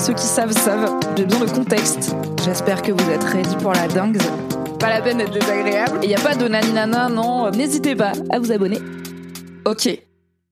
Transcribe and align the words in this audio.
Ceux 0.00 0.14
qui 0.14 0.24
savent 0.24 0.52
savent, 0.52 0.98
j'ai 1.14 1.26
besoin 1.26 1.44
de 1.44 1.50
contexte. 1.50 2.16
J'espère 2.42 2.80
que 2.80 2.90
vous 2.90 3.10
êtes 3.10 3.22
ready 3.22 3.54
pour 3.56 3.72
la 3.72 3.86
dingue. 3.86 4.16
Pas 4.78 4.88
la 4.88 5.02
peine 5.02 5.18
d'être 5.18 5.30
désagréable. 5.30 5.98
Et 6.02 6.08
y 6.08 6.14
a 6.14 6.18
pas 6.18 6.34
de 6.34 6.48
naninana, 6.48 7.10
non. 7.10 7.50
N'hésitez 7.50 7.94
pas 7.94 8.12
à 8.30 8.38
vous 8.38 8.50
abonner. 8.50 8.78
Ok. 9.66 9.90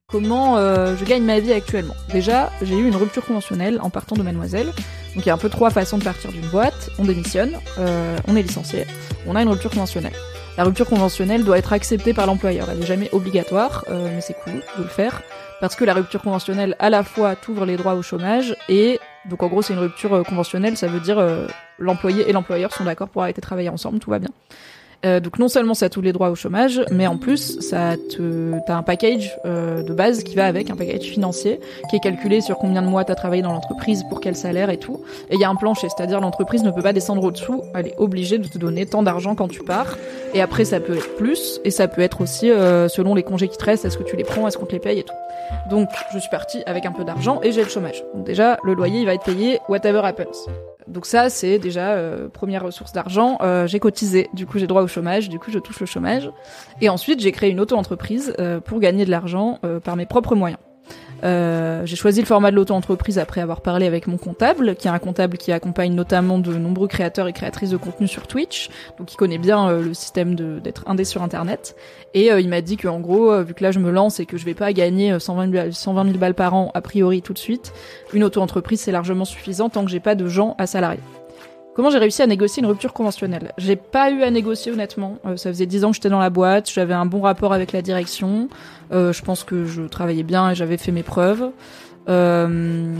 Comment 0.07 0.59
euh, 0.59 0.97
je 0.97 1.05
gagne 1.07 1.23
ma 1.23 1.41
vie 1.41 1.55
actuellement? 1.55 1.95
Déjà, 2.13 2.51
j'ai 2.61 2.77
eu 2.77 2.87
une 2.87 2.97
rupture 2.97 3.25
conventionnelle 3.25 3.79
en 3.83 3.89
partant 3.89 4.17
de 4.17 4.23
Mademoiselle. 4.23 4.67
Donc 4.67 5.25
il 5.25 5.27
y 5.27 5.31
a 5.31 5.35
un 5.35 5.39
peu 5.39 5.49
trois 5.49 5.71
façons 5.71 5.97
de 5.97 6.05
partir 6.05 6.31
d'une 6.31 6.47
boîte. 6.49 6.91
On 6.99 7.07
démissionne, 7.07 7.57
euh, 7.79 8.19
on 8.29 8.37
est 8.37 8.43
licencié, 8.43 8.87
on 9.27 9.35
a 9.35 9.43
une 9.43 9.49
rupture 9.49 9.71
conventionnelle. 9.71 10.13
La 10.59 10.65
rupture 10.65 10.87
conventionnelle 10.87 11.45
doit 11.45 11.57
être 11.57 11.73
acceptée 11.73 12.13
par 12.13 12.27
l'employeur. 12.27 12.69
Elle 12.71 12.81
n'est 12.81 12.87
jamais 12.87 13.09
obligatoire, 13.13 13.87
euh, 13.89 14.11
mais 14.15 14.21
c'est 14.21 14.37
cool 14.45 14.63
de 14.77 14.83
le 14.83 14.89
faire. 14.89 15.23
Parce 15.61 15.75
que 15.75 15.85
la 15.85 15.95
rupture 15.95 16.21
conventionnelle, 16.21 16.77
à 16.79 16.91
la 16.91 17.03
fois, 17.03 17.35
t'ouvre 17.35 17.65
les 17.65 17.77
droits 17.77 17.95
au 17.95 18.03
chômage 18.03 18.55
et 18.69 19.01
donc 19.27 19.43
en 19.43 19.49
gros, 19.49 19.63
c'est 19.63 19.73
une 19.73 19.79
rupture 19.81 20.15
euh, 20.15 20.23
conventionnelle, 20.23 20.77
ça 20.77 20.87
veut 20.87 21.01
dire 21.01 21.19
euh, 21.19 21.47
l'employé 21.79 22.29
et 22.29 22.33
l'employeur 22.33 22.73
sont 22.73 22.85
d'accord 22.85 23.09
pour 23.09 23.23
arrêter 23.23 23.41
de 23.41 23.47
travailler 23.47 23.69
ensemble, 23.69 23.99
tout 23.99 24.11
va 24.11 24.19
bien. 24.19 24.31
Euh, 25.07 25.21
donc 25.21 25.39
non 25.39 25.47
seulement 25.47 25.75
ça 25.75 25.89
tous 25.89 26.01
les 26.01 26.13
droits 26.13 26.31
au 26.31 26.35
chômage, 26.35 26.81
mais 26.91 27.07
en 27.07 27.17
plus 27.17 27.61
ça 27.61 27.95
te 27.97 28.55
t'as 28.67 28.77
un 28.77 28.83
package 28.83 29.37
euh, 29.45 29.83
de 29.83 29.93
base 29.93 30.25
qui 30.25 30.35
va 30.35 30.47
avec 30.47 30.71
un 30.71 30.77
package 30.77 31.03
financier 31.03 31.61
qui 31.89 31.97
est 31.97 32.01
calculé 32.01 32.41
sur 32.41 32.59
combien 32.59 32.83
de 32.83 32.89
mois 32.89 33.05
t'as 33.05 33.15
travaillé 33.15 33.43
dans 33.43 33.53
l'entreprise 33.53 34.03
pour 34.09 34.21
quel 34.21 34.35
salaire 34.35 34.71
et 34.71 34.79
tout. 34.79 35.01
Et 35.31 35.35
il 35.35 35.41
y 35.41 35.45
a 35.45 35.49
un 35.49 35.55
plancher, 35.55 35.89
c'est-à-dire 35.89 36.21
l'entreprise 36.21 36.65
ne 36.65 36.73
peut 36.73 36.83
pas 36.83 36.93
descendre 36.93 37.23
au-dessous, 37.23 37.63
elle 37.75 37.89
est 37.89 37.95
obligée 37.99 38.39
de 38.39 38.49
te 38.49 38.59
donner 38.59 38.87
tant 38.87 39.05
d'argent 39.05 39.37
quand 39.37 39.49
tu 39.49 39.63
pars. 39.63 39.97
Et 40.35 40.41
après 40.41 40.65
ça 40.65 40.81
peut 40.81 40.97
être 40.97 41.15
plus 41.15 41.61
et 41.65 41.71
ça 41.71 41.87
peut 41.87 42.03
être 42.03 42.21
aussi 42.21 42.51
euh, 42.51 42.89
selon 42.89 43.15
les 43.15 43.23
congés 43.23 43.47
qui 43.47 43.57
te 43.57 43.65
restent, 43.65 43.85
est-ce 43.85 43.99
que 43.99 44.03
tu 44.03 44.17
les 44.17 44.25
prends, 44.25 44.49
est-ce 44.49 44.59
qu'on 44.59 44.67
te 44.67 44.73
les 44.73 44.81
paye 44.81 44.99
et 44.99 45.05
tout. 45.05 45.15
Donc 45.71 45.91
je 46.13 46.19
suis 46.19 46.31
partie 46.31 46.63
avec 46.67 46.87
un 46.87 46.93
peu 46.93 47.05
d'argent 47.05 47.41
et 47.45 47.53
j'ai 47.53 47.63
le 47.63 47.69
chômage. 47.69 48.03
Donc 48.15 48.25
déjà 48.25 48.59
le 48.65 48.75
loyer 48.75 49.01
il 49.01 49.07
va 49.07 49.15
être 49.15 49.25
payé 49.25 49.61
whatever 49.69 50.01
happens. 50.03 50.49
Donc 50.89 51.07
ça, 51.07 51.29
c'est 51.31 51.59
déjà 51.59 51.93
euh, 51.93 52.29
première 52.29 52.65
ressource 52.65 52.93
d'argent. 52.93 53.39
Euh, 53.43 53.67
j'ai 53.67 53.79
cotisé, 53.79 54.29
du 54.33 54.47
coup 54.47 54.59
j'ai 54.59 54.67
droit 54.67 54.83
au 54.83 54.89
chômage, 54.89 55.29
du 55.29 55.39
coup 55.39 55.51
je 55.51 55.59
touche 55.59 55.81
le 55.81 55.87
chômage. 55.87 56.31
Et 56.81 56.89
ensuite 56.89 57.21
j'ai 57.21 57.33
créé 57.33 57.51
une 57.51 57.61
auto-entreprise 57.61 58.35
euh, 58.39 58.61
pour 58.61 58.81
gagner 58.81 59.05
de 59.05 59.11
l'argent 59.11 59.59
par 59.85 59.97
mes 59.97 60.07
propres 60.07 60.35
moyens. 60.35 60.59
Euh, 61.25 61.85
j'ai 61.85 61.97
choisi 61.97 62.21
le 62.21 62.27
format 62.27 62.51
de 62.51 62.57
l'auto-entreprise 62.57 63.19
après 63.19 63.41
avoir 63.41 63.61
parlé 63.61 63.87
avec 63.87 64.07
mon 64.07 64.17
comptable, 64.19 64.77
qui 64.77 64.89
est 64.89 64.91
un 64.91 64.99
comptable 64.99 65.37
qui 65.37 65.53
accompagne 65.53 65.95
notamment 65.95 66.39
de 66.39 66.55
nombreux 66.55 66.89
créateurs 66.89 67.29
et 67.29 67.33
créatrices 67.33 67.71
de 67.71 67.77
contenu 67.77 68.07
sur 68.07 68.27
Twitch, 68.27 68.69
donc 68.99 69.13
il 69.13 69.17
connaît 69.17 69.39
bien 69.39 69.69
euh, 69.69 69.83
le 69.83 69.95
système 69.95 70.35
d'être 70.35 70.85
indé 70.87 71.05
sur 71.05 71.23
Internet. 71.23 71.77
Et 72.15 72.33
euh, 72.33 72.41
il 72.41 72.49
m'a 72.49 72.61
dit 72.61 72.77
que 72.77 72.89
en 72.89 73.01
gros, 73.01 73.43
vu 73.43 73.55
que 73.55 73.63
là 73.63 73.71
je 73.71 73.79
me 73.79 73.91
lance 73.91 74.21
et 74.21 74.27
que 74.27 74.37
je 74.37 74.45
vais 74.45 74.55
pas 74.55 74.73
gagner 74.73 75.13
euh, 75.13 75.19
120 75.19 75.53
000, 75.53 75.73
120 75.73 76.05
000 76.05 76.19
balles 76.19 76.35
par 76.35 76.55
an 76.55 76.71
a 76.75 76.81
priori 76.81 77.23
tout 77.23 77.33
de 77.33 77.39
suite, 77.39 77.73
une 78.13 78.25
auto-entreprise 78.25 78.81
c'est 78.81 78.93
largement 78.93 79.25
suffisant 79.25 79.69
tant 79.69 79.85
que 79.85 79.91
j'ai 79.91 80.01
pas 80.01 80.15
de 80.15 80.29
gens 80.29 80.55
à 80.59 80.67
salarier. 80.67 81.01
Comment 81.79 81.91
j'ai 81.91 81.99
réussi 81.99 82.23
à 82.23 82.27
négocier 82.27 82.61
une 82.61 82.69
rupture 82.69 82.93
conventionnelle? 82.93 83.53
J'ai 83.57 83.77
pas 83.77 84.11
eu 84.11 84.25
à 84.25 84.33
négocier 84.33 84.73
honnêtement. 84.73 85.19
Euh, 85.25 85.37
ça 85.37 85.49
faisait 85.49 85.65
10 85.65 85.85
ans 85.85 85.91
que 85.91 85.95
j'étais 85.95 86.09
dans 86.09 86.19
la 86.19 86.29
boîte, 86.29 86.69
j'avais 86.69 86.93
un 86.93 87.07
bon 87.07 87.21
rapport 87.21 87.53
avec 87.53 87.71
la 87.71 87.83
direction. 87.83 88.49
Euh, 88.91 89.13
je 89.13 89.23
pense 89.23 89.45
que 89.45 89.65
je 89.65 89.83
travaillais 89.83 90.25
bien 90.25 90.51
et 90.51 90.57
j'avais 90.57 90.77
fait 90.77 90.91
mes 90.91 91.05
preuves. 91.05 91.53
Euh, 92.09 92.97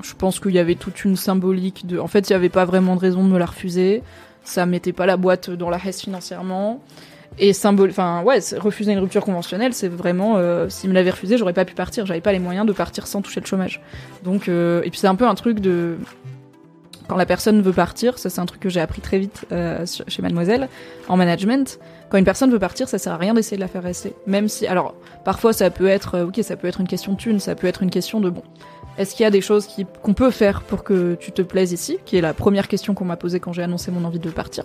je 0.00 0.14
pense 0.14 0.38
qu'il 0.38 0.52
y 0.52 0.60
avait 0.60 0.76
toute 0.76 1.04
une 1.04 1.16
symbolique 1.16 1.88
de. 1.88 1.98
En 1.98 2.06
fait, 2.06 2.30
il 2.30 2.32
y 2.32 2.36
avait 2.36 2.50
pas 2.50 2.64
vraiment 2.64 2.94
de 2.94 3.00
raison 3.00 3.24
de 3.24 3.28
me 3.28 3.36
la 3.36 3.46
refuser. 3.46 4.04
Ça 4.44 4.64
mettait 4.64 4.92
pas 4.92 5.06
la 5.06 5.16
boîte 5.16 5.50
dans 5.50 5.68
la 5.68 5.78
hesse 5.84 6.02
financièrement. 6.02 6.84
Et 7.40 7.52
symbole, 7.52 7.90
enfin 7.90 8.22
ouais, 8.22 8.38
refuser 8.58 8.92
une 8.92 9.00
rupture 9.00 9.24
conventionnelle, 9.24 9.74
c'est 9.74 9.88
vraiment. 9.88 10.36
Euh, 10.36 10.68
S'il 10.68 10.90
me 10.90 10.94
l'avait 10.94 11.10
refusé, 11.10 11.36
j'aurais 11.36 11.52
pas 11.52 11.64
pu 11.64 11.74
partir. 11.74 12.06
J'avais 12.06 12.20
pas 12.20 12.30
les 12.30 12.38
moyens 12.38 12.64
de 12.64 12.72
partir 12.72 13.08
sans 13.08 13.22
toucher 13.22 13.40
le 13.40 13.46
chômage. 13.46 13.80
Donc 14.22 14.46
et 14.46 14.88
puis 14.88 15.00
c'est 15.00 15.08
un 15.08 15.16
peu 15.16 15.26
un 15.26 15.34
truc 15.34 15.58
de 15.58 15.96
quand 17.10 17.16
la 17.16 17.26
personne 17.26 17.60
veut 17.60 17.72
partir, 17.72 18.20
ça 18.20 18.30
c'est 18.30 18.40
un 18.40 18.46
truc 18.46 18.60
que 18.60 18.68
j'ai 18.68 18.78
appris 18.80 19.00
très 19.00 19.18
vite 19.18 19.44
euh, 19.50 19.84
chez 20.06 20.22
Mademoiselle 20.22 20.68
en 21.08 21.16
management. 21.16 21.80
Quand 22.08 22.18
une 22.18 22.24
personne 22.24 22.52
veut 22.52 22.60
partir, 22.60 22.88
ça 22.88 22.98
sert 22.98 23.12
à 23.12 23.16
rien 23.16 23.34
d'essayer 23.34 23.56
de 23.56 23.60
la 23.62 23.66
faire 23.66 23.82
rester. 23.82 24.14
Même 24.28 24.46
si, 24.46 24.64
alors, 24.68 24.94
parfois 25.24 25.52
ça 25.52 25.70
peut 25.70 25.88
être, 25.88 26.14
euh, 26.14 26.26
ok, 26.26 26.38
ça 26.44 26.54
peut 26.54 26.68
être 26.68 26.80
une 26.80 26.86
question 26.86 27.14
de 27.14 27.16
thune, 27.16 27.40
ça 27.40 27.56
peut 27.56 27.66
être 27.66 27.82
une 27.82 27.90
question 27.90 28.20
de 28.20 28.30
bon. 28.30 28.44
Est-ce 28.96 29.16
qu'il 29.16 29.24
y 29.24 29.26
a 29.26 29.30
des 29.32 29.40
choses 29.40 29.66
qu'on 30.02 30.14
peut 30.14 30.30
faire 30.30 30.62
pour 30.62 30.84
que 30.84 31.16
tu 31.16 31.32
te 31.32 31.42
plaises 31.42 31.72
ici 31.72 31.98
Qui 32.04 32.16
est 32.16 32.20
la 32.20 32.32
première 32.32 32.68
question 32.68 32.94
qu'on 32.94 33.04
m'a 33.06 33.16
posée 33.16 33.40
quand 33.40 33.52
j'ai 33.52 33.64
annoncé 33.64 33.90
mon 33.90 34.04
envie 34.04 34.20
de 34.20 34.30
partir. 34.30 34.62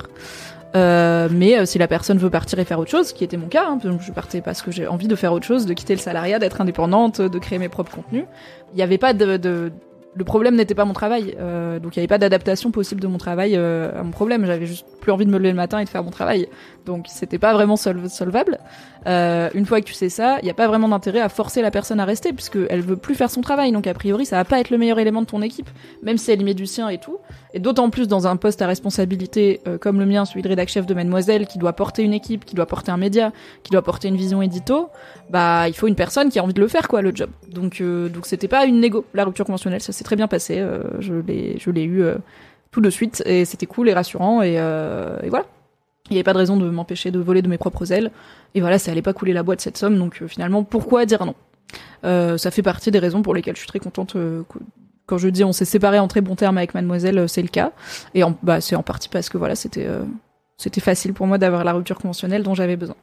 Euh, 0.75 1.27
mais 1.31 1.65
si 1.65 1.79
la 1.79 1.87
personne 1.87 2.19
veut 2.19 2.29
partir 2.29 2.59
et 2.59 2.65
faire 2.65 2.77
autre 2.79 2.91
chose, 2.91 3.11
qui 3.11 3.23
était 3.23 3.37
mon 3.37 3.47
cas, 3.47 3.65
hein, 3.69 3.79
je 3.99 4.11
partais 4.11 4.41
parce 4.41 4.61
que 4.61 4.69
j'ai 4.71 4.85
envie 4.87 5.07
de 5.07 5.15
faire 5.15 5.33
autre 5.33 5.47
chose, 5.47 5.65
de 5.65 5.73
quitter 5.73 5.95
le 5.95 5.99
salariat, 6.01 6.37
d'être 6.37 6.61
indépendante, 6.61 7.21
de 7.21 7.39
créer 7.39 7.57
mes 7.57 7.69
propres 7.69 7.95
contenus. 7.95 8.25
Il 8.73 8.75
n'y 8.77 8.83
avait 8.83 8.97
pas 8.99 9.13
de- 9.13 9.71
le 10.15 10.23
problème 10.23 10.55
n'était 10.55 10.75
pas 10.75 10.85
mon 10.85 10.93
travail, 10.93 11.35
euh, 11.39 11.79
donc 11.79 11.95
il 11.95 11.99
n'y 11.99 12.01
avait 12.01 12.07
pas 12.07 12.17
d'adaptation 12.17 12.71
possible 12.71 13.01
de 13.01 13.07
mon 13.07 13.17
travail 13.17 13.55
euh, 13.55 13.99
à 13.99 14.03
mon 14.03 14.11
problème. 14.11 14.45
J'avais 14.45 14.65
juste 14.65 14.85
plus 15.01 15.11
envie 15.11 15.25
de 15.25 15.31
me 15.31 15.37
lever 15.37 15.49
le 15.49 15.55
matin 15.55 15.79
et 15.79 15.83
de 15.83 15.89
faire 15.89 16.03
mon 16.03 16.09
travail, 16.09 16.47
donc 16.85 17.05
c'était 17.09 17.37
pas 17.37 17.53
vraiment 17.53 17.75
sol- 17.75 18.09
solvable. 18.09 18.59
Euh, 19.07 19.49
une 19.53 19.65
fois 19.67 19.81
que 19.81 19.85
tu 19.85 19.93
sais 19.93 20.09
ça, 20.09 20.39
il 20.41 20.45
n'y 20.45 20.51
a 20.51 20.55
pas 20.55 20.67
vraiment 20.67 20.87
d'intérêt 20.89 21.19
à 21.19 21.29
forcer 21.29 21.61
la 21.61 21.69
personne 21.69 21.99
à 21.99 22.05
rester 22.05 22.33
puisque 22.33 22.57
elle 22.69 22.81
veut 22.81 22.97
plus 22.97 23.13
faire 23.13 23.29
son 23.29 23.41
travail, 23.41 23.71
donc 23.71 23.85
a 23.87 23.93
priori 23.93 24.25
ça 24.25 24.37
va 24.37 24.45
pas 24.45 24.59
être 24.59 24.69
le 24.71 24.77
meilleur 24.77 24.97
élément 24.99 25.21
de 25.21 25.27
ton 25.27 25.41
équipe, 25.41 25.69
même 26.01 26.17
si 26.17 26.31
elle 26.31 26.41
y 26.41 26.43
met 26.45 26.53
du 26.55 26.65
sien 26.65 26.89
et 26.89 26.97
tout. 26.97 27.17
Et 27.53 27.59
d'autant 27.59 27.89
plus 27.89 28.07
dans 28.07 28.25
un 28.27 28.35
poste 28.35 28.61
à 28.61 28.67
responsabilité 28.67 29.61
euh, 29.67 29.77
comme 29.77 29.99
le 29.99 30.05
mien, 30.05 30.25
celui 30.25 30.41
de 30.41 30.47
rédac 30.47 30.69
chef 30.69 30.85
de 30.85 30.93
Mademoiselle, 30.93 31.45
qui 31.47 31.57
doit 31.57 31.73
porter 31.73 32.03
une 32.03 32.13
équipe, 32.13 32.45
qui 32.45 32.55
doit 32.55 32.65
porter 32.65 32.91
un 32.91 32.97
média, 32.97 33.31
qui 33.63 33.71
doit 33.71 33.81
porter 33.83 34.07
une 34.07 34.17
vision 34.17 34.41
édito, 34.41 34.89
bah 35.29 35.67
il 35.67 35.73
faut 35.75 35.87
une 35.87 35.95
personne 35.95 36.29
qui 36.29 36.39
a 36.39 36.43
envie 36.43 36.53
de 36.53 36.61
le 36.61 36.67
faire 36.67 36.87
quoi, 36.87 37.01
le 37.01 37.11
job. 37.13 37.29
Donc 37.49 37.81
donc 37.81 38.25
c'était 38.25 38.47
pas 38.47 38.65
une 38.65 38.79
négo, 38.79 39.05
la 39.13 39.25
rupture 39.25 39.45
conventionnelle, 39.45 39.81
ça 39.81 39.93
s'est 39.93 40.03
très 40.05 40.15
bien 40.15 40.27
passé, 40.29 40.59
euh, 40.59 40.83
je 40.99 41.13
l'ai 41.71 41.83
eu 41.83 42.01
euh, 42.01 42.15
tout 42.71 42.79
de 42.79 42.89
suite 42.89 43.21
et 43.25 43.43
c'était 43.43 43.65
cool 43.65 43.89
et 43.89 43.93
rassurant 43.93 44.41
et, 44.41 44.55
euh, 44.57 45.19
voilà. 45.27 45.45
Il 46.09 46.13
n'y 46.13 46.17
avait 46.17 46.23
pas 46.23 46.33
de 46.33 46.37
raison 46.37 46.55
de 46.55 46.69
m'empêcher 46.69 47.09
de 47.09 47.17
voler 47.17 47.41
de 47.41 47.47
mes 47.47 47.57
propres 47.57 47.91
ailes. 47.91 48.11
Et 48.53 48.61
voilà, 48.61 48.77
ça 48.77 48.91
allait 48.91 49.01
pas 49.01 49.13
couler 49.13 49.33
la 49.33 49.41
boîte 49.41 49.59
cette 49.59 49.75
somme, 49.75 49.97
donc 49.97 50.23
finalement, 50.27 50.63
pourquoi 50.63 51.07
dire 51.07 51.25
non? 51.25 51.33
Ça 52.37 52.51
fait 52.51 52.61
partie 52.61 52.91
des 52.91 52.99
raisons 52.99 53.23
pour 53.23 53.33
lesquelles 53.33 53.55
je 53.55 53.61
suis 53.61 53.67
très 53.67 53.79
contente. 53.79 54.15
quand 55.07 55.17
je 55.17 55.27
dis 55.29 55.43
on 55.43 55.51
s'est 55.51 55.65
séparés 55.65 55.97
en 55.97 56.07
très 56.07 56.21
bons 56.21 56.35
termes 56.35 56.59
avec 56.59 56.75
Mademoiselle, 56.75 57.27
c'est 57.27 57.41
le 57.41 57.47
cas. 57.47 57.71
Et 58.13 58.21
bah, 58.43 58.61
c'est 58.61 58.75
en 58.75 58.83
partie 58.83 59.09
parce 59.09 59.29
que 59.29 59.39
voilà, 59.39 59.55
c'était 59.55 59.87
c'était 60.57 60.79
facile 60.79 61.13
pour 61.13 61.25
moi 61.25 61.39
d'avoir 61.39 61.63
la 61.63 61.73
rupture 61.73 61.97
conventionnelle 61.97 62.43
dont 62.43 62.53
j'avais 62.53 62.75
besoin. 62.75 62.95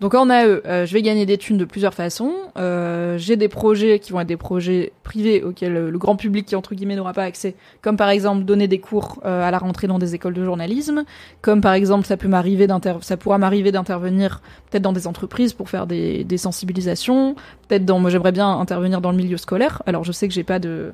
Donc 0.00 0.14
en 0.14 0.30
AE, 0.30 0.62
euh, 0.64 0.86
je 0.86 0.94
vais 0.94 1.02
gagner 1.02 1.26
des 1.26 1.38
thunes 1.38 1.58
de 1.58 1.64
plusieurs 1.64 1.92
façons. 1.92 2.32
Euh, 2.56 3.18
J'ai 3.18 3.36
des 3.36 3.48
projets 3.48 3.98
qui 3.98 4.12
vont 4.12 4.20
être 4.20 4.28
des 4.28 4.36
projets 4.36 4.92
privés 5.02 5.42
auxquels 5.42 5.76
euh, 5.76 5.90
le 5.90 5.98
grand 5.98 6.14
public 6.14 6.46
qui 6.46 6.54
entre 6.54 6.76
guillemets 6.76 6.94
n'aura 6.94 7.12
pas 7.12 7.24
accès, 7.24 7.56
comme 7.82 7.96
par 7.96 8.08
exemple 8.08 8.44
donner 8.44 8.68
des 8.68 8.78
cours 8.78 9.20
à 9.24 9.50
la 9.50 9.58
rentrée 9.58 9.88
dans 9.88 9.98
des 9.98 10.14
écoles 10.14 10.34
de 10.34 10.44
journalisme, 10.44 11.04
comme 11.42 11.60
par 11.60 11.72
exemple 11.72 12.06
ça 12.06 12.16
peut 12.16 12.28
m'arriver 12.28 12.68
ça 13.00 13.16
pourra 13.16 13.38
m'arriver 13.38 13.72
d'intervenir 13.72 14.40
peut-être 14.70 14.82
dans 14.82 14.92
des 14.92 15.06
entreprises 15.06 15.52
pour 15.52 15.68
faire 15.68 15.86
des, 15.86 16.22
des 16.22 16.38
sensibilisations, 16.38 17.34
peut-être 17.66 17.84
dans 17.84 17.98
moi 17.98 18.10
j'aimerais 18.10 18.32
bien 18.32 18.48
intervenir 18.48 19.00
dans 19.00 19.10
le 19.10 19.16
milieu 19.16 19.36
scolaire. 19.36 19.82
Alors 19.86 20.04
je 20.04 20.12
sais 20.12 20.28
que 20.28 20.34
j'ai 20.34 20.44
pas 20.44 20.58
de 20.58 20.92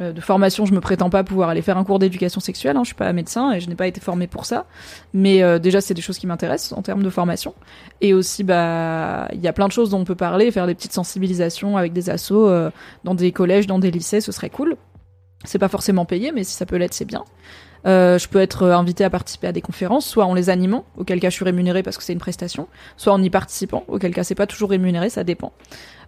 de 0.00 0.20
formation, 0.20 0.66
je 0.66 0.72
me 0.72 0.80
prétends 0.80 1.10
pas 1.10 1.24
pouvoir 1.24 1.50
aller 1.50 1.62
faire 1.62 1.78
un 1.78 1.84
cours 1.84 1.98
d'éducation 1.98 2.40
sexuelle. 2.40 2.76
Hein, 2.76 2.82
je 2.82 2.88
suis 2.88 2.94
pas 2.94 3.12
médecin 3.12 3.52
et 3.52 3.60
je 3.60 3.68
n'ai 3.68 3.74
pas 3.74 3.86
été 3.86 4.00
formée 4.00 4.26
pour 4.26 4.46
ça. 4.46 4.66
Mais 5.12 5.42
euh, 5.42 5.58
déjà, 5.58 5.80
c'est 5.80 5.94
des 5.94 6.02
choses 6.02 6.18
qui 6.18 6.26
m'intéressent 6.26 6.76
en 6.76 6.82
termes 6.82 7.02
de 7.02 7.10
formation. 7.10 7.54
Et 8.00 8.14
aussi, 8.14 8.44
bah, 8.44 9.28
il 9.32 9.40
y 9.40 9.48
a 9.48 9.52
plein 9.52 9.68
de 9.68 9.72
choses 9.72 9.90
dont 9.90 10.00
on 10.00 10.04
peut 10.04 10.14
parler, 10.14 10.50
faire 10.50 10.66
des 10.66 10.74
petites 10.74 10.92
sensibilisations 10.92 11.76
avec 11.76 11.92
des 11.92 12.10
assos 12.10 12.48
euh, 12.48 12.70
dans 13.04 13.14
des 13.14 13.32
collèges, 13.32 13.66
dans 13.66 13.78
des 13.78 13.90
lycées, 13.90 14.20
ce 14.20 14.32
serait 14.32 14.50
cool. 14.50 14.76
C'est 15.44 15.58
pas 15.58 15.68
forcément 15.68 16.04
payé, 16.04 16.32
mais 16.32 16.44
si 16.44 16.54
ça 16.54 16.66
peut 16.66 16.76
l'être, 16.76 16.94
c'est 16.94 17.04
bien. 17.06 17.24
Je 17.84 18.28
peux 18.28 18.40
être 18.40 18.66
invité 18.66 19.04
à 19.04 19.10
participer 19.10 19.46
à 19.46 19.52
des 19.52 19.60
conférences, 19.60 20.06
soit 20.06 20.24
en 20.24 20.34
les 20.34 20.50
animant, 20.50 20.84
auquel 20.96 21.20
cas 21.20 21.30
je 21.30 21.34
suis 21.34 21.44
rémunéré 21.44 21.82
parce 21.82 21.96
que 21.96 22.02
c'est 22.02 22.12
une 22.12 22.18
prestation, 22.18 22.68
soit 22.96 23.12
en 23.12 23.22
y 23.22 23.30
participant, 23.30 23.84
auquel 23.88 24.14
cas 24.14 24.24
c'est 24.24 24.34
pas 24.34 24.46
toujours 24.46 24.70
rémunéré, 24.70 25.10
ça 25.10 25.24
dépend. 25.24 25.52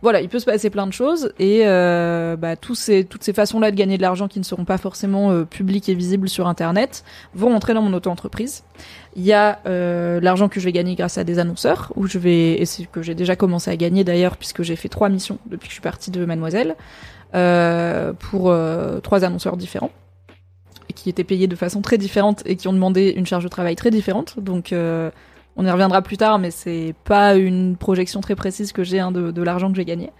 Voilà, 0.02 0.20
il 0.20 0.28
peut 0.28 0.40
se 0.40 0.46
passer 0.46 0.68
plein 0.68 0.88
de 0.88 0.92
choses 0.92 1.32
et 1.38 1.60
euh, 1.64 2.34
bah, 2.36 2.56
ces, 2.74 3.04
toutes 3.04 3.22
ces 3.22 3.32
façons-là 3.32 3.70
de 3.70 3.76
gagner 3.76 3.96
de 3.96 4.02
l'argent 4.02 4.26
qui 4.26 4.40
ne 4.40 4.44
seront 4.44 4.64
pas 4.64 4.76
forcément 4.76 5.30
euh, 5.30 5.44
publiques 5.44 5.88
et 5.88 5.94
visibles 5.94 6.28
sur 6.28 6.48
Internet 6.48 7.04
vont 7.34 7.54
entrer 7.54 7.72
dans 7.72 7.82
mon 7.82 7.92
auto-entreprise. 7.92 8.64
Il 9.14 9.22
y 9.22 9.32
a 9.32 9.60
euh, 9.66 10.20
l'argent 10.20 10.48
que 10.48 10.58
je 10.58 10.64
vais 10.64 10.72
gagner 10.72 10.94
grâce 10.94 11.18
à 11.18 11.24
des 11.24 11.38
annonceurs, 11.38 11.92
où 11.96 12.06
je 12.06 12.18
vais, 12.18 12.60
et 12.60 12.64
c'est 12.64 12.86
que 12.86 13.02
j'ai 13.02 13.14
déjà 13.14 13.36
commencé 13.36 13.70
à 13.70 13.76
gagner 13.76 14.04
d'ailleurs, 14.04 14.36
puisque 14.36 14.62
j'ai 14.62 14.76
fait 14.76 14.88
trois 14.88 15.08
missions 15.08 15.38
depuis 15.46 15.68
que 15.68 15.72
je 15.72 15.74
suis 15.74 15.82
partie 15.82 16.10
de 16.10 16.24
Mademoiselle, 16.24 16.76
euh, 17.34 18.12
pour 18.12 18.50
euh, 18.50 19.00
trois 19.00 19.24
annonceurs 19.24 19.56
différents 19.56 19.90
qui 20.92 21.08
étaient 21.08 21.24
payés 21.24 21.46
de 21.46 21.56
façon 21.56 21.80
très 21.80 21.98
différente 21.98 22.42
et 22.46 22.56
qui 22.56 22.68
ont 22.68 22.72
demandé 22.72 23.12
une 23.16 23.26
charge 23.26 23.44
de 23.44 23.48
travail 23.48 23.76
très 23.76 23.90
différente. 23.90 24.38
Donc 24.38 24.72
euh, 24.72 25.10
on 25.56 25.66
y 25.66 25.70
reviendra 25.70 26.02
plus 26.02 26.16
tard, 26.16 26.38
mais 26.38 26.50
c'est 26.50 26.94
pas 27.04 27.34
une 27.34 27.76
projection 27.76 28.20
très 28.20 28.34
précise 28.34 28.72
que 28.72 28.84
j'ai 28.84 29.00
hein, 29.00 29.12
de, 29.12 29.42
l'argent 29.42 29.70
que 29.70 29.76
j'ai 29.76 29.84
gagné. 29.84 30.10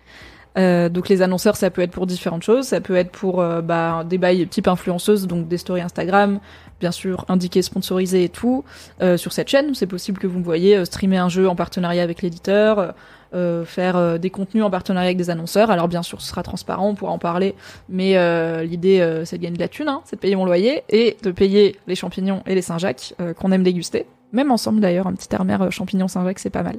Euh, 0.59 0.91
donc 0.91 1.09
les 1.09 1.23
annonceurs, 1.23 1.57
ça 1.57 1.71
peut 1.71 1.81
être 1.81 1.93
pour 1.93 2.07
différentes 2.07 2.43
choses. 2.43 2.67
Ça 2.67 2.81
peut 2.81 2.97
être 2.97 3.11
pour 3.11 3.41
euh, 3.41 3.63
bah, 3.63 4.05
des 4.05 4.19
bails 4.19 4.47
type 4.49 4.69
influenceuse, 4.69 5.27
donc 5.27 5.49
des 5.49 5.59
stories 5.59 5.81
Instagram, 5.81 6.41
bien 6.81 6.91
sûr 6.91 7.25
indiqué 7.29 7.63
sponsorisé 7.63 8.25
et 8.25 8.29
tout. 8.29 8.65
Sur 9.17 9.33
cette 9.33 9.49
chaîne, 9.49 9.75
c'est 9.75 9.87
possible 9.87 10.19
que 10.19 10.27
vous 10.27 10.39
me 10.39 10.45
voyez 10.45 10.85
streamer 10.85 11.19
un 11.19 11.29
jeu 11.29 11.49
en 11.49 11.57
partenariat 11.57 12.03
avec 12.03 12.23
l'éditeur, 12.23 12.95
faire 13.65 14.19
des 14.19 14.31
contenus 14.31 14.65
en 14.65 14.71
partenariat 14.71 15.09
avec 15.09 15.17
des 15.17 15.31
annonceurs. 15.31 15.71
Alors 15.71 15.89
bien 15.89 16.03
sûr, 16.03 16.21
ce 16.21 16.29
sera 16.29 16.43
transparent, 16.43 16.89
on 16.89 16.95
pourra 16.95 17.13
en 17.13 17.19
parler, 17.19 17.55
mais 17.89 18.13
l'idée, 18.65 19.23
c'est 19.25 19.39
de 19.39 19.43
gagner 19.43 19.57
de 19.57 19.63
la 19.63 19.69
thune, 19.69 19.89
hein, 19.89 20.03
c'est 20.05 20.17
de 20.17 20.21
payer 20.21 20.37
mon 20.37 20.45
loyer 20.45 20.83
et 20.89 21.17
de 21.23 21.31
payer 21.31 21.77
les 21.87 21.95
champignons 21.95 22.43
et 22.47 22.55
les 22.55 22.63
Saint-Jacques 22.63 23.15
qu'on 23.39 23.53
aime 23.53 23.63
déguster. 23.63 24.07
Même 24.33 24.51
ensemble 24.51 24.81
d'ailleurs, 24.81 25.07
un 25.07 25.13
petit 25.13 25.35
armère 25.35 25.71
champignon 25.71 26.09
Saint-Jacques, 26.09 26.39
c'est 26.39 26.51
pas 26.51 26.63
mal. 26.63 26.77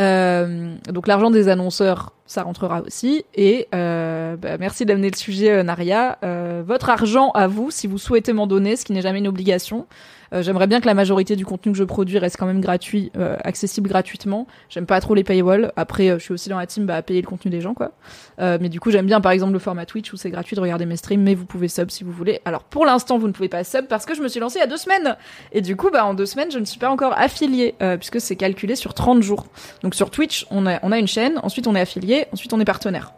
Euh, 0.00 0.74
donc 0.88 1.06
l'argent 1.06 1.30
des 1.30 1.48
annonceurs, 1.48 2.12
ça 2.26 2.42
rentrera 2.42 2.82
aussi. 2.82 3.24
Et 3.34 3.68
euh, 3.74 4.36
bah, 4.36 4.58
merci 4.58 4.84
d'amener 4.84 5.10
le 5.10 5.16
sujet, 5.16 5.50
euh, 5.50 5.62
Naria. 5.62 6.18
Euh, 6.24 6.62
votre 6.66 6.90
argent 6.90 7.30
à 7.30 7.46
vous, 7.46 7.70
si 7.70 7.86
vous 7.86 7.98
souhaitez 7.98 8.32
m'en 8.32 8.46
donner, 8.46 8.76
ce 8.76 8.84
qui 8.84 8.92
n'est 8.92 9.02
jamais 9.02 9.18
une 9.18 9.28
obligation. 9.28 9.86
Euh, 10.32 10.42
j'aimerais 10.42 10.66
bien 10.66 10.80
que 10.80 10.86
la 10.86 10.94
majorité 10.94 11.36
du 11.36 11.44
contenu 11.44 11.72
que 11.72 11.78
je 11.78 11.84
produis 11.84 12.18
reste 12.18 12.36
quand 12.36 12.46
même 12.46 12.60
gratuit, 12.60 13.10
euh, 13.16 13.36
accessible 13.44 13.88
gratuitement. 13.88 14.46
J'aime 14.68 14.86
pas 14.86 15.00
trop 15.00 15.14
les 15.14 15.24
paywalls. 15.24 15.72
Après, 15.76 16.10
euh, 16.10 16.18
je 16.18 16.24
suis 16.24 16.32
aussi 16.32 16.48
dans 16.48 16.58
la 16.58 16.66
team 16.66 16.86
bah, 16.86 16.96
à 16.96 17.02
payer 17.02 17.20
le 17.20 17.26
contenu 17.26 17.50
des 17.50 17.60
gens, 17.60 17.74
quoi. 17.74 17.92
mais 18.38 18.68
du 18.68 18.80
coup, 18.80 18.90
j'aime 18.90 19.06
bien 19.06 19.20
par 19.20 19.32
exemple 19.32 19.52
le 19.52 19.58
format 19.58 19.86
Twitch 19.86 20.12
où 20.12 20.16
c'est 20.16 20.30
gratuit 20.30 20.56
de 20.56 20.60
regarder 20.60 20.86
mes 20.86 20.96
streams, 20.96 21.22
mais 21.22 21.34
vous 21.34 21.46
pouvez 21.46 21.68
sub 21.68 21.90
si 21.90 22.04
vous 22.04 22.12
voulez. 22.12 22.40
Alors 22.44 22.64
pour 22.64 22.86
l'instant, 22.86 23.18
vous 23.18 23.28
ne 23.28 23.32
pouvez 23.32 23.48
pas 23.48 23.64
sub 23.64 23.86
parce 23.86 24.06
que 24.06 24.14
je 24.14 24.22
me 24.22 24.28
suis 24.28 24.40
lancée 24.40 24.58
il 24.58 24.60
y 24.60 24.64
a 24.64 24.66
deux 24.66 24.76
semaines. 24.76 25.16
Et 25.52 25.60
du 25.60 25.76
coup, 25.76 25.90
bah 25.90 26.04
en 26.04 26.14
deux 26.14 26.26
semaines, 26.26 26.50
je 26.50 26.58
ne 26.58 26.64
suis 26.64 26.78
pas 26.78 26.90
encore 26.90 27.16
affiliée 27.16 27.74
puisque 27.98 28.20
c'est 28.20 28.36
calculé 28.36 28.76
sur 28.76 28.94
30 28.94 29.22
jours. 29.22 29.46
Donc 29.82 29.94
sur 29.94 30.10
Twitch, 30.10 30.46
on 30.50 30.66
a, 30.66 30.78
on 30.82 30.92
a 30.92 30.98
une 30.98 31.06
chaîne, 31.06 31.38
ensuite 31.42 31.66
on 31.66 31.74
est 31.74 31.80
affilié, 31.80 32.26
ensuite 32.32 32.52
on 32.52 32.60
est 32.60 32.64
partenaire. 32.64 33.12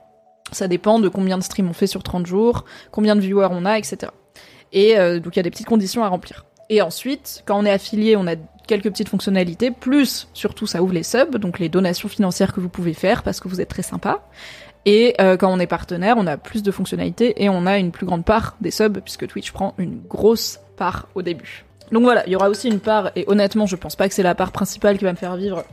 Ça 0.53 0.69
dépend 0.69 0.99
de 0.99 1.09
combien 1.09 1.39
de 1.39 1.43
streams 1.43 1.69
on 1.69 1.73
fait 1.73 1.87
sur 1.87 2.03
30 2.03 2.27
jours, 2.27 2.65
combien 2.91 3.17
de 3.17 3.21
viewers 3.21 3.49
on 3.51 3.65
a, 3.65 3.79
etc. 3.79 4.13
Et 4.73 4.97
donc 5.21 5.37
il 5.37 5.39
y 5.39 5.41
a 5.41 5.43
des 5.43 5.51
petites 5.51 5.67
conditions 5.67 6.05
à 6.05 6.09
remplir. 6.09 6.45
Et 6.69 6.83
ensuite, 6.83 7.43
quand 7.47 7.59
on 7.59 7.65
est 7.65 7.71
affilié, 7.71 8.17
on 8.17 8.27
a 8.27 8.35
quelques 8.67 8.91
petites 8.91 9.09
fonctionnalités, 9.09 9.71
plus 9.71 10.29
surtout 10.35 10.67
ça 10.67 10.83
ouvre 10.83 10.93
les 10.93 11.05
subs, 11.05 11.37
donc 11.37 11.59
les 11.59 11.69
donations 11.69 12.09
financières 12.09 12.53
que 12.53 12.61
vous 12.61 12.69
pouvez 12.69 12.95
faire 12.95 13.23
parce 13.23 13.41
que 13.41 13.49
vous 13.49 13.61
êtes 13.61 13.69
très 13.69 13.83
sympa. 13.83 14.23
Et 14.85 15.15
euh, 15.21 15.37
quand 15.37 15.53
on 15.53 15.59
est 15.59 15.67
partenaire, 15.67 16.17
on 16.19 16.27
a 16.27 16.37
plus 16.37 16.63
de 16.63 16.71
fonctionnalités 16.71 17.43
et 17.43 17.49
on 17.49 17.67
a 17.67 17.79
une 17.79 17.91
plus 17.91 18.07
grande 18.07 18.25
part 18.25 18.57
des 18.61 18.71
subs 18.71 19.01
puisque 19.01 19.27
Twitch 19.27 19.53
prend 19.53 19.75
une 19.79 20.01
grosse 20.09 20.61
part 20.77 21.09
au 21.15 21.23
début. 21.23 21.65
Donc 21.93 22.03
voilà, 22.03 22.27
il 22.27 22.33
y 22.33 22.37
aura 22.37 22.49
aussi 22.49 22.69
une 22.69 22.81
part, 22.81 23.13
et 23.15 23.25
honnêtement, 23.29 23.67
je 23.67 23.77
pense 23.77 23.95
pas 23.95 24.09
que 24.09 24.15
c'est 24.15 24.25
la 24.25 24.35
part 24.35 24.51
principale 24.51 24.99
qui 24.99 25.05
va 25.05 25.13
me 25.13 25.17
faire 25.17 25.37
vivre, 25.37 25.65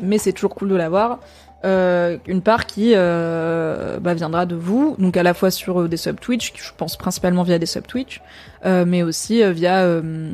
mais 0.00 0.18
c'est 0.18 0.32
toujours 0.32 0.54
cool 0.54 0.68
de 0.68 0.74
l'avoir. 0.74 1.20
Euh, 1.64 2.18
une 2.26 2.42
part 2.42 2.66
qui 2.66 2.92
euh, 2.94 3.98
bah, 3.98 4.14
viendra 4.14 4.44
de 4.46 4.54
vous, 4.54 4.94
donc 4.98 5.16
à 5.16 5.22
la 5.22 5.32
fois 5.32 5.50
sur 5.50 5.80
euh, 5.80 5.88
des 5.88 5.96
sub 5.96 6.20
Twitch, 6.20 6.52
je 6.54 6.70
pense 6.76 6.96
principalement 6.96 7.42
via 7.42 7.58
des 7.58 7.66
sub 7.66 7.86
Twitch, 7.86 8.20
euh, 8.66 8.84
mais 8.86 9.02
aussi 9.02 9.42
euh, 9.42 9.52
via 9.52 9.82
euh, 9.82 10.32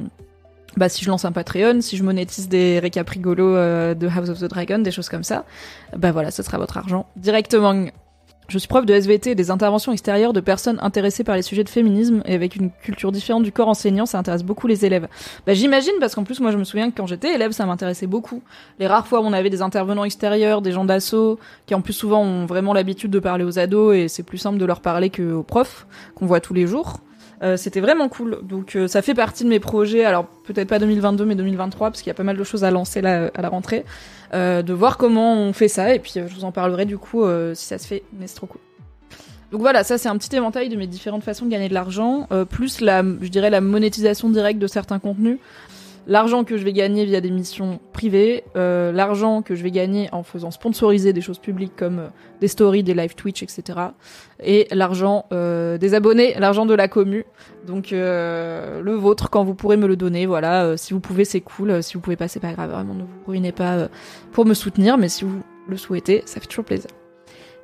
bah, 0.77 0.89
si 0.89 1.05
je 1.05 1.11
lance 1.11 1.25
un 1.25 1.33
Patreon, 1.33 1.81
si 1.81 1.97
je 1.97 2.03
monétise 2.03 2.49
des 2.49 2.81
récaps 2.81 3.09
rigolos 3.09 3.55
de 3.55 4.09
House 4.09 4.31
of 4.31 4.41
the 4.41 4.45
Dragon, 4.45 4.81
des 4.81 4.91
choses 4.91 5.09
comme 5.09 5.23
ça, 5.23 5.45
bah 5.97 6.13
voilà, 6.13 6.31
ce 6.31 6.43
sera 6.43 6.59
votre 6.59 6.77
argent 6.77 7.07
directement 7.17 7.87
je 8.53 8.59
suis 8.59 8.69
prof 8.69 8.85
de 8.85 8.93
SVT 8.93 9.31
et 9.31 9.35
des 9.35 9.51
interventions 9.51 9.93
extérieures 9.93 10.35
de 10.35 10.41
personnes 10.41 10.79
intéressées 10.83 11.25
par 11.25 11.37
les 11.37 11.43
sujets 11.43 11.65
de 11.65 11.71
féminisme 11.71 12.23
et 12.27 12.35
avec 12.35 12.55
une 12.55 12.71
culture 12.71 13.11
différente 13.11 13.45
du 13.45 13.51
corps 13.51 13.69
enseignant, 13.69 14.05
ça 14.05 14.19
intéresse 14.19 14.45
beaucoup 14.45 14.67
les 14.67 14.85
élèves. 14.85 15.09
Bah, 15.47 15.55
j'imagine 15.55 15.95
parce 16.01 16.15
qu'en 16.15 16.25
plus 16.25 16.39
moi 16.39 16.51
je 16.51 16.59
me 16.59 16.65
souviens 16.65 16.91
que 16.91 16.97
quand 16.97 17.07
j'étais 17.07 17.35
élève, 17.35 17.53
ça 17.53 17.65
m'intéressait 17.65 18.07
beaucoup. 18.07 18.43
Les 18.79 18.87
rares 18.87 19.07
fois 19.07 19.23
où 19.23 19.25
on 19.25 19.33
avait 19.33 19.49
des 19.49 19.63
intervenants 19.63 20.05
extérieurs, 20.05 20.61
des 20.61 20.73
gens 20.73 20.85
d'assaut 20.85 21.39
qui 21.65 21.75
en 21.75 21.81
plus 21.81 21.95
souvent 21.95 22.23
ont 22.23 22.45
vraiment 22.45 22.75
l'habitude 22.75 23.11
de 23.11 23.21
parler 23.21 23.45
aux 23.45 23.59
ados 23.59 23.97
et 23.97 24.09
c'est 24.09 24.23
plus 24.23 24.39
simple 24.39 24.59
de 24.59 24.67
leur 24.67 24.83
parler 24.83 25.09
qu'aux 25.09 25.43
profs 25.43 25.87
qu'on 26.15 26.27
voit 26.27 26.41
tous 26.41 26.53
les 26.53 26.67
jours. 26.67 26.99
Euh, 27.43 27.57
c'était 27.57 27.81
vraiment 27.81 28.09
cool. 28.09 28.39
Donc 28.43 28.77
euh, 28.77 28.87
ça 28.87 29.03
fait 29.03 29.15
partie 29.15 29.45
de 29.45 29.49
mes 29.49 29.61
projets. 29.61 30.05
Alors 30.05 30.27
peut-être 30.27 30.69
pas 30.69 30.79
2022 30.79 31.25
mais 31.25 31.35
2023 31.35 31.91
parce 31.91 32.03
qu'il 32.03 32.09
y 32.09 32.13
a 32.13 32.15
pas 32.15 32.23
mal 32.23 32.37
de 32.37 32.45
choses 32.45 32.65
à 32.65 32.71
lancer 32.71 33.01
là 33.01 33.31
à 33.35 33.43
la 33.43 33.49
rentrée. 33.49 33.85
Euh, 34.35 34.63
de 34.63 34.73
voir 34.73 34.97
comment 34.97 35.35
on 35.35 35.53
fait 35.53 35.69
ça 35.69 35.95
et 35.95 35.99
puis 35.99 36.13
je 36.15 36.35
vous 36.35 36.45
en 36.45 36.53
parlerai 36.53 36.87
du 36.87 36.99
coup 36.99 37.25
si 37.55 37.65
ça 37.65 37.79
se 37.79 37.87
fait. 37.87 38.03
Mais 38.19 38.27
c'est 38.27 38.37
trop 38.37 38.47
cool. 38.47 38.61
Donc 39.51 39.61
voilà, 39.61 39.85
ça 39.85 39.99
c'est 39.99 40.09
un 40.09 40.17
petit 40.17 40.35
éventail 40.35 40.71
de 40.71 40.77
mes 40.77 40.87
différentes 40.87 41.25
façons 41.25 41.45
de 41.45 41.51
gagner 41.51 41.69
de 41.69 41.75
l'argent, 41.75 42.27
plus 42.49 42.81
la, 42.81 43.03
je 43.03 43.29
dirais 43.29 43.51
la 43.51 43.61
monétisation 43.61 44.31
directe 44.31 44.59
de 44.59 44.67
certains 44.67 44.99
contenus 44.99 45.39
l'argent 46.07 46.45
que 46.45 46.57
je 46.57 46.65
vais 46.65 46.73
gagner 46.73 47.05
via 47.05 47.21
des 47.21 47.31
missions 47.31 47.81
privées, 47.93 48.45
euh, 48.57 48.93
l'argent 48.93 49.43
que 49.43 49.55
je 49.55 49.63
vais 49.63 49.71
gagner 49.71 50.09
en 50.13 50.23
faisant 50.23 50.51
sponsoriser 50.51 51.13
des 51.13 51.21
choses 51.21 51.39
publiques 51.39 51.75
comme 51.77 51.99
euh, 51.99 52.09
des 52.41 52.49
stories, 52.49 52.83
des 52.83 52.95
live 52.95 53.15
Twitch, 53.15 53.43
etc. 53.43 53.79
Et 54.43 54.67
l'argent 54.71 55.27
euh, 55.33 55.79
des 55.79 55.95
abonnés, 55.95 56.35
l'argent 56.39 56.67
de 56.67 56.75
la 56.75 56.89
commu. 56.89 57.25
Donc 57.67 57.91
le 57.93 58.93
vôtre 58.95 59.31
quand 59.31 59.45
vous 59.45 59.55
pourrez 59.55 59.77
me 59.77 59.87
le 59.87 59.97
donner. 59.97 60.27
Voilà, 60.27 60.77
si 60.77 60.93
vous 60.93 61.01
pouvez 61.01 61.25
c'est 61.25 61.41
cool, 61.41 61.83
si 61.83 61.95
vous 61.95 62.01
pouvez 62.01 62.17
pas 62.17 62.29
c'est 62.29 62.41
pas 62.41 62.53
grave. 62.53 62.71
Vraiment 62.71 62.95
ne 62.95 63.03
vous 63.03 63.09
ruinez 63.27 63.53
pas 63.53 63.89
pour 64.33 64.47
me 64.47 64.55
soutenir, 64.55 64.99
mais 64.99 65.09
si 65.09 65.25
vous 65.25 65.43
le 65.69 65.77
souhaitez, 65.77 66.23
ça 66.27 66.41
fait 66.41 66.47
toujours 66.47 66.65
plaisir. 66.65 66.91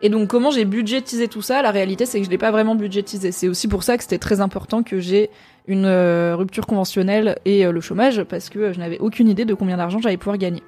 Et 0.00 0.08
donc 0.10 0.28
comment 0.28 0.52
j'ai 0.52 0.64
budgétisé 0.64 1.26
tout 1.26 1.42
ça? 1.42 1.62
La 1.62 1.72
réalité 1.72 2.06
c'est 2.06 2.20
que 2.20 2.24
je 2.24 2.30
l'ai 2.30 2.38
pas 2.38 2.52
vraiment 2.52 2.76
budgétisé. 2.76 3.32
C'est 3.32 3.48
aussi 3.48 3.66
pour 3.66 3.82
ça 3.82 3.96
que 3.96 4.04
c'était 4.04 4.18
très 4.18 4.40
important 4.40 4.84
que 4.84 5.00
j'ai 5.00 5.30
une 5.68 5.84
euh, 5.84 6.34
rupture 6.34 6.66
conventionnelle 6.66 7.38
et 7.44 7.64
euh, 7.64 7.70
le 7.70 7.80
chômage 7.80 8.24
parce 8.24 8.48
que 8.48 8.72
je 8.72 8.78
n'avais 8.78 8.98
aucune 8.98 9.28
idée 9.28 9.44
de 9.44 9.54
combien 9.54 9.76
d'argent 9.76 10.00
j'allais 10.00 10.16
pouvoir 10.16 10.38
gagner. 10.38 10.62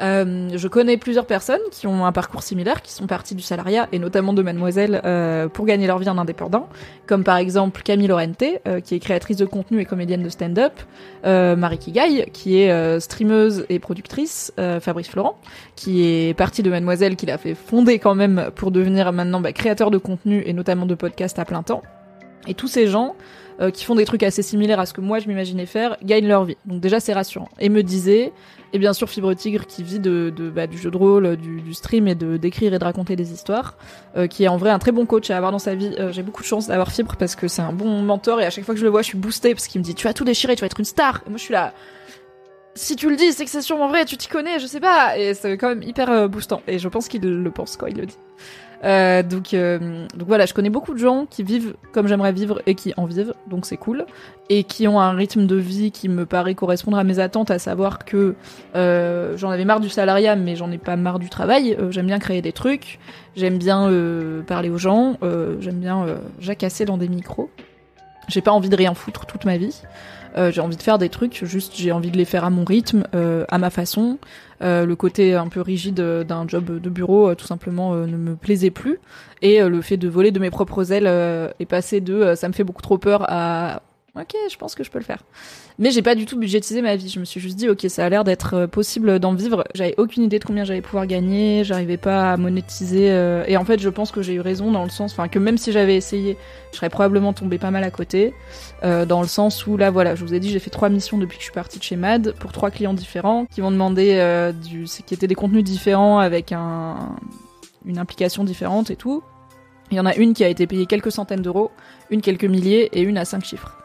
Euh, 0.00 0.50
je 0.54 0.68
connais 0.68 0.96
plusieurs 0.96 1.26
personnes 1.26 1.60
qui 1.72 1.86
ont 1.86 2.06
un 2.06 2.12
parcours 2.12 2.42
similaire, 2.42 2.82
qui 2.82 2.92
sont 2.92 3.06
parties 3.06 3.34
du 3.34 3.42
salariat 3.42 3.88
et 3.90 3.98
notamment 3.98 4.32
de 4.32 4.42
Mademoiselle 4.42 5.00
euh, 5.04 5.48
pour 5.48 5.66
gagner 5.66 5.86
leur 5.86 5.98
vie 5.98 6.08
en 6.08 6.18
indépendant, 6.18 6.68
comme 7.06 7.24
par 7.24 7.36
exemple 7.36 7.82
Camille 7.82 8.06
Lorente, 8.06 8.44
euh, 8.66 8.80
qui 8.80 8.94
est 8.94 9.00
créatrice 9.00 9.36
de 9.36 9.44
contenu 9.44 9.80
et 9.80 9.84
comédienne 9.84 10.22
de 10.22 10.28
stand-up, 10.28 10.72
Marie 11.24 11.78
Kigaille, 11.78 12.26
qui 12.32 12.58
est 12.58 13.00
streameuse 13.00 13.66
et 13.68 13.78
productrice, 13.78 14.52
Fabrice 14.80 15.08
Florent, 15.08 15.38
qui 15.74 16.04
est 16.06 16.34
partie 16.34 16.62
de 16.62 16.70
Mademoiselle, 16.70 17.16
qui 17.16 17.26
l'a 17.26 17.38
fait 17.38 17.54
fonder 17.54 17.98
quand 17.98 18.14
même 18.14 18.50
pour 18.54 18.70
devenir 18.70 19.12
maintenant 19.12 19.40
bah, 19.40 19.52
créateur 19.52 19.90
de 19.90 19.98
contenu 19.98 20.42
et 20.46 20.52
notamment 20.52 20.86
de 20.86 20.94
podcast 20.94 21.38
à 21.38 21.44
plein 21.44 21.62
temps. 21.62 21.82
Et 22.46 22.54
tous 22.54 22.68
ces 22.68 22.86
gens 22.86 23.14
euh, 23.60 23.70
qui 23.70 23.84
font 23.84 23.94
des 23.94 24.04
trucs 24.04 24.22
assez 24.22 24.42
similaires 24.42 24.80
à 24.80 24.86
ce 24.86 24.92
que 24.92 25.00
moi 25.00 25.18
je 25.18 25.28
m'imaginais 25.28 25.66
faire, 25.66 25.96
gagnent 26.02 26.28
leur 26.28 26.44
vie. 26.44 26.56
Donc 26.66 26.80
déjà 26.80 27.00
c'est 27.00 27.12
rassurant. 27.12 27.48
Et 27.58 27.68
me 27.68 27.82
disait, 27.82 28.32
et 28.72 28.78
bien 28.78 28.92
sûr 28.92 29.08
Fibre 29.08 29.34
Tigre 29.34 29.66
qui 29.66 29.82
vit 29.82 29.98
de, 29.98 30.32
bah, 30.54 30.66
du 30.66 30.78
jeu 30.78 30.90
de 30.90 30.96
rôle, 30.96 31.36
du, 31.36 31.60
du 31.60 31.74
stream 31.74 32.08
et 32.08 32.14
de 32.14 32.36
d'écrire 32.36 32.74
et 32.74 32.78
de 32.78 32.84
raconter 32.84 33.16
des 33.16 33.32
histoires, 33.32 33.76
euh, 34.16 34.26
qui 34.26 34.44
est 34.44 34.48
en 34.48 34.56
vrai 34.56 34.70
un 34.70 34.78
très 34.78 34.92
bon 34.92 35.06
coach 35.06 35.30
à 35.30 35.36
avoir 35.36 35.52
dans 35.52 35.58
sa 35.58 35.74
vie. 35.74 35.94
Euh, 35.98 36.12
J'ai 36.12 36.22
beaucoup 36.22 36.42
de 36.42 36.46
chance 36.46 36.68
d'avoir 36.68 36.92
Fibre 36.92 37.16
parce 37.16 37.34
que 37.36 37.48
c'est 37.48 37.62
un 37.62 37.72
bon 37.72 38.02
mentor 38.02 38.40
et 38.40 38.46
à 38.46 38.50
chaque 38.50 38.64
fois 38.64 38.74
que 38.74 38.80
je 38.80 38.84
le 38.84 38.90
vois 38.90 39.02
je 39.02 39.08
suis 39.08 39.18
boostée 39.18 39.54
parce 39.54 39.66
qu'il 39.66 39.80
me 39.80 39.84
dit 39.84 39.94
tu 39.94 40.06
vas 40.06 40.14
tout 40.14 40.24
déchirer, 40.24 40.54
tu 40.54 40.60
vas 40.60 40.66
être 40.66 40.78
une 40.78 40.84
star. 40.84 41.22
Et 41.26 41.30
moi 41.30 41.38
je 41.38 41.42
suis 41.42 41.54
là 41.54 41.72
si 42.78 42.96
tu 42.96 43.10
le 43.10 43.16
dis, 43.16 43.32
c'est 43.32 43.44
que 43.44 43.50
c'est 43.50 43.62
sûrement 43.62 43.88
vrai, 43.88 44.04
tu 44.04 44.16
t'y 44.16 44.28
connais, 44.28 44.58
je 44.58 44.66
sais 44.66 44.80
pas. 44.80 45.18
Et 45.18 45.34
c'est 45.34 45.58
quand 45.58 45.68
même 45.68 45.82
hyper 45.82 46.10
euh, 46.10 46.28
boostant. 46.28 46.62
Et 46.66 46.78
je 46.78 46.88
pense 46.88 47.08
qu'il 47.08 47.22
le 47.22 47.50
pense 47.50 47.76
quand 47.76 47.86
il 47.86 47.96
le 47.96 48.06
dit. 48.06 48.16
Euh, 48.84 49.22
donc, 49.22 49.54
euh, 49.54 50.06
donc 50.14 50.28
voilà, 50.28 50.46
je 50.46 50.54
connais 50.54 50.70
beaucoup 50.70 50.94
de 50.94 50.98
gens 50.98 51.26
qui 51.28 51.42
vivent 51.42 51.74
comme 51.92 52.06
j'aimerais 52.06 52.32
vivre 52.32 52.62
et 52.66 52.74
qui 52.74 52.94
en 52.96 53.06
vivent, 53.06 53.34
donc 53.48 53.66
c'est 53.66 53.76
cool. 53.76 54.06
Et 54.50 54.64
qui 54.64 54.88
ont 54.88 55.00
un 55.00 55.12
rythme 55.12 55.46
de 55.46 55.56
vie 55.56 55.90
qui 55.90 56.08
me 56.08 56.26
paraît 56.26 56.54
correspondre 56.54 56.96
à 56.98 57.04
mes 57.04 57.18
attentes, 57.18 57.50
à 57.50 57.58
savoir 57.58 58.04
que 58.04 58.34
euh, 58.76 59.36
j'en 59.36 59.50
avais 59.50 59.64
marre 59.64 59.80
du 59.80 59.88
salariat, 59.88 60.36
mais 60.36 60.56
j'en 60.56 60.70
ai 60.70 60.78
pas 60.78 60.96
marre 60.96 61.18
du 61.18 61.28
travail. 61.28 61.76
Euh, 61.78 61.90
j'aime 61.90 62.06
bien 62.06 62.18
créer 62.18 62.40
des 62.40 62.52
trucs, 62.52 62.98
j'aime 63.36 63.58
bien 63.58 63.88
euh, 63.90 64.42
parler 64.42 64.70
aux 64.70 64.78
gens, 64.78 65.16
euh, 65.22 65.56
j'aime 65.60 65.80
bien 65.80 66.06
jacasser 66.40 66.84
dans 66.84 66.98
des 66.98 67.08
micros. 67.08 67.50
J'ai 68.28 68.42
pas 68.42 68.52
envie 68.52 68.68
de 68.68 68.76
rien 68.76 68.94
foutre 68.94 69.26
toute 69.26 69.44
ma 69.44 69.56
vie. 69.56 69.82
J'ai 70.50 70.60
envie 70.60 70.76
de 70.76 70.82
faire 70.82 70.98
des 70.98 71.08
trucs, 71.08 71.44
juste 71.44 71.72
j'ai 71.74 71.90
envie 71.90 72.12
de 72.12 72.16
les 72.16 72.24
faire 72.24 72.44
à 72.44 72.50
mon 72.50 72.64
rythme, 72.64 73.02
à 73.12 73.58
ma 73.58 73.70
façon. 73.70 74.18
Euh, 74.60 74.86
le 74.86 74.96
côté 74.96 75.34
un 75.34 75.48
peu 75.48 75.60
rigide 75.60 76.00
d'un 76.00 76.48
job 76.48 76.80
de 76.80 76.90
bureau, 76.90 77.34
tout 77.34 77.46
simplement, 77.46 77.94
ne 77.94 78.16
me 78.16 78.34
plaisait 78.34 78.70
plus. 78.70 78.98
Et 79.42 79.60
le 79.60 79.80
fait 79.82 79.96
de 79.96 80.08
voler 80.08 80.30
de 80.30 80.40
mes 80.40 80.50
propres 80.50 80.92
ailes 80.92 81.52
et 81.60 81.66
passer 81.66 82.00
de 82.00 82.34
ça 82.34 82.48
me 82.48 82.52
fait 82.52 82.64
beaucoup 82.64 82.82
trop 82.82 82.98
peur 82.98 83.24
à 83.28 83.82
ok, 84.16 84.34
je 84.50 84.56
pense 84.56 84.74
que 84.74 84.84
je 84.84 84.90
peux 84.90 84.98
le 84.98 85.04
faire. 85.04 85.22
Mais 85.78 85.90
j'ai 85.90 86.02
pas 86.02 86.14
du 86.14 86.26
tout 86.26 86.38
budgétisé 86.38 86.82
ma 86.82 86.96
vie. 86.96 87.08
Je 87.08 87.20
me 87.20 87.24
suis 87.24 87.40
juste 87.40 87.56
dit, 87.56 87.68
ok, 87.68 87.86
ça 87.88 88.04
a 88.04 88.08
l'air 88.08 88.24
d'être 88.24 88.54
euh, 88.54 88.66
possible 88.66 89.18
d'en 89.20 89.34
vivre. 89.34 89.64
J'avais 89.74 89.94
aucune 89.96 90.24
idée 90.24 90.38
de 90.38 90.44
combien 90.44 90.64
j'allais 90.64 90.80
pouvoir 90.80 91.06
gagner. 91.06 91.62
J'arrivais 91.64 91.96
pas 91.96 92.32
à 92.32 92.36
monétiser. 92.36 93.10
Euh, 93.10 93.44
et 93.46 93.56
en 93.56 93.64
fait, 93.64 93.80
je 93.80 93.88
pense 93.88 94.10
que 94.10 94.22
j'ai 94.22 94.34
eu 94.34 94.40
raison 94.40 94.72
dans 94.72 94.82
le 94.82 94.90
sens, 94.90 95.12
enfin, 95.12 95.28
que 95.28 95.38
même 95.38 95.58
si 95.58 95.70
j'avais 95.70 95.96
essayé, 95.96 96.36
je 96.72 96.76
serais 96.76 96.90
probablement 96.90 97.32
tombé 97.32 97.58
pas 97.58 97.70
mal 97.70 97.84
à 97.84 97.90
côté. 97.90 98.34
Euh, 98.82 99.06
dans 99.06 99.20
le 99.20 99.28
sens 99.28 99.66
où 99.66 99.76
là, 99.76 99.90
voilà, 99.90 100.14
je 100.14 100.24
vous 100.24 100.34
ai 100.34 100.40
dit, 100.40 100.50
j'ai 100.50 100.58
fait 100.58 100.70
trois 100.70 100.88
missions 100.88 101.18
depuis 101.18 101.36
que 101.36 101.42
je 101.42 101.46
suis 101.46 101.54
partie 101.54 101.78
de 101.78 101.84
chez 101.84 101.96
Mad 101.96 102.34
pour 102.40 102.52
trois 102.52 102.70
clients 102.70 102.94
différents 102.94 103.46
qui 103.46 103.60
m'ont 103.60 103.70
demandé 103.70 104.52
du, 104.64 104.84
qui 104.84 105.14
étaient 105.14 105.26
des 105.26 105.34
contenus 105.34 105.64
différents 105.64 106.18
avec 106.18 106.52
un, 106.52 107.16
une 107.86 107.98
implication 107.98 108.44
différente 108.44 108.90
et 108.90 108.96
tout. 108.96 109.22
Il 109.90 109.96
y 109.96 110.00
en 110.00 110.06
a 110.06 110.14
une 110.16 110.34
qui 110.34 110.44
a 110.44 110.48
été 110.48 110.66
payée 110.66 110.86
quelques 110.86 111.12
centaines 111.12 111.40
d'euros, 111.40 111.70
une 112.10 112.20
quelques 112.20 112.44
milliers 112.44 112.90
et 112.92 113.00
une 113.00 113.16
à 113.16 113.24
cinq 113.24 113.44
chiffres 113.44 113.78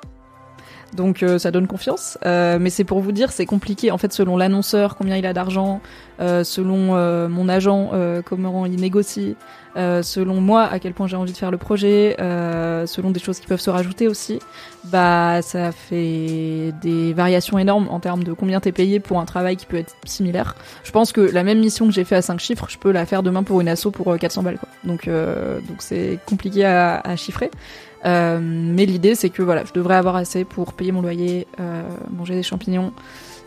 donc 0.96 1.24
euh, 1.24 1.38
ça 1.38 1.52
donne 1.52 1.68
confiance. 1.68 2.18
Euh, 2.26 2.58
mais 2.60 2.70
c'est 2.70 2.84
pour 2.84 3.00
vous 3.00 3.12
dire, 3.12 3.32
c'est 3.32 3.46
compliqué 3.46 3.92
en 3.92 3.98
fait 3.98 4.14
selon 4.14 4.38
l'annonceur 4.38 4.96
combien 4.96 5.18
il 5.18 5.26
a 5.26 5.34
d'argent, 5.34 5.82
euh, 6.20 6.44
selon 6.44 6.74
mon 7.30 7.50
agent 7.50 7.92
comment 8.26 8.66
il 8.66 8.80
négocie, 8.80 9.36
selon 9.76 10.42
moi 10.42 10.64
à 10.64 10.80
quel 10.80 10.94
point 10.94 11.08
j'ai 11.08 11.16
envie 11.16 11.32
de 11.32 11.38
faire 11.38 11.52
le 11.52 11.58
projet, 11.58 12.16
selon 12.20 13.12
des 13.12 13.20
choses 13.20 13.40
qui 13.40 13.48
peuvent 13.48 13.62
se 13.62 13.70
rajouter 13.70 14.08
aussi. 14.08 14.40
Bah 14.86 15.42
ça 15.42 15.72
fait 15.72 16.74
des 16.82 17.14
variations 17.14 17.58
énormes 17.58 17.88
en 17.90 18.00
termes 18.00 18.24
de 18.24 18.34
combien 18.34 18.60
t'es 18.60 18.74
payé 18.74 19.00
pour 19.00 19.20
un 19.20 19.26
travail 19.26 19.56
qui 19.56 19.66
peut 19.66 19.78
être 19.78 19.96
similaire. 20.06 20.56
Je 20.84 20.92
pense 20.92 21.12
que 21.12 21.22
la 21.22 21.44
même 21.44 21.60
mission 21.60 21.86
que 21.88 21.94
j'ai 21.94 22.04
fait 22.04 22.18
à 22.18 22.22
5 22.22 22.40
chiffres, 22.40 22.68
je 22.70 22.78
peux 22.78 22.92
la 22.92 23.06
faire 23.06 23.24
demain 23.24 23.44
pour 23.44 23.62
une 23.62 23.70
asso 23.70 23.88
pour 23.94 24.18
400 24.18 24.44
balles 24.44 24.58
quoi. 24.58 24.70
Donc 24.84 25.08
donc 25.08 25.78
c'est 25.80 26.20
compliqué 26.26 26.66
à 26.66 27.16
chiffrer. 27.16 27.50
Euh, 28.06 28.40
mais 28.42 28.86
l'idée, 28.86 29.16
c'est 29.16 29.30
que 29.30 29.42
voilà, 29.42 29.64
je 29.66 29.74
devrais 29.74 29.96
avoir 29.96 30.16
assez 30.16 30.44
pour 30.44 30.74
payer 30.74 30.92
mon 30.92 31.02
loyer, 31.02 31.48
euh, 31.60 31.84
manger 32.12 32.36
des 32.36 32.44
champignons, 32.44 32.92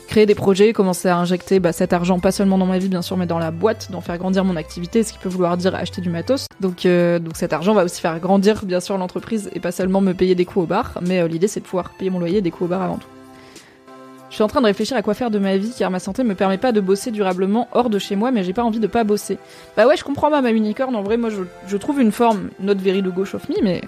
créer 0.09 0.27
des 0.27 0.35
projets, 0.35 0.73
commencer 0.73 1.09
à 1.09 1.17
injecter 1.19 1.61
bah, 1.61 1.73
cet 1.73 1.93
argent 1.93 2.19
pas 2.21 2.33
seulement 2.33 2.59
dans 2.59 2.67
ma 2.67 2.79
vie 2.79 2.89
bien 2.89 3.03
sûr, 3.03 3.17
mais 3.17 3.27
dans 3.27 3.39
la 3.39 3.51
boîte, 3.51 3.91
d'en 3.91 4.01
faire 4.01 4.19
grandir 4.19 4.45
mon 4.45 4.57
activité, 4.57 5.03
ce 5.03 5.13
qui 5.13 5.19
peut 5.19 5.29
vouloir 5.29 5.57
dire 5.57 5.75
acheter 5.75 6.01
du 6.01 6.11
matos. 6.11 6.47
Donc, 6.61 6.87
euh, 6.87 7.19
donc 7.19 7.37
cet 7.37 7.53
argent 7.53 7.75
va 7.75 7.85
aussi 7.85 8.01
faire 8.01 8.19
grandir 8.21 8.65
bien 8.65 8.81
sûr 8.81 8.97
l'entreprise 8.97 9.51
et 9.55 9.61
pas 9.61 9.73
seulement 9.73 10.01
me 10.01 10.15
payer 10.15 10.35
des 10.35 10.45
coûts 10.45 10.63
au 10.63 10.67
bar, 10.67 10.99
mais 11.03 11.27
l'idée 11.29 11.49
c'est 11.49 11.61
de 11.61 11.67
pouvoir 11.67 11.91
payer 11.91 12.11
mon 12.11 12.19
loyer 12.19 12.39
et 12.39 12.43
des 12.43 12.51
coûts 12.51 12.65
au 12.65 12.69
bar 12.69 12.83
avant 12.83 12.97
tout. 12.97 13.09
Je 14.37 14.39
suis 14.41 14.45
en 14.45 14.49
train 14.49 14.61
de 14.61 14.67
réfléchir 14.67 14.99
à 14.99 15.01
quoi 15.01 15.15
faire 15.15 15.31
de 15.31 15.39
ma 15.39 15.57
vie 15.57 15.73
car 15.79 15.91
ma 15.91 15.99
santé 15.99 16.23
me 16.23 16.35
permet 16.35 16.59
pas 16.59 16.71
de 16.71 16.83
bosser 16.83 17.11
durablement 17.11 17.69
hors 17.73 17.89
de 17.89 17.99
chez 17.99 18.17
moi 18.17 18.33
mais 18.33 18.45
j'ai 18.45 18.53
pas 18.53 18.65
envie 18.65 18.81
de 18.81 18.87
pas 18.87 19.03
bosser. 19.03 19.39
Bah 19.79 19.87
ouais 19.87 19.97
je 19.97 20.05
comprends 20.05 20.29
pas 20.29 20.43
ma 20.43 20.51
unicorn 20.51 20.95
en 20.95 21.03
vrai 21.03 21.17
moi 21.17 21.31
je, 21.31 21.77
trouve 21.79 22.03
une 22.03 22.13
forme, 22.13 22.51
notre 22.61 22.83
very 22.83 23.01
gauche 23.01 23.35
of 23.35 23.49
me 23.49 23.55
mais 23.63 23.81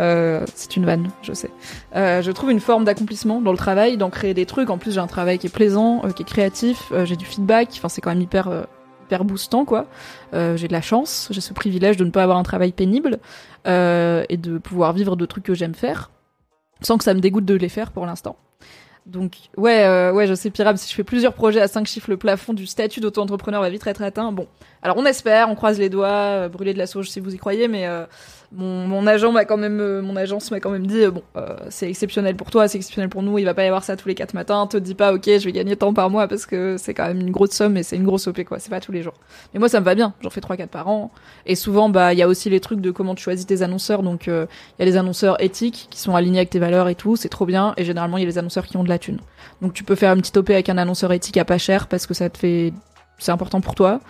euh, 0.00 0.44
c'est 0.56 0.74
une 0.74 0.86
vanne 0.86 1.08
je 1.22 1.32
sais. 1.32 1.50
Euh, 1.94 2.20
je 2.20 2.32
trouve 2.32 2.50
une 2.50 2.58
forme 2.58 2.82
d'accomplissement 2.82 3.40
dans 3.40 3.52
le 3.52 3.56
travail, 3.56 3.96
d'en 3.96 4.10
créer 4.10 4.34
des 4.34 4.44
trucs, 4.44 4.70
en 4.70 4.76
plus 4.76 4.90
j'ai 4.90 4.98
un 4.98 5.06
travail 5.06 5.38
qui 5.38 5.46
est 5.46 5.54
plaisant, 5.54 6.02
euh, 6.04 6.10
qui 6.10 6.22
est 6.22 6.26
créatif, 6.26 6.92
j'ai 7.04 7.14
du 7.14 7.24
feedback, 7.24 7.68
enfin 7.76 7.88
c'est 7.88 8.00
quand 8.00 8.10
même 8.10 8.22
hyper 8.22 8.50
hyper 9.04 9.24
boostant 9.24 9.64
quoi. 9.64 9.86
j'ai 10.32 10.66
de 10.66 10.72
la 10.72 10.82
chance, 10.82 11.28
j'ai 11.30 11.40
ce 11.40 11.52
privilège 11.52 11.96
de 11.96 12.04
ne 12.04 12.10
pas 12.10 12.24
avoir 12.24 12.38
un 12.38 12.42
travail 12.42 12.72
pénible 12.72 13.20
et 13.66 14.36
de 14.36 14.58
pouvoir 14.58 14.94
vivre 14.94 15.14
de 15.14 15.26
trucs 15.26 15.44
que 15.44 15.54
j'aime 15.54 15.74
faire 15.74 16.10
sans 16.80 16.98
que 16.98 17.04
ça 17.04 17.14
me 17.14 17.20
dégoûte 17.20 17.44
de 17.44 17.54
les 17.54 17.68
faire 17.68 17.92
pour 17.92 18.04
l'instant. 18.04 18.34
Donc 19.06 19.32
ouais, 19.56 19.84
euh, 19.84 20.12
ouais, 20.12 20.28
je 20.28 20.34
sais 20.34 20.50
Pyram, 20.50 20.76
si 20.76 20.88
je 20.88 20.94
fais 20.94 21.02
plusieurs 21.02 21.34
projets 21.34 21.60
à 21.60 21.66
5 21.66 21.86
chiffres, 21.86 22.08
le 22.08 22.16
plafond 22.16 22.52
du 22.52 22.66
statut 22.66 23.00
d'auto-entrepreneur 23.00 23.60
va 23.60 23.68
vite 23.68 23.84
être 23.86 24.02
atteint. 24.02 24.30
Bon, 24.30 24.46
alors 24.80 24.96
on 24.96 25.04
espère, 25.04 25.48
on 25.48 25.56
croise 25.56 25.78
les 25.78 25.88
doigts, 25.88 26.08
euh, 26.08 26.48
brûler 26.48 26.72
de 26.72 26.78
la 26.78 26.86
sauge 26.86 27.10
si 27.10 27.18
vous 27.18 27.34
y 27.34 27.38
croyez, 27.38 27.66
mais 27.66 27.86
euh, 27.86 28.04
mon, 28.54 28.86
mon 28.86 29.06
agent 29.06 29.32
m'a 29.32 29.44
quand 29.44 29.56
même, 29.56 29.80
euh, 29.80 30.02
mon 30.02 30.16
agence 30.16 30.50
m'a 30.50 30.60
quand 30.60 30.70
même 30.70 30.86
dit, 30.86 31.04
euh, 31.04 31.10
bon, 31.10 31.22
euh, 31.36 31.56
c'est 31.70 31.88
exceptionnel 31.88 32.36
pour 32.36 32.50
toi, 32.50 32.68
c'est 32.68 32.76
exceptionnel 32.76 33.08
pour 33.08 33.22
nous, 33.22 33.38
il 33.38 33.44
va 33.44 33.54
pas 33.54 33.64
y 33.64 33.66
avoir 33.66 33.82
ça 33.82 33.96
tous 33.96 34.08
les 34.08 34.14
quatre 34.14 34.34
matins, 34.34 34.66
te 34.66 34.76
dis 34.76 34.94
pas, 34.94 35.14
ok, 35.14 35.24
je 35.24 35.44
vais 35.44 35.52
gagner 35.52 35.74
tant 35.76 35.94
par 35.94 36.10
mois 36.10 36.28
parce 36.28 36.44
que 36.44 36.76
c'est 36.78 36.92
quand 36.92 37.06
même 37.06 37.20
une 37.20 37.30
grosse 37.30 37.52
somme 37.52 37.76
et 37.76 37.82
c'est 37.82 37.96
une 37.96 38.04
grosse 38.04 38.26
OP 38.26 38.44
quoi, 38.44 38.58
c'est 38.58 38.70
pas 38.70 38.80
tous 38.80 38.92
les 38.92 39.02
jours. 39.02 39.14
Mais 39.54 39.60
moi 39.60 39.68
ça 39.68 39.80
me 39.80 39.84
va 39.84 39.94
bien, 39.94 40.12
j'en 40.20 40.30
fais 40.30 40.40
3-4 40.40 40.66
par 40.66 40.88
an. 40.88 41.10
Et 41.46 41.54
souvent, 41.54 41.88
bah, 41.88 42.12
il 42.12 42.18
y 42.18 42.22
a 42.22 42.28
aussi 42.28 42.50
les 42.50 42.60
trucs 42.60 42.80
de 42.80 42.90
comment 42.90 43.14
tu 43.14 43.22
choisis 43.22 43.46
tes 43.46 43.62
annonceurs, 43.62 44.02
donc 44.02 44.26
il 44.26 44.46
y 44.78 44.82
a 44.82 44.84
les 44.84 44.96
annonceurs 44.96 45.42
éthiques 45.42 45.88
qui 45.90 45.98
sont 45.98 46.14
alignés 46.14 46.38
avec 46.38 46.50
tes 46.50 46.58
valeurs 46.58 46.88
et 46.88 46.94
tout, 46.94 47.16
c'est 47.16 47.30
trop 47.30 47.46
bien, 47.46 47.72
et 47.76 47.84
généralement 47.84 48.18
il 48.18 48.22
y 48.22 48.26
a 48.26 48.28
les 48.28 48.38
annonceurs 48.38 48.66
qui 48.66 48.76
ont 48.76 48.84
de 48.84 48.88
la 48.88 48.98
thune. 48.98 49.18
Donc 49.62 49.72
tu 49.72 49.84
peux 49.84 49.94
faire 49.94 50.12
une 50.12 50.20
petite 50.20 50.36
OP 50.36 50.50
avec 50.50 50.68
un 50.68 50.76
annonceur 50.76 51.12
éthique 51.12 51.38
à 51.38 51.44
pas 51.44 51.58
cher 51.58 51.86
parce 51.86 52.06
que 52.06 52.12
ça 52.12 52.28
te 52.28 52.36
fait, 52.36 52.72
c'est 53.18 53.32
important 53.32 53.62
pour 53.62 53.74
toi. 53.74 54.00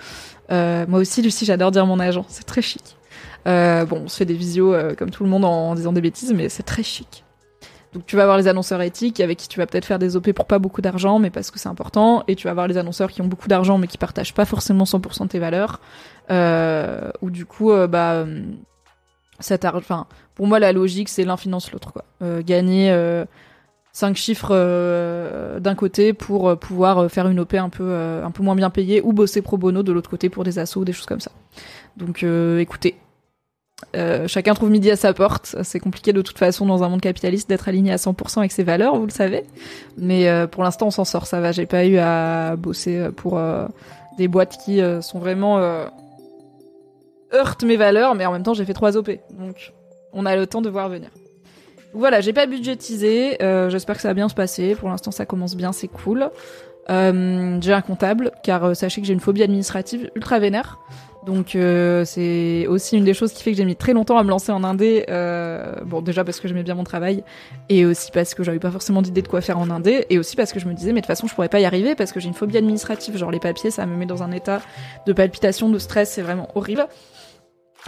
moi 0.50 0.98
aussi, 0.98 1.22
Lucie, 1.22 1.44
j'adore 1.44 1.70
dire 1.70 1.86
mon 1.86 2.00
agent, 2.00 2.24
c'est 2.28 2.44
très 2.44 2.62
chic. 2.62 2.96
Euh, 3.46 3.84
bon, 3.84 4.02
on 4.04 4.08
se 4.08 4.16
fait 4.16 4.24
des 4.24 4.34
visios 4.34 4.72
euh, 4.72 4.94
comme 4.94 5.10
tout 5.10 5.24
le 5.24 5.30
monde 5.30 5.44
en, 5.44 5.74
disant 5.74 5.92
des 5.92 6.00
bêtises, 6.00 6.32
mais 6.32 6.48
c'est 6.48 6.62
très 6.62 6.82
chic. 6.82 7.24
Donc 7.92 8.06
tu 8.06 8.16
vas 8.16 8.22
avoir 8.22 8.38
les 8.38 8.48
annonceurs 8.48 8.80
éthiques 8.80 9.20
avec 9.20 9.38
qui 9.38 9.48
tu 9.48 9.58
vas 9.58 9.66
peut-être 9.66 9.84
faire 9.84 9.98
des 9.98 10.16
OP 10.16 10.32
pour 10.32 10.46
pas 10.46 10.58
beaucoup 10.58 10.80
d'argent, 10.80 11.18
mais 11.18 11.28
parce 11.28 11.50
que 11.50 11.58
c'est 11.58 11.68
important. 11.68 12.24
Et 12.26 12.36
tu 12.36 12.44
vas 12.44 12.52
avoir 12.52 12.66
les 12.66 12.78
annonceurs 12.78 13.10
qui 13.10 13.20
ont 13.20 13.26
beaucoup 13.26 13.48
d'argent, 13.48 13.76
mais 13.76 13.86
qui 13.86 13.98
partagent 13.98 14.32
pas 14.32 14.46
forcément 14.46 14.84
100% 14.84 15.24
de 15.24 15.28
tes 15.28 15.38
valeurs. 15.38 15.80
Euh, 16.30 17.10
ou 17.20 17.30
du 17.30 17.44
coup, 17.44 17.70
euh, 17.70 17.86
bah, 17.86 18.24
cet 19.40 19.64
enfin, 19.66 20.06
pour 20.34 20.46
moi 20.46 20.58
la 20.58 20.72
logique 20.72 21.08
c'est 21.08 21.24
l'un 21.24 21.36
finance 21.36 21.72
l'autre 21.72 21.92
quoi. 21.92 22.04
Gagner 22.42 22.94
cinq 23.92 24.16
chiffres 24.16 25.58
d'un 25.58 25.74
côté 25.74 26.12
pour 26.12 26.56
pouvoir 26.58 27.10
faire 27.10 27.26
une 27.26 27.40
OP 27.40 27.54
un 27.54 27.68
peu 27.68 27.92
un 27.92 28.30
peu 28.30 28.44
moins 28.44 28.54
bien 28.54 28.70
payée 28.70 29.02
ou 29.02 29.12
bosser 29.12 29.42
pro 29.42 29.56
bono 29.56 29.82
de 29.82 29.90
l'autre 29.90 30.08
côté 30.08 30.28
pour 30.28 30.44
des 30.44 30.60
assos 30.60 30.82
ou 30.82 30.84
des 30.84 30.92
choses 30.92 31.06
comme 31.06 31.20
ça. 31.20 31.32
Donc 31.96 32.22
écoutez, 32.22 32.96
euh, 33.96 34.26
chacun 34.26 34.54
trouve 34.54 34.70
midi 34.70 34.90
à 34.90 34.96
sa 34.96 35.12
porte. 35.12 35.56
C'est 35.62 35.80
compliqué 35.80 36.12
de 36.12 36.22
toute 36.22 36.38
façon 36.38 36.66
dans 36.66 36.82
un 36.82 36.88
monde 36.88 37.00
capitaliste 37.00 37.48
d'être 37.48 37.68
aligné 37.68 37.92
à 37.92 37.96
100% 37.96 38.38
avec 38.38 38.52
ses 38.52 38.62
valeurs, 38.62 38.96
vous 38.96 39.06
le 39.06 39.12
savez. 39.12 39.44
Mais 39.96 40.28
euh, 40.28 40.46
pour 40.46 40.62
l'instant, 40.62 40.86
on 40.86 40.90
s'en 40.90 41.04
sort, 41.04 41.26
ça 41.26 41.40
va. 41.40 41.52
J'ai 41.52 41.66
pas 41.66 41.84
eu 41.84 41.98
à 41.98 42.56
bosser 42.56 43.08
pour 43.16 43.38
euh, 43.38 43.66
des 44.18 44.28
boîtes 44.28 44.58
qui 44.64 44.80
sont 45.00 45.18
vraiment 45.18 45.58
heurtent 47.32 47.64
mes 47.64 47.76
valeurs, 47.76 48.14
mais 48.14 48.26
en 48.26 48.32
même 48.32 48.42
temps, 48.42 48.54
j'ai 48.54 48.64
fait 48.64 48.74
trois 48.74 48.96
OP. 48.96 49.10
Donc, 49.38 49.72
on 50.12 50.26
a 50.26 50.36
le 50.36 50.46
temps 50.46 50.60
de 50.60 50.68
voir 50.68 50.88
venir. 50.88 51.08
Voilà, 51.94 52.20
j'ai 52.20 52.32
pas 52.32 52.46
budgétisé. 52.46 53.36
J'espère 53.68 53.96
que 53.96 54.02
ça 54.02 54.08
va 54.08 54.14
bien 54.14 54.28
se 54.28 54.34
passer. 54.34 54.74
Pour 54.74 54.88
l'instant, 54.88 55.10
ça 55.10 55.26
commence 55.26 55.56
bien, 55.56 55.72
c'est 55.72 55.88
cool. 55.88 56.28
j'ai 56.88 56.92
un 57.72 57.82
comptable, 57.86 58.32
car 58.42 58.76
sachez 58.76 59.00
que 59.00 59.06
j'ai 59.06 59.14
une 59.14 59.20
phobie 59.20 59.42
administrative 59.42 60.10
ultra 60.14 60.38
vénère. 60.38 60.78
Donc 61.24 61.54
euh, 61.54 62.04
c'est 62.04 62.66
aussi 62.66 62.96
une 62.96 63.04
des 63.04 63.14
choses 63.14 63.32
qui 63.32 63.42
fait 63.42 63.52
que 63.52 63.56
j'ai 63.56 63.64
mis 63.64 63.76
très 63.76 63.92
longtemps 63.92 64.18
à 64.18 64.24
me 64.24 64.30
lancer 64.30 64.50
en 64.50 64.64
indé. 64.64 65.04
Euh, 65.08 65.76
bon 65.84 66.02
déjà 66.02 66.24
parce 66.24 66.40
que 66.40 66.48
j'aimais 66.48 66.64
bien 66.64 66.74
mon 66.74 66.84
travail 66.84 67.22
et 67.68 67.86
aussi 67.86 68.10
parce 68.10 68.34
que 68.34 68.42
j'avais 68.42 68.58
pas 68.58 68.70
forcément 68.72 69.02
d'idée 69.02 69.22
de 69.22 69.28
quoi 69.28 69.40
faire 69.40 69.58
en 69.58 69.70
indé 69.70 70.04
et 70.10 70.18
aussi 70.18 70.34
parce 70.34 70.52
que 70.52 70.58
je 70.58 70.66
me 70.66 70.74
disais 70.74 70.92
mais 70.92 71.00
de 71.00 71.06
toute 71.06 71.08
façon 71.08 71.28
je 71.28 71.34
pourrais 71.34 71.48
pas 71.48 71.60
y 71.60 71.64
arriver 71.64 71.94
parce 71.94 72.10
que 72.10 72.18
j'ai 72.18 72.26
une 72.26 72.34
phobie 72.34 72.56
administrative 72.56 73.16
genre 73.16 73.30
les 73.30 73.38
papiers 73.38 73.70
ça 73.70 73.86
me 73.86 73.96
met 73.96 74.06
dans 74.06 74.24
un 74.24 74.32
état 74.32 74.62
de 75.06 75.12
palpitation 75.12 75.68
de 75.68 75.78
stress 75.78 76.10
c'est 76.10 76.22
vraiment 76.22 76.48
horrible. 76.56 76.86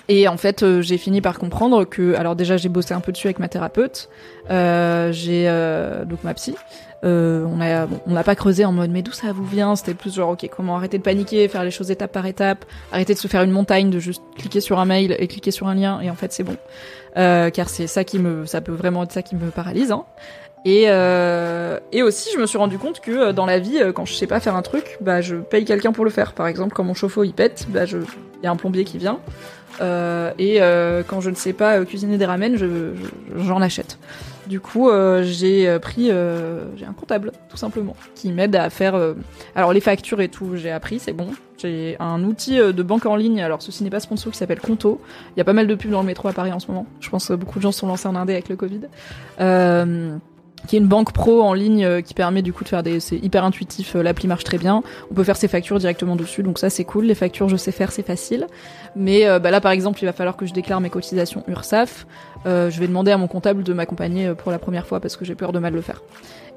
Et 0.08 0.28
en 0.28 0.36
fait, 0.36 0.62
euh, 0.62 0.82
j'ai 0.82 0.98
fini 0.98 1.20
par 1.20 1.38
comprendre 1.38 1.84
que, 1.84 2.14
alors 2.14 2.36
déjà, 2.36 2.56
j'ai 2.56 2.68
bossé 2.68 2.94
un 2.94 3.00
peu 3.00 3.12
dessus 3.12 3.26
avec 3.26 3.38
ma 3.38 3.48
thérapeute, 3.48 4.10
euh, 4.50 5.12
j'ai 5.12 5.44
euh, 5.48 6.04
donc 6.04 6.24
ma 6.24 6.34
psy. 6.34 6.54
Euh, 7.04 7.44
on 7.46 7.60
a, 7.60 7.86
bon, 7.86 8.00
on 8.06 8.12
n'a 8.12 8.24
pas 8.24 8.34
creusé 8.34 8.64
en 8.64 8.72
mode 8.72 8.90
mais 8.90 9.02
d'où 9.02 9.12
ça 9.12 9.30
vous 9.32 9.44
vient? 9.44 9.76
C'était 9.76 9.92
plus 9.92 10.14
genre 10.14 10.30
ok, 10.30 10.48
comment 10.54 10.76
arrêter 10.76 10.96
de 10.96 11.02
paniquer, 11.02 11.48
faire 11.48 11.62
les 11.62 11.70
choses 11.70 11.90
étape 11.90 12.12
par 12.12 12.24
étape, 12.24 12.64
arrêter 12.92 13.12
de 13.12 13.18
se 13.18 13.28
faire 13.28 13.42
une 13.42 13.50
montagne, 13.50 13.90
de 13.90 13.98
juste 13.98 14.22
cliquer 14.38 14.62
sur 14.62 14.78
un 14.78 14.86
mail 14.86 15.14
et 15.18 15.28
cliquer 15.28 15.50
sur 15.50 15.68
un 15.68 15.74
lien 15.74 16.00
et 16.00 16.08
en 16.08 16.14
fait 16.14 16.32
c'est 16.32 16.44
bon. 16.44 16.56
car 17.14 17.68
c'est 17.68 17.88
ça 17.88 18.04
qui 18.04 18.18
me, 18.18 18.46
ça 18.46 18.62
peut 18.62 18.72
vraiment 18.72 19.02
être 19.02 19.12
ça 19.12 19.20
qui 19.20 19.36
me 19.36 19.50
paralyse. 19.50 19.92
Hein. 19.92 20.06
Et, 20.64 20.84
euh, 20.86 21.78
et 21.92 22.02
aussi, 22.02 22.30
je 22.34 22.38
me 22.38 22.46
suis 22.46 22.56
rendu 22.56 22.78
compte 22.78 23.00
que 23.00 23.32
dans 23.32 23.46
la 23.46 23.58
vie, 23.58 23.80
quand 23.94 24.06
je 24.06 24.14
sais 24.14 24.26
pas 24.26 24.40
faire 24.40 24.56
un 24.56 24.62
truc, 24.62 24.96
bah 25.00 25.20
je 25.20 25.36
paye 25.36 25.64
quelqu'un 25.64 25.92
pour 25.92 26.04
le 26.04 26.10
faire. 26.10 26.32
Par 26.32 26.46
exemple, 26.46 26.74
quand 26.74 26.84
mon 26.84 26.94
chauffe-eau 26.94 27.24
il 27.24 27.34
pète, 27.34 27.66
bah 27.68 27.84
je, 27.84 27.98
y 28.42 28.46
a 28.46 28.50
un 28.50 28.56
plombier 28.56 28.84
qui 28.84 28.98
vient. 28.98 29.18
et 29.80 30.60
quand 31.08 31.20
je 31.20 31.30
ne 31.30 31.34
sais 31.34 31.52
pas 31.52 31.84
cuisiner 31.84 32.16
des 32.16 32.24
ramen, 32.24 32.56
j'en 33.36 33.60
achète. 33.60 33.98
Du 34.46 34.60
coup, 34.60 34.90
j'ai 35.22 35.78
pris, 35.80 36.06
j'ai 36.06 36.86
un 36.86 36.94
comptable 36.98 37.32
tout 37.50 37.58
simplement 37.58 37.94
qui 38.14 38.32
m'aide 38.32 38.56
à 38.56 38.70
faire. 38.70 38.94
alors 39.54 39.74
les 39.74 39.80
factures 39.80 40.22
et 40.22 40.28
tout, 40.28 40.56
j'ai 40.56 40.70
appris, 40.70 40.98
c'est 40.98 41.12
bon. 41.12 41.28
J'ai 41.58 41.96
un 42.00 42.24
outil 42.24 42.56
de 42.56 42.82
banque 42.82 43.04
en 43.04 43.16
ligne. 43.16 43.42
Alors 43.42 43.60
ceci 43.60 43.84
n'est 43.84 43.90
pas 43.90 44.00
sponsor 44.00 44.32
qui 44.32 44.38
s'appelle 44.38 44.60
Conto. 44.60 45.00
Il 45.36 45.38
y 45.38 45.42
a 45.42 45.44
pas 45.44 45.52
mal 45.52 45.66
de 45.66 45.74
pubs 45.74 45.90
dans 45.90 46.00
le 46.00 46.06
métro 46.06 46.28
à 46.28 46.32
Paris 46.32 46.52
en 46.52 46.58
ce 46.58 46.68
moment. 46.68 46.86
Je 47.00 47.10
pense 47.10 47.28
que 47.28 47.34
beaucoup 47.34 47.58
de 47.58 47.62
gens 47.62 47.72
sont 47.72 47.86
lancés 47.86 48.08
en 48.08 48.16
indé 48.16 48.32
avec 48.32 48.48
le 48.48 48.56
Covid. 48.56 48.80
Euh, 49.40 50.16
qui 50.66 50.76
est 50.76 50.78
une 50.78 50.86
banque 50.86 51.12
pro 51.12 51.42
en 51.42 51.52
ligne 51.52 51.84
euh, 51.84 52.00
qui 52.00 52.14
permet 52.14 52.42
du 52.42 52.52
coup 52.52 52.64
de 52.64 52.68
faire 52.68 52.82
des 52.82 53.00
c'est 53.00 53.16
hyper 53.16 53.44
intuitif 53.44 53.96
euh, 53.96 54.02
l'appli 54.02 54.28
marche 54.28 54.44
très 54.44 54.58
bien. 54.58 54.82
On 55.10 55.14
peut 55.14 55.24
faire 55.24 55.36
ses 55.36 55.48
factures 55.48 55.78
directement 55.78 56.16
dessus 56.16 56.42
donc 56.42 56.58
ça 56.58 56.70
c'est 56.70 56.84
cool. 56.84 57.04
Les 57.04 57.14
factures 57.14 57.48
je 57.48 57.56
sais 57.56 57.72
faire 57.72 57.92
c'est 57.92 58.02
facile. 58.06 58.46
Mais 58.96 59.26
euh, 59.26 59.38
bah 59.38 59.50
là 59.50 59.60
par 59.60 59.72
exemple 59.72 59.98
il 60.02 60.06
va 60.06 60.12
falloir 60.12 60.36
que 60.36 60.46
je 60.46 60.52
déclare 60.52 60.80
mes 60.80 60.90
cotisations 60.90 61.44
URSAF 61.48 62.06
je 62.46 62.78
vais 62.78 62.86
demander 62.86 63.10
à 63.10 63.16
mon 63.16 63.26
comptable 63.26 63.62
de 63.62 63.72
m'accompagner 63.72 64.34
pour 64.34 64.52
la 64.52 64.58
première 64.58 64.86
fois 64.86 65.00
parce 65.00 65.16
que 65.16 65.24
j'ai 65.24 65.34
peur 65.34 65.52
de 65.52 65.58
mal 65.58 65.72
le 65.72 65.80
faire. 65.80 66.02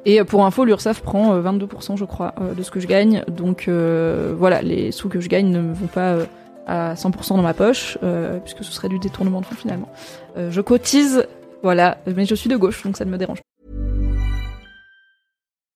Et 0.05 0.21
pour 0.25 0.45
info 0.45 0.65
l'URSAF 0.65 1.01
prend 1.01 1.39
22% 1.39 1.95
je 1.95 2.03
crois 2.03 2.33
de 2.57 2.61
ce 2.61 2.71
que 2.71 2.81
je 2.81 2.87
gagne. 2.87 3.23
Donc 3.29 3.69
voilà 3.69 4.61
les 4.61 4.91
sous 4.91 5.07
que 5.07 5.21
je 5.21 5.29
gagne 5.29 5.49
ne 5.49 5.73
vont 5.73 5.87
pas 5.87 6.17
à 6.65 6.95
100% 6.95 7.37
dans 7.37 7.41
ma 7.41 7.53
poche 7.53 7.97
puisque 8.43 8.65
ce 8.65 8.71
serait 8.73 8.89
du 8.89 8.99
détournement 8.99 9.39
de 9.39 9.45
fonds 9.45 9.55
finalement. 9.55 9.89
Je 10.37 10.59
cotise 10.59 11.25
voilà 11.63 11.99
mais 12.13 12.25
je 12.25 12.35
suis 12.35 12.49
de 12.49 12.57
gauche 12.57 12.83
donc 12.83 12.97
ça 12.97 13.05
ne 13.05 13.09
me 13.09 13.17
dérange 13.17 13.39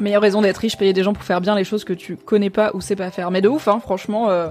Meilleure 0.00 0.22
raison 0.22 0.42
d'être 0.42 0.58
riche, 0.58 0.76
payer 0.76 0.92
des 0.92 1.02
gens 1.02 1.12
pour 1.12 1.24
faire 1.24 1.40
bien 1.40 1.54
les 1.54 1.64
choses 1.64 1.84
que 1.84 1.92
tu 1.92 2.16
connais 2.16 2.50
pas 2.50 2.70
ou 2.74 2.80
sais 2.80 2.96
pas 2.96 3.10
faire. 3.10 3.30
Mais 3.30 3.42
de 3.42 3.48
ouf, 3.48 3.68
hein, 3.68 3.80
franchement. 3.80 4.30
Euh... 4.30 4.48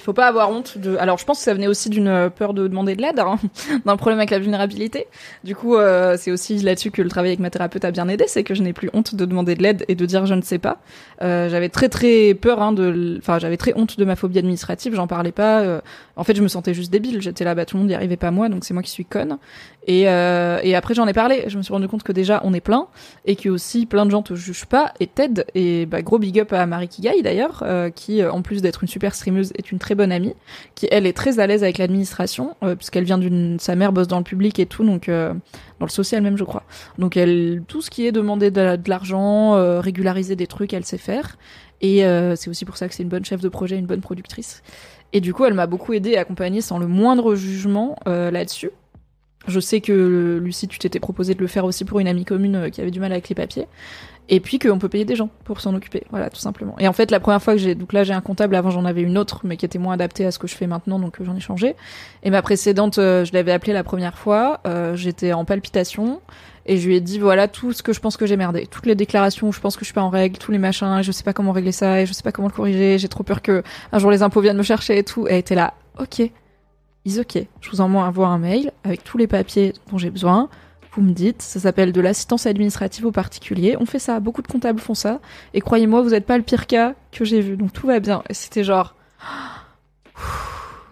Il 0.00 0.02
faut 0.02 0.14
pas 0.14 0.28
avoir 0.28 0.50
honte 0.50 0.78
de. 0.78 0.96
Alors, 0.96 1.18
je 1.18 1.26
pense 1.26 1.36
que 1.38 1.44
ça 1.44 1.52
venait 1.52 1.66
aussi 1.66 1.90
d'une 1.90 2.30
peur 2.34 2.54
de 2.54 2.66
demander 2.66 2.96
de 2.96 3.02
l'aide, 3.02 3.18
hein, 3.18 3.38
d'un 3.84 3.98
problème 3.98 4.18
avec 4.18 4.30
la 4.30 4.38
vulnérabilité. 4.38 5.06
Du 5.44 5.54
coup, 5.54 5.76
euh, 5.76 6.16
c'est 6.18 6.30
aussi 6.30 6.56
là-dessus 6.56 6.90
que 6.90 7.02
le 7.02 7.10
travail 7.10 7.32
avec 7.32 7.40
ma 7.40 7.50
thérapeute 7.50 7.84
a 7.84 7.90
bien 7.90 8.08
aidé, 8.08 8.24
c'est 8.26 8.42
que 8.42 8.54
je 8.54 8.62
n'ai 8.62 8.72
plus 8.72 8.88
honte 8.94 9.14
de 9.14 9.26
demander 9.26 9.56
de 9.56 9.62
l'aide 9.62 9.84
et 9.88 9.94
de 9.94 10.06
dire 10.06 10.24
je 10.24 10.32
ne 10.32 10.40
sais 10.40 10.56
pas. 10.56 10.78
Euh, 11.20 11.50
j'avais 11.50 11.68
très 11.68 11.90
très 11.90 12.32
peur, 12.32 12.62
hein, 12.62 12.72
de. 12.72 13.18
Enfin, 13.18 13.38
j'avais 13.38 13.58
très 13.58 13.74
honte 13.76 13.98
de 13.98 14.04
ma 14.06 14.16
phobie 14.16 14.38
administrative. 14.38 14.94
J'en 14.94 15.06
parlais 15.06 15.32
pas. 15.32 15.60
Euh, 15.60 15.82
en 16.16 16.24
fait, 16.24 16.34
je 16.34 16.42
me 16.42 16.48
sentais 16.48 16.72
juste 16.72 16.90
débile. 16.90 17.20
J'étais 17.20 17.44
là, 17.44 17.54
bah 17.54 17.66
tout 17.66 17.76
le 17.76 17.80
monde 17.80 17.88
n'y 17.88 17.94
arrivait 17.94 18.16
pas 18.16 18.30
moi, 18.30 18.48
donc 18.48 18.64
c'est 18.64 18.72
moi 18.72 18.82
qui 18.82 18.90
suis 18.90 19.04
conne. 19.04 19.36
Et, 19.86 20.08
euh, 20.08 20.60
et 20.62 20.74
après, 20.74 20.94
j'en 20.94 21.06
ai 21.06 21.12
parlé. 21.12 21.44
Je 21.46 21.56
me 21.56 21.62
suis 21.62 21.72
rendu 21.72 21.88
compte 21.88 22.02
que 22.02 22.12
déjà, 22.12 22.40
on 22.44 22.52
est 22.52 22.60
plein 22.60 22.86
et 23.24 23.36
que 23.36 23.48
aussi 23.48 23.86
plein 23.86 24.06
de 24.06 24.10
gens 24.10 24.22
te 24.22 24.34
jugent 24.34 24.66
pas 24.66 24.92
et 25.00 25.06
t'aident. 25.06 25.46
Et 25.54 25.86
bah, 25.86 26.02
gros 26.02 26.18
big 26.18 26.38
up 26.38 26.52
à 26.52 26.66
Marie 26.66 26.88
Kigai 26.88 27.22
d'ailleurs, 27.22 27.62
euh, 27.66 27.90
qui 27.90 28.22
en 28.24 28.42
plus 28.42 28.62
d'être 28.62 28.82
une 28.82 28.88
super 28.88 29.14
streameuse 29.14 29.52
est 29.56 29.72
une 29.72 29.78
très 29.78 29.94
bonne 29.94 30.12
amie, 30.12 30.34
qui 30.74 30.88
elle 30.90 31.06
est 31.06 31.12
très 31.12 31.40
à 31.40 31.46
l'aise 31.46 31.62
avec 31.62 31.78
l'administration 31.78 32.56
euh, 32.62 32.74
puisqu'elle 32.74 33.04
vient 33.04 33.18
d'une, 33.18 33.58
sa 33.58 33.76
mère 33.76 33.92
bosse 33.92 34.08
dans 34.08 34.18
le 34.18 34.24
public 34.24 34.58
et 34.58 34.66
tout, 34.66 34.84
donc 34.84 35.08
euh, 35.08 35.32
dans 35.78 35.86
le 35.86 35.90
social 35.90 36.22
même 36.22 36.36
je 36.36 36.44
crois. 36.44 36.62
Donc 36.98 37.16
elle, 37.16 37.62
tout 37.66 37.82
ce 37.82 37.90
qui 37.90 38.06
est 38.06 38.12
demander 38.12 38.50
de, 38.50 38.78
l'argent, 38.86 39.54
euh, 39.56 39.80
régulariser 39.80 40.36
des 40.36 40.46
trucs, 40.46 40.72
elle 40.72 40.84
sait 40.84 40.98
faire. 40.98 41.36
Et 41.82 42.04
c'est 42.36 42.50
aussi 42.50 42.66
pour 42.66 42.76
ça 42.76 42.88
que 42.88 42.94
c'est 42.94 43.02
une 43.02 43.08
bonne 43.08 43.24
chef 43.24 43.40
de 43.40 43.48
projet, 43.48 43.78
une 43.78 43.86
bonne 43.86 44.02
productrice. 44.02 44.62
Et 45.14 45.22
du 45.22 45.32
coup, 45.32 45.46
elle 45.46 45.54
m'a 45.54 45.66
beaucoup 45.66 45.94
aidé 45.94 46.10
et 46.10 46.18
accompagné 46.18 46.60
sans 46.60 46.78
le 46.78 46.86
moindre 46.86 47.34
jugement 47.34 47.96
là-dessus. 48.04 48.70
Je 49.46 49.58
sais 49.58 49.80
que 49.80 50.38
Lucie, 50.42 50.68
tu 50.68 50.78
t'étais 50.78 51.00
proposé 51.00 51.34
de 51.34 51.40
le 51.40 51.46
faire 51.46 51.64
aussi 51.64 51.84
pour 51.84 51.98
une 51.98 52.08
amie 52.08 52.24
commune 52.24 52.70
qui 52.70 52.80
avait 52.80 52.90
du 52.90 53.00
mal 53.00 53.10
avec 53.12 53.28
les 53.28 53.34
papiers 53.34 53.66
et 54.30 54.38
puis 54.38 54.60
qu'on 54.60 54.78
peut 54.78 54.88
payer 54.88 55.04
des 55.04 55.16
gens 55.16 55.28
pour 55.44 55.60
s'en 55.60 55.74
occuper. 55.74 56.04
Voilà, 56.10 56.30
tout 56.30 56.40
simplement. 56.40 56.76
Et 56.78 56.86
en 56.86 56.92
fait, 56.92 57.10
la 57.10 57.18
première 57.18 57.42
fois 57.42 57.54
que 57.54 57.58
j'ai, 57.58 57.74
donc 57.74 57.92
là 57.92 58.04
j'ai 58.04 58.14
un 58.14 58.20
comptable, 58.20 58.54
avant 58.54 58.70
j'en 58.70 58.84
avais 58.84 59.02
une 59.02 59.18
autre, 59.18 59.40
mais 59.44 59.56
qui 59.56 59.66
était 59.66 59.78
moins 59.78 59.94
adaptée 59.94 60.24
à 60.24 60.30
ce 60.30 60.38
que 60.38 60.46
je 60.46 60.54
fais 60.54 60.68
maintenant, 60.68 61.00
donc 61.00 61.20
euh, 61.20 61.24
j'en 61.24 61.36
ai 61.36 61.40
changé. 61.40 61.74
Et 62.22 62.30
ma 62.30 62.40
précédente, 62.40 62.98
euh, 62.98 63.24
je 63.24 63.32
l'avais 63.32 63.50
appelée 63.50 63.72
la 63.72 63.82
première 63.82 64.16
fois, 64.16 64.60
euh, 64.66 64.94
j'étais 64.94 65.32
en 65.32 65.44
palpitation, 65.44 66.20
et 66.64 66.76
je 66.76 66.86
lui 66.86 66.94
ai 66.94 67.00
dit 67.00 67.18
voilà 67.18 67.48
tout 67.48 67.72
ce 67.72 67.82
que 67.82 67.92
je 67.92 67.98
pense 67.98 68.16
que 68.16 68.24
j'ai 68.24 68.36
merdé, 68.36 68.66
toutes 68.66 68.86
les 68.86 68.94
déclarations 68.94 69.48
où 69.48 69.52
je 69.52 69.60
pense 69.60 69.74
que 69.74 69.80
je 69.80 69.86
suis 69.86 69.94
pas 69.94 70.02
en 70.02 70.10
règle, 70.10 70.38
tous 70.38 70.52
les 70.52 70.58
machins, 70.58 70.98
et 71.00 71.02
je 71.02 71.10
sais 71.10 71.24
pas 71.24 71.32
comment 71.32 71.52
régler 71.52 71.72
ça, 71.72 72.00
et 72.00 72.06
je 72.06 72.12
sais 72.12 72.22
pas 72.22 72.30
comment 72.30 72.48
le 72.48 72.54
corriger, 72.54 72.98
j'ai 72.98 73.08
trop 73.08 73.24
peur 73.24 73.42
que 73.42 73.64
un 73.90 73.98
jour 73.98 74.12
les 74.12 74.22
impôts 74.22 74.40
viennent 74.40 74.56
me 74.56 74.62
chercher 74.62 74.98
et 74.98 75.02
tout. 75.02 75.26
Et 75.26 75.32
elle 75.32 75.38
était 75.38 75.56
là, 75.56 75.74
ok, 75.98 76.22
is 77.04 77.18
ok, 77.20 77.46
je 77.60 77.70
vous 77.70 77.80
envoie 77.80 78.28
un 78.28 78.38
mail 78.38 78.72
avec 78.84 79.04
tous 79.04 79.18
les 79.18 79.26
papiers 79.26 79.72
dont 79.90 79.98
j'ai 79.98 80.10
besoin 80.10 80.48
vous 80.92 81.02
me 81.02 81.12
dites, 81.12 81.42
ça 81.42 81.60
s'appelle 81.60 81.92
de 81.92 82.00
l'assistance 82.00 82.46
administrative 82.46 83.06
aux 83.06 83.12
particuliers. 83.12 83.76
On 83.78 83.86
fait 83.86 83.98
ça, 83.98 84.18
beaucoup 84.18 84.42
de 84.42 84.48
comptables 84.48 84.80
font 84.80 84.94
ça. 84.94 85.20
Et 85.54 85.60
croyez-moi, 85.60 86.02
vous 86.02 86.10
n'êtes 86.10 86.26
pas 86.26 86.36
le 86.36 86.42
pire 86.42 86.66
cas 86.66 86.94
que 87.12 87.24
j'ai 87.24 87.40
vu, 87.40 87.56
donc 87.56 87.72
tout 87.72 87.86
va 87.86 88.00
bien. 88.00 88.22
Et 88.28 88.34
c'était 88.34 88.64
genre... 88.64 88.94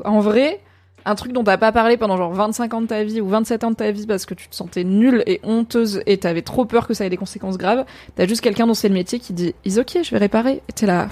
En 0.05 0.21
vrai, 0.21 0.61
un 1.05 1.17
truc 1.17 1.33
dont 1.33 1.43
t'as 1.43 1.57
pas 1.57 1.73
parlé 1.73 1.97
pendant 1.97 2.17
genre 2.17 2.33
25 2.33 2.73
ans 2.73 2.83
de 2.83 2.87
ta 2.87 3.03
vie 3.03 3.21
ou 3.21 3.29
27 3.29 3.65
ans 3.65 3.73
de 3.73 3.75
ta 3.75 3.91
vie 3.91 4.07
parce 4.07 4.27
que 4.27 4.35
tu 4.35 4.49
te 4.49 4.55
sentais 4.55 4.85
nulle 4.85 5.25
et 5.27 5.41
honteuse 5.43 6.03
et 6.07 6.19
t'avais 6.19 6.43
trop 6.43 6.67
peur 6.67 6.87
que 6.87 6.95
ça 6.95 7.05
ait 7.05 7.11
des 7.11 7.17
conséquences 7.17 7.59
graves, 7.59 7.85
t'as 8.15 8.29
juste 8.29 8.41
quelqu'un 8.41 8.69
dont 8.69 8.75
c'est 8.75 8.87
le 8.87 8.95
métier 8.95 9.19
qui 9.19 9.33
dit 9.33 9.57
Is 9.65 9.73
je 9.73 10.11
vais 10.13 10.19
réparer. 10.19 10.63
Et 10.69 10.73
t'es 10.73 10.87
là. 10.87 11.09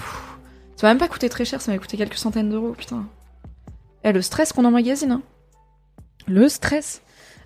Ça 0.77 0.87
m'a 0.87 0.93
même 0.93 1.01
pas 1.01 1.09
coûté 1.09 1.29
très 1.29 1.45
cher, 1.45 1.61
ça 1.61 1.73
m'a 1.73 1.79
coûté 1.79 1.97
quelques 1.97 2.15
centaines 2.15 2.49
d'euros, 2.49 2.77
putain. 2.79 3.09
Et 4.05 4.09
eh, 4.11 4.13
le 4.13 4.23
stress 4.23 4.53
qu'on 4.53 4.65
emmagasine, 4.65 5.13
hein. 5.13 5.23
Le 6.29 6.49
stress. 6.49 7.03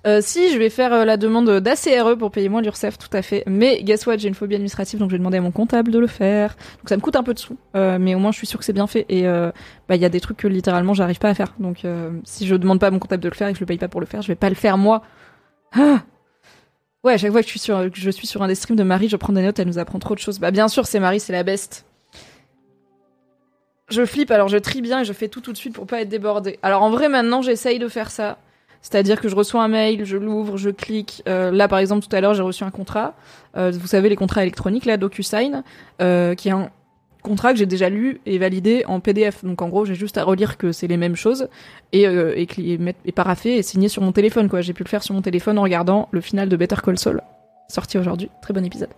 Euh, 0.06 0.20
si, 0.22 0.50
je 0.50 0.58
vais 0.58 0.70
faire 0.70 0.92
euh, 0.94 1.04
la 1.04 1.18
demande 1.18 1.50
d'ACRE 1.60 2.16
pour 2.16 2.30
payer 2.30 2.48
moins 2.48 2.62
l'URSSAF, 2.62 2.96
tout 2.96 3.14
à 3.14 3.20
fait. 3.20 3.44
Mais 3.46 3.82
guess 3.82 4.06
what, 4.06 4.16
j'ai 4.16 4.28
une 4.28 4.34
phobie 4.34 4.54
administrative, 4.54 4.98
donc 4.98 5.10
je 5.10 5.14
vais 5.14 5.18
demander 5.18 5.36
à 5.36 5.42
mon 5.42 5.50
comptable 5.50 5.90
de 5.90 5.98
le 5.98 6.06
faire. 6.06 6.56
Donc 6.78 6.88
ça 6.88 6.96
me 6.96 7.02
coûte 7.02 7.16
un 7.16 7.22
peu 7.22 7.34
de 7.34 7.38
sous, 7.38 7.58
euh, 7.76 7.98
mais 8.00 8.14
au 8.14 8.18
moins 8.18 8.32
je 8.32 8.38
suis 8.38 8.46
sûre 8.46 8.58
que 8.58 8.64
c'est 8.64 8.72
bien 8.72 8.86
fait. 8.86 9.04
Et 9.10 9.24
bah 9.24 9.96
il 9.96 10.00
y 10.00 10.04
a 10.04 10.08
des 10.08 10.20
trucs 10.20 10.38
que 10.38 10.48
littéralement 10.48 10.94
j'arrive 10.94 11.18
pas 11.18 11.28
à 11.28 11.34
faire. 11.34 11.54
Donc 11.58 11.84
si 12.24 12.46
je 12.46 12.54
demande 12.54 12.80
pas 12.80 12.86
à 12.86 12.90
mon 12.90 12.98
comptable 12.98 13.22
de 13.22 13.28
le 13.28 13.34
faire 13.34 13.48
et 13.48 13.52
que 13.52 13.58
je 13.58 13.62
le 13.62 13.66
paye 13.66 13.78
pas 13.78 13.88
pour 13.88 14.00
le 14.00 14.06
faire, 14.06 14.22
je 14.22 14.28
vais 14.28 14.36
pas 14.36 14.48
le 14.48 14.54
faire 14.54 14.78
moi. 14.78 15.02
Ah 15.72 16.02
ouais, 17.04 17.14
à 17.14 17.18
chaque 17.18 17.32
fois 17.32 17.40
que 17.40 17.46
je 17.46 17.50
suis 17.50 17.60
sur, 17.60 17.94
je 17.94 18.10
suis 18.10 18.26
sur 18.26 18.42
un 18.42 18.48
des 18.48 18.54
streams 18.54 18.76
de 18.76 18.82
Marie, 18.82 19.08
je 19.08 19.16
prends 19.16 19.32
des 19.32 19.42
notes, 19.42 19.58
elle 19.58 19.68
nous 19.68 19.78
apprend 19.78 19.98
trop 19.98 20.14
de 20.14 20.20
choses. 20.20 20.38
Bah 20.38 20.50
bien 20.50 20.68
sûr, 20.68 20.86
c'est 20.86 21.00
Marie, 21.00 21.20
c'est 21.20 21.32
la 21.32 21.42
best. 21.42 21.84
Je 23.90 24.04
flippe, 24.04 24.30
alors 24.30 24.48
je 24.48 24.56
trie 24.56 24.82
bien 24.82 25.00
et 25.00 25.04
je 25.04 25.12
fais 25.12 25.28
tout 25.28 25.40
tout 25.40 25.52
de 25.52 25.56
suite 25.56 25.74
pour 25.74 25.86
pas 25.86 26.00
être 26.00 26.08
débordée. 26.08 26.58
Alors 26.62 26.82
en 26.82 26.90
vrai, 26.90 27.08
maintenant, 27.08 27.42
j'essaye 27.42 27.78
de 27.78 27.88
faire 27.88 28.10
ça. 28.10 28.38
C'est-à-dire 28.82 29.20
que 29.20 29.28
je 29.28 29.36
reçois 29.36 29.62
un 29.62 29.68
mail, 29.68 30.04
je 30.04 30.16
l'ouvre, 30.16 30.56
je 30.56 30.70
clique. 30.70 31.22
Euh, 31.28 31.50
là, 31.50 31.68
par 31.68 31.78
exemple, 31.78 32.06
tout 32.06 32.14
à 32.14 32.20
l'heure, 32.20 32.34
j'ai 32.34 32.42
reçu 32.42 32.64
un 32.64 32.70
contrat. 32.70 33.14
Euh, 33.56 33.70
vous 33.72 33.86
savez, 33.86 34.08
les 34.08 34.16
contrats 34.16 34.42
électroniques, 34.42 34.86
là, 34.86 34.96
DocuSign, 34.96 35.62
euh, 36.00 36.34
qui 36.34 36.48
est 36.48 36.52
un 36.52 36.70
contrat 37.22 37.52
que 37.52 37.58
j'ai 37.58 37.66
déjà 37.66 37.90
lu 37.90 38.20
et 38.24 38.38
validé 38.38 38.84
en 38.86 39.00
PDF. 39.00 39.44
Donc, 39.44 39.60
en 39.60 39.68
gros, 39.68 39.84
j'ai 39.84 39.94
juste 39.94 40.16
à 40.16 40.24
relire 40.24 40.56
que 40.56 40.72
c'est 40.72 40.86
les 40.86 40.96
mêmes 40.96 41.16
choses 41.16 41.48
et, 41.92 42.04
et, 42.04 42.42
et, 42.42 42.78
et 43.04 43.12
paraffé 43.12 43.56
et 43.56 43.62
signé 43.62 43.88
sur 43.88 44.02
mon 44.02 44.12
téléphone, 44.12 44.48
quoi. 44.48 44.62
J'ai 44.62 44.72
pu 44.72 44.82
le 44.82 44.88
faire 44.88 45.02
sur 45.02 45.14
mon 45.14 45.22
téléphone 45.22 45.58
en 45.58 45.62
regardant 45.62 46.08
le 46.10 46.22
final 46.22 46.48
de 46.48 46.56
Better 46.56 46.76
Call 46.82 46.98
Saul, 46.98 47.20
sorti 47.68 47.98
aujourd'hui. 47.98 48.30
Très 48.40 48.54
bon 48.54 48.64
épisode. 48.64 48.88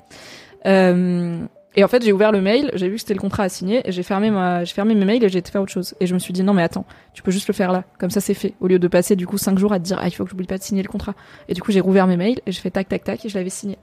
Et 1.75 1.85
en 1.85 1.89
fait, 1.89 2.05
j'ai 2.05 2.13
ouvert 2.13 2.33
le 2.33 2.41
mail, 2.43 2.71
j'ai 2.75 2.89
vu 2.89 2.97
que 2.97 3.01
c'était 3.01 3.15
le 3.15 3.21
contrat 3.21 3.45
à 3.45 3.49
signer, 3.49 3.81
et 3.89 3.93
j'ai 3.93 4.03
fermé 4.03 4.31
ma, 4.31 4.67
fermé 4.67 4.95
mes 4.95 5.07
mails 5.07 5.25
et 5.25 5.29
j'ai 5.31 5.39
été 5.39 5.51
faire 5.51 5.63
autre 5.63 5.73
chose. 5.73 5.95
Et 6.01 6.07
je 6.07 6.13
me 6.13 6.19
suis 6.19 6.35
dit 6.35 6.43
non 6.43 6.53
mais 6.53 6.63
attends, 6.63 6.85
tu 7.15 7.23
peux 7.23 7.31
juste 7.31 7.49
le 7.49 7.55
faire 7.55 7.73
là, 7.73 7.85
comme 7.99 8.11
ça 8.11 8.21
c'est 8.21 8.35
fait, 8.35 8.55
au 8.61 8.67
lieu 8.67 8.79
de 8.79 8.89
passer 8.89 9.17
du 9.17 9.27
coup 9.27 9.39
cinq 9.39 9.59
jours 9.59 9.73
à 9.73 9.79
te 9.79 9.85
dire 9.85 9.99
ah 10.01 10.07
il 10.07 10.11
faut 10.11 10.25
que 10.25 10.31
j'oublie 10.31 10.47
pas 10.47 10.59
de 10.59 10.63
signer 10.63 10.83
le 10.83 10.89
contrat. 10.89 11.15
Et 11.49 11.55
du 11.55 11.63
coup 11.63 11.73
j'ai 11.73 11.81
rouvert 11.81 12.07
mes 12.07 12.17
mails 12.17 12.41
et 12.47 12.53
j'ai 12.53 12.61
fait 12.61 12.71
tac 12.71 12.89
tac 12.89 13.05
tac 13.05 13.25
et 13.25 13.29
je 13.29 13.39
l'avais 13.39 13.51
signé. 13.51 13.79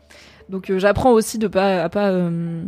Donc 0.50 0.70
euh, 0.70 0.78
j'apprends 0.78 1.12
aussi 1.12 1.40
de 1.40 1.48
pas 1.48 1.84
à 1.84 1.90
pas 1.90 2.10
euh, 2.10 2.64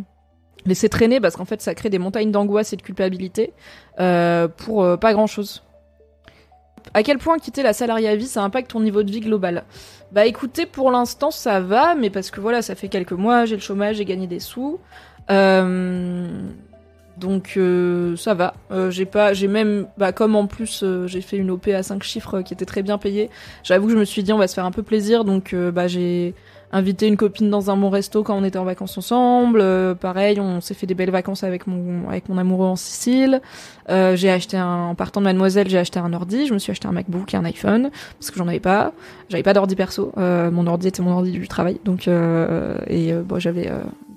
laisser 0.66 0.90
traîner 0.90 1.20
parce 1.20 1.36
qu'en 1.36 1.46
fait 1.46 1.62
ça 1.62 1.76
crée 1.76 1.90
des 1.90 2.00
montagnes 2.00 2.32
d'angoisse 2.32 2.74
et 2.74 2.76
de 2.76 2.82
culpabilité 2.82 3.54
euh, 4.00 4.48
pour 4.48 4.98
pas 5.00 5.14
grand 5.14 5.28
chose. 5.28 5.64
À 6.96 7.04
quel 7.04 7.20
point 7.20 7.38
quitter 7.38 7.62
la 7.62 7.74
salariée 7.74 8.10
à 8.10 8.16
vie 8.16 8.26
ça 8.26 8.42
impacte 8.42 8.72
ton 8.72 8.80
niveau 8.80 9.04
de 9.04 9.12
vie 9.12 9.20
global? 9.20 9.66
Bah 10.12 10.26
écoutez, 10.26 10.66
pour 10.66 10.90
l'instant 10.90 11.30
ça 11.30 11.60
va, 11.60 11.94
mais 11.94 12.10
parce 12.10 12.32
que 12.32 12.42
voilà, 12.42 12.64
ça 12.64 12.74
fait 12.74 12.88
quelques 12.88 13.12
mois, 13.12 13.46
j'ai 13.46 13.56
le 13.56 13.62
chômage, 13.62 13.98
j'ai 13.98 14.06
gagné 14.06 14.26
des 14.26 14.40
sous. 14.40 14.80
Euh, 15.30 16.50
donc 17.18 17.54
euh, 17.58 18.16
ça 18.16 18.34
va. 18.34 18.56
Euh, 18.72 18.90
j'ai 18.90 19.06
pas, 19.06 19.34
j'ai 19.34 19.48
même, 19.48 19.88
bah 19.98 20.12
comme 20.12 20.36
en 20.36 20.48
plus 20.48 20.84
j'ai 21.06 21.22
fait 21.22 21.38
une 21.38 21.52
OP 21.52 21.68
à 21.68 21.84
5 21.84 22.02
chiffres 22.04 22.42
qui 22.42 22.54
était 22.54 22.66
très 22.66 22.82
bien 22.82 22.98
payée. 22.98 23.30
J'avoue 23.64 23.88
que 23.88 23.94
je 23.94 23.98
me 23.98 24.06
suis 24.06 24.24
dit 24.24 24.34
on 24.34 24.38
va 24.38 24.48
se 24.48 24.56
faire 24.56 24.66
un 24.66 24.72
peu 24.72 24.84
plaisir, 24.84 25.24
donc 25.24 25.56
bah 25.56 25.88
j'ai 25.88 26.34
invité 26.74 27.06
une 27.06 27.18
copine 27.18 27.50
dans 27.50 27.70
un 27.70 27.76
bon 27.76 27.90
resto 27.90 28.24
quand 28.24 28.38
on 28.38 28.46
était 28.46 28.58
en 28.58 28.64
vacances 28.64 28.98
ensemble. 28.98 29.64
pareil, 29.98 30.40
on 30.40 30.62
s'est 30.62 30.74
fait 30.74 30.88
des 30.88 30.96
belles 30.96 31.12
vacances 31.12 31.44
avec 31.44 31.68
mon 31.68 32.08
avec 32.10 32.30
mon 32.30 32.38
amoureux 32.38 32.68
en 32.68 32.76
Sicile. 32.76 33.42
j'ai 33.88 34.32
acheté 34.32 34.58
un 34.58 34.86
en 34.86 34.96
partant 34.96 35.20
de 35.20 35.26
Mademoiselle, 35.26 35.70
j'ai 35.70 35.78
acheté 35.78 36.00
un 36.00 36.14
ordi. 36.14 36.48
Je 36.48 36.54
me 36.54 36.60
suis 36.60 36.72
acheté 36.72 36.88
un 36.88 36.94
MacBook 36.94 37.34
et 37.34 37.38
un 37.38 37.46
iPhone 37.46 37.92
parce 38.20 38.32
que 38.32 38.38
j'en 38.38 38.48
avais 38.48 38.60
pas. 38.60 38.94
J'avais 39.30 39.44
pas 39.44 39.54
d'ordi 39.54 39.76
perso. 39.76 40.12
mon 40.18 40.66
ordi 40.66 40.88
était 40.88 41.04
mon 41.04 41.12
ordi 41.12 41.32
du 41.34 41.48
travail, 41.48 41.80
donc 41.86 42.08
et 42.08 43.14
bon 43.14 43.38
j'avais 43.38 43.70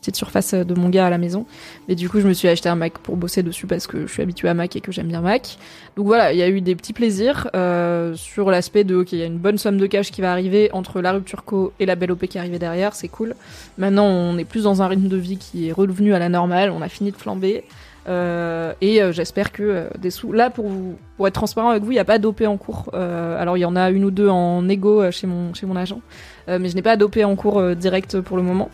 petite 0.05 0.17
surface 0.17 0.53
de 0.53 0.75
mon 0.75 0.91
gars 0.91 1.07
à 1.07 1.11
la 1.11 1.17
maison. 1.17 1.47
Mais 1.89 1.95
du 1.95 2.09
coup, 2.11 2.21
je 2.21 2.29
me 2.29 2.35
suis 2.35 2.49
acheté 2.49 2.69
un 2.69 2.77
Mac 2.77 2.99
pour 2.99 3.17
bosser 3.17 3.43
dessus 3.43 3.67
parce 3.67 3.87
que 3.87 4.07
je 4.07 4.13
suis 4.13 4.23
habituée 4.23 4.49
à 4.49 4.55
Mac 4.55 4.77
et 4.77 4.81
que 4.81 4.93
j'aime 4.93 5.09
bien 5.09 5.23
Mac. 5.23 5.57
Donc 5.97 6.07
voilà, 6.07 6.33
il 6.33 6.39
y 6.39 6.43
a 6.43 6.49
eu 6.49 6.61
des 6.61 6.75
petits 6.75 6.93
plaisirs 6.93 7.49
euh, 7.55 8.15
sur 8.15 8.51
l'aspect 8.51 8.85
de, 8.85 8.97
ok, 8.97 9.13
il 9.13 9.19
y 9.19 9.23
a 9.23 9.27
une 9.27 9.39
bonne 9.39 9.57
somme 9.57 9.79
de 9.79 9.87
cash 9.87 10.11
qui 10.11 10.21
va 10.21 10.31
arriver 10.31 10.71
entre 10.73 11.01
la 11.01 11.13
rupture 11.13 11.45
co 11.45 11.73
et 11.81 11.87
la 11.87 11.97
belle 11.97 12.13
OP 12.13 12.27
qui 12.27 12.39
arrivait 12.39 12.59
derrière, 12.59 12.95
c'est 12.95 13.09
cool. 13.09 13.35
Maintenant, 13.79 14.07
on 14.07 14.37
est 14.37 14.45
plus 14.45 14.65
dans 14.65 14.83
un 14.83 14.89
rythme 14.89 15.09
de 15.09 15.17
vie 15.17 15.39
qui 15.39 15.69
est 15.69 15.73
revenu 15.73 16.13
à 16.13 16.19
la 16.19 16.29
normale, 16.29 16.71
on 16.71 16.83
a 16.83 16.89
fini 16.89 17.11
de 17.11 17.17
flamber. 17.17 17.65
Euh, 18.07 18.75
et 18.83 19.03
euh, 19.03 19.13
j'espère 19.13 19.51
que 19.51 19.87
des 19.99 20.11
sous. 20.11 20.33
Là, 20.33 20.51
pour 20.51 20.69
vous, 20.69 20.97
pour 21.17 21.27
être 21.27 21.35
transparent 21.35 21.71
avec 21.71 21.83
vous, 21.83 21.93
il 21.93 21.95
n'y 21.95 22.01
a 22.01 22.05
pas 22.05 22.19
d'OP 22.19 22.43
en 22.43 22.59
cours. 22.59 22.91
alors 22.93 23.57
il 23.57 23.61
y 23.61 23.65
en 23.65 23.77
a 23.77 23.89
une 23.91 24.05
ou 24.05 24.11
deux 24.11 24.29
en 24.29 24.69
égo 24.69 25.11
chez 25.11 25.27
mon 25.27 25.55
chez 25.55 25.65
mon 25.65 25.77
agent, 25.77 26.03
mais 26.49 26.69
je 26.69 26.75
n'ai 26.75 26.83
pas 26.83 26.99
d'OP 26.99 27.17
en 27.25 27.35
cours 27.35 27.75
direct 27.75 28.21
pour 28.21 28.37
le 28.37 28.43
moment 28.43 28.69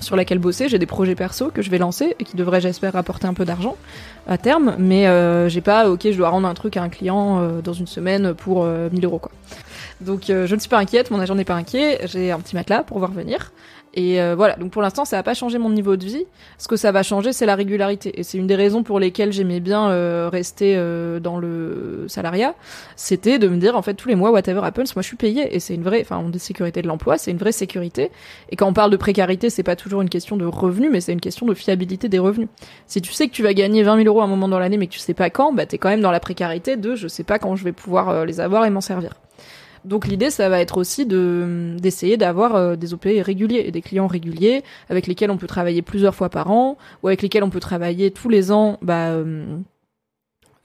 sur 0.00 0.16
laquelle 0.16 0.38
bosser. 0.38 0.68
J'ai 0.68 0.78
des 0.78 0.86
projets 0.86 1.14
perso 1.14 1.50
que 1.50 1.62
je 1.62 1.70
vais 1.70 1.78
lancer 1.78 2.16
et 2.18 2.24
qui 2.24 2.36
devraient, 2.36 2.60
j'espère, 2.60 2.92
rapporter 2.94 3.26
un 3.26 3.34
peu 3.34 3.44
d'argent 3.44 3.76
à 4.26 4.38
terme. 4.38 4.74
Mais 4.78 5.06
euh, 5.06 5.48
j'ai 5.48 5.60
pas, 5.60 5.88
ok, 5.88 6.00
je 6.04 6.16
dois 6.16 6.28
rendre 6.28 6.48
un 6.48 6.54
truc 6.54 6.76
à 6.76 6.82
un 6.82 6.88
client 6.88 7.40
euh, 7.40 7.60
dans 7.60 7.72
une 7.72 7.86
semaine 7.86 8.34
pour 8.34 8.64
1000 8.64 8.70
euh, 8.72 8.88
euros, 9.02 9.18
quoi. 9.18 9.32
Donc 10.00 10.24
je 10.28 10.54
ne 10.54 10.58
suis 10.58 10.70
pas 10.70 10.78
inquiète, 10.78 11.10
mon 11.10 11.20
agent 11.20 11.34
n'est 11.34 11.44
pas 11.44 11.54
inquiet. 11.54 12.00
J'ai 12.06 12.32
un 12.32 12.40
petit 12.40 12.56
matelas 12.56 12.82
pour 12.82 12.98
voir 12.98 13.10
venir. 13.10 13.52
Et 13.94 14.20
euh, 14.20 14.34
voilà, 14.36 14.54
donc 14.54 14.70
pour 14.70 14.82
l'instant, 14.82 15.04
ça 15.04 15.16
va 15.16 15.22
pas 15.22 15.34
changer 15.34 15.58
mon 15.58 15.70
niveau 15.70 15.96
de 15.96 16.04
vie. 16.04 16.24
Ce 16.58 16.68
que 16.68 16.76
ça 16.76 16.92
va 16.92 17.02
changer, 17.02 17.32
c'est 17.32 17.46
la 17.46 17.56
régularité. 17.56 18.18
Et 18.18 18.22
c'est 18.22 18.38
une 18.38 18.46
des 18.46 18.54
raisons 18.54 18.82
pour 18.82 19.00
lesquelles 19.00 19.32
j'aimais 19.32 19.58
bien 19.58 19.90
euh, 19.90 20.28
rester 20.30 20.74
euh, 20.76 21.18
dans 21.18 21.38
le 21.38 22.04
salariat. 22.06 22.54
C'était 22.94 23.38
de 23.38 23.48
me 23.48 23.56
dire, 23.56 23.76
en 23.76 23.82
fait, 23.82 23.94
tous 23.94 24.08
les 24.08 24.14
mois, 24.14 24.30
whatever 24.30 24.60
happens, 24.62 24.94
moi 24.94 25.02
je 25.02 25.08
suis 25.08 25.16
payé. 25.16 25.54
Et 25.54 25.58
c'est 25.58 25.74
une 25.74 25.82
vraie, 25.82 26.02
enfin, 26.02 26.18
on 26.18 26.28
dit 26.28 26.38
sécurité 26.38 26.82
de 26.82 26.86
l'emploi, 26.86 27.18
c'est 27.18 27.32
une 27.32 27.38
vraie 27.38 27.52
sécurité. 27.52 28.10
Et 28.50 28.56
quand 28.56 28.68
on 28.68 28.72
parle 28.72 28.92
de 28.92 28.96
précarité, 28.96 29.50
c'est 29.50 29.64
pas 29.64 29.76
toujours 29.76 30.02
une 30.02 30.10
question 30.10 30.36
de 30.36 30.44
revenus, 30.44 30.90
mais 30.92 31.00
c'est 31.00 31.12
une 31.12 31.20
question 31.20 31.46
de 31.46 31.54
fiabilité 31.54 32.08
des 32.08 32.20
revenus. 32.20 32.48
Si 32.86 33.02
tu 33.02 33.12
sais 33.12 33.26
que 33.26 33.32
tu 33.32 33.42
vas 33.42 33.54
gagner 33.54 33.82
20 33.82 33.96
000 33.96 34.06
euros 34.06 34.20
à 34.20 34.24
un 34.24 34.28
moment 34.28 34.48
dans 34.48 34.60
l'année, 34.60 34.76
mais 34.76 34.86
que 34.86 34.92
tu 34.92 35.00
sais 35.00 35.14
pas 35.14 35.30
quand, 35.30 35.52
bah 35.52 35.66
t'es 35.66 35.78
quand 35.78 35.88
même 35.88 36.00
dans 36.00 36.12
la 36.12 36.20
précarité 36.20 36.76
de 36.76 36.94
je 36.94 37.08
sais 37.08 37.24
pas 37.24 37.38
quand 37.38 37.56
je 37.56 37.64
vais 37.64 37.72
pouvoir 37.72 38.24
les 38.24 38.40
avoir 38.40 38.64
et 38.66 38.70
m'en 38.70 38.80
servir. 38.80 39.14
Donc 39.84 40.06
l'idée, 40.06 40.30
ça 40.30 40.48
va 40.48 40.60
être 40.60 40.78
aussi 40.78 41.06
de 41.06 41.76
d'essayer 41.78 42.16
d'avoir 42.16 42.54
euh, 42.54 42.76
des 42.76 42.94
OP 42.94 43.04
réguliers 43.04 43.64
et 43.66 43.70
des 43.70 43.82
clients 43.82 44.06
réguliers 44.06 44.62
avec 44.88 45.06
lesquels 45.06 45.30
on 45.30 45.36
peut 45.36 45.46
travailler 45.46 45.82
plusieurs 45.82 46.14
fois 46.14 46.28
par 46.28 46.50
an 46.50 46.76
ou 47.02 47.08
avec 47.08 47.22
lesquels 47.22 47.44
on 47.44 47.50
peut 47.50 47.60
travailler 47.60 48.10
tous 48.10 48.28
les 48.28 48.52
ans. 48.52 48.78
Bah, 48.82 49.08
euh, 49.08 49.58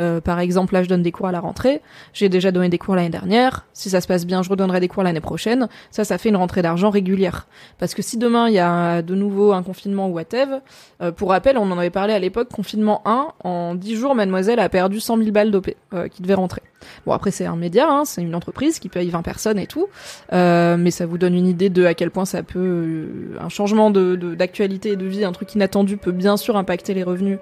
euh, 0.02 0.20
par 0.20 0.40
exemple, 0.40 0.74
là, 0.74 0.84
je 0.84 0.90
donne 0.90 1.02
des 1.02 1.12
cours 1.12 1.28
à 1.28 1.32
la 1.32 1.40
rentrée. 1.40 1.82
J'ai 2.14 2.28
déjà 2.28 2.52
donné 2.52 2.70
des 2.70 2.78
cours 2.78 2.96
l'année 2.96 3.10
dernière. 3.10 3.66
Si 3.74 3.90
ça 3.90 4.02
se 4.02 4.08
passe 4.08 4.26
bien, 4.26 4.44
je 4.44 4.50
redonnerai 4.50 4.80
des 4.80 4.88
cours 4.88 5.04
l'année 5.04 5.22
prochaine. 5.22 5.70
Ça, 5.90 6.04
ça 6.04 6.18
fait 6.18 6.30
une 6.30 6.36
rentrée 6.36 6.62
d'argent 6.62 6.90
régulière. 6.90 7.48
Parce 7.78 7.94
que 7.94 8.02
si 8.02 8.18
demain, 8.18 8.50
il 8.50 8.56
y 8.56 8.60
a 8.60 9.02
de 9.02 9.16
nouveau 9.16 9.54
un 9.54 9.64
confinement 9.64 10.10
ou 10.10 10.14
whatever, 10.14 10.58
euh, 11.02 11.12
pour 11.12 11.30
rappel, 11.30 11.58
on 11.58 11.72
en 11.72 11.78
avait 11.78 11.90
parlé 11.90 12.14
à 12.14 12.20
l'époque, 12.20 12.50
confinement 12.50 13.02
1, 13.06 13.28
en 13.44 13.76
10 13.76 13.96
jours, 13.96 14.16
mademoiselle 14.16 14.60
a 14.60 14.68
perdu 14.70 15.00
100 15.00 15.18
000 15.18 15.32
balles 15.32 15.52
d'OP 15.52 15.74
euh, 15.94 16.08
qui 16.10 16.22
devait 16.22 16.34
rentrer. 16.34 16.62
Bon, 17.06 17.14
après, 17.14 17.32
c'est 17.32 17.46
un 17.46 17.56
média, 17.56 17.88
hein, 17.90 18.06
c'est 18.06 18.22
une 18.22 18.36
entreprise 18.36 18.80
qui 18.80 18.90
paye 18.90 19.10
20 19.10 19.22
personnes 19.22 19.60
et 19.60 19.68
tout. 19.68 19.88
mais 20.32 20.92
ça 20.92 21.06
vous 21.06 21.18
donne 21.18 21.36
une 21.36 21.48
idée 21.48 21.70
de 21.70 21.86
à 21.86 21.94
quel 21.94 22.12
point 22.12 22.26
ça 22.26 22.44
peut... 22.44 23.08
un 23.40 23.50
changement 23.50 23.92
de 23.92 24.16
d'actualité 24.36 24.92
et 24.92 24.96
de 24.96 25.06
vie, 25.06 25.24
un 25.24 25.32
truc 25.32 25.54
inattendu 25.56 25.98
peut 25.98 26.12
bien 26.12 26.38
sûr 26.38 26.58
impacter 26.58 26.94
les 26.94 27.04
revenus 27.04 27.40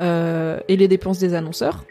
euh, 0.00 0.58
et 0.68 0.76
les 0.76 0.88
dépenses 0.88 1.18
des 1.18 1.34
annonceurs. 1.34 1.84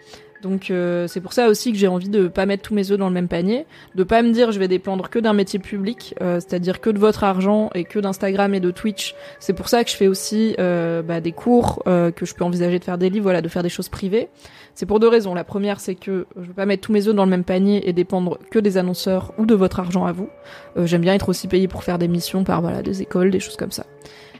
Donc 0.45 0.69
euh, 0.69 1.07
c'est 1.07 1.21
pour 1.21 1.33
ça 1.33 1.47
aussi 1.47 1.71
que 1.71 1.77
j'ai 1.79 1.87
envie 1.87 2.07
de 2.07 2.27
pas 2.27 2.45
mettre 2.45 2.61
tous 2.61 2.75
mes 2.75 2.91
œufs 2.91 2.99
dans 2.99 3.07
le 3.07 3.13
même 3.15 3.27
panier, 3.27 3.65
de 3.95 4.03
pas 4.03 4.21
me 4.21 4.29
dire 4.29 4.51
je 4.51 4.59
vais 4.59 4.67
dépendre 4.67 5.09
que 5.09 5.17
d'un 5.17 5.33
métier 5.33 5.57
public, 5.57 6.13
euh, 6.21 6.35
c'est-à-dire 6.35 6.81
que 6.81 6.91
de 6.91 6.99
votre 6.99 7.23
argent 7.23 7.71
et 7.73 7.83
que 7.83 7.97
d'Instagram 7.97 8.53
et 8.53 8.59
de 8.59 8.69
Twitch. 8.69 9.15
C'est 9.39 9.53
pour 9.53 9.69
ça 9.69 9.83
que 9.83 9.89
je 9.89 9.95
fais 9.95 10.07
aussi 10.07 10.55
bah, 10.59 11.19
des 11.19 11.31
cours, 11.31 11.83
que 11.83 12.25
je 12.25 12.35
peux 12.35 12.43
envisager 12.43 12.77
de 12.77 12.83
faire 12.83 12.99
des 12.99 13.09
livres, 13.09 13.23
voilà, 13.23 13.41
de 13.41 13.47
faire 13.47 13.63
des 13.63 13.69
choses 13.69 13.89
privées. 13.89 14.29
C'est 14.75 14.85
pour 14.85 14.99
deux 14.99 15.07
raisons. 15.07 15.33
La 15.33 15.43
première, 15.43 15.79
c'est 15.79 15.95
que 15.95 16.27
je 16.35 16.45
veux 16.47 16.53
pas 16.53 16.67
mettre 16.67 16.83
tous 16.83 16.91
mes 16.91 17.07
œufs 17.07 17.15
dans 17.15 17.25
le 17.25 17.31
même 17.31 17.43
panier 17.43 17.89
et 17.89 17.93
dépendre 17.93 18.37
que 18.51 18.59
des 18.59 18.77
annonceurs 18.77 19.33
ou 19.39 19.47
de 19.47 19.55
votre 19.55 19.79
argent 19.79 20.05
à 20.05 20.11
vous. 20.11 20.29
J'aime 20.77 21.01
bien 21.01 21.15
être 21.15 21.29
aussi 21.29 21.47
payé 21.47 21.67
pour 21.67 21.83
faire 21.83 21.97
des 21.97 22.07
missions 22.07 22.43
par 22.43 22.61
voilà 22.61 22.83
des 22.83 23.01
écoles, 23.01 23.31
des 23.31 23.39
choses 23.39 23.57
comme 23.57 23.71
ça. 23.71 23.85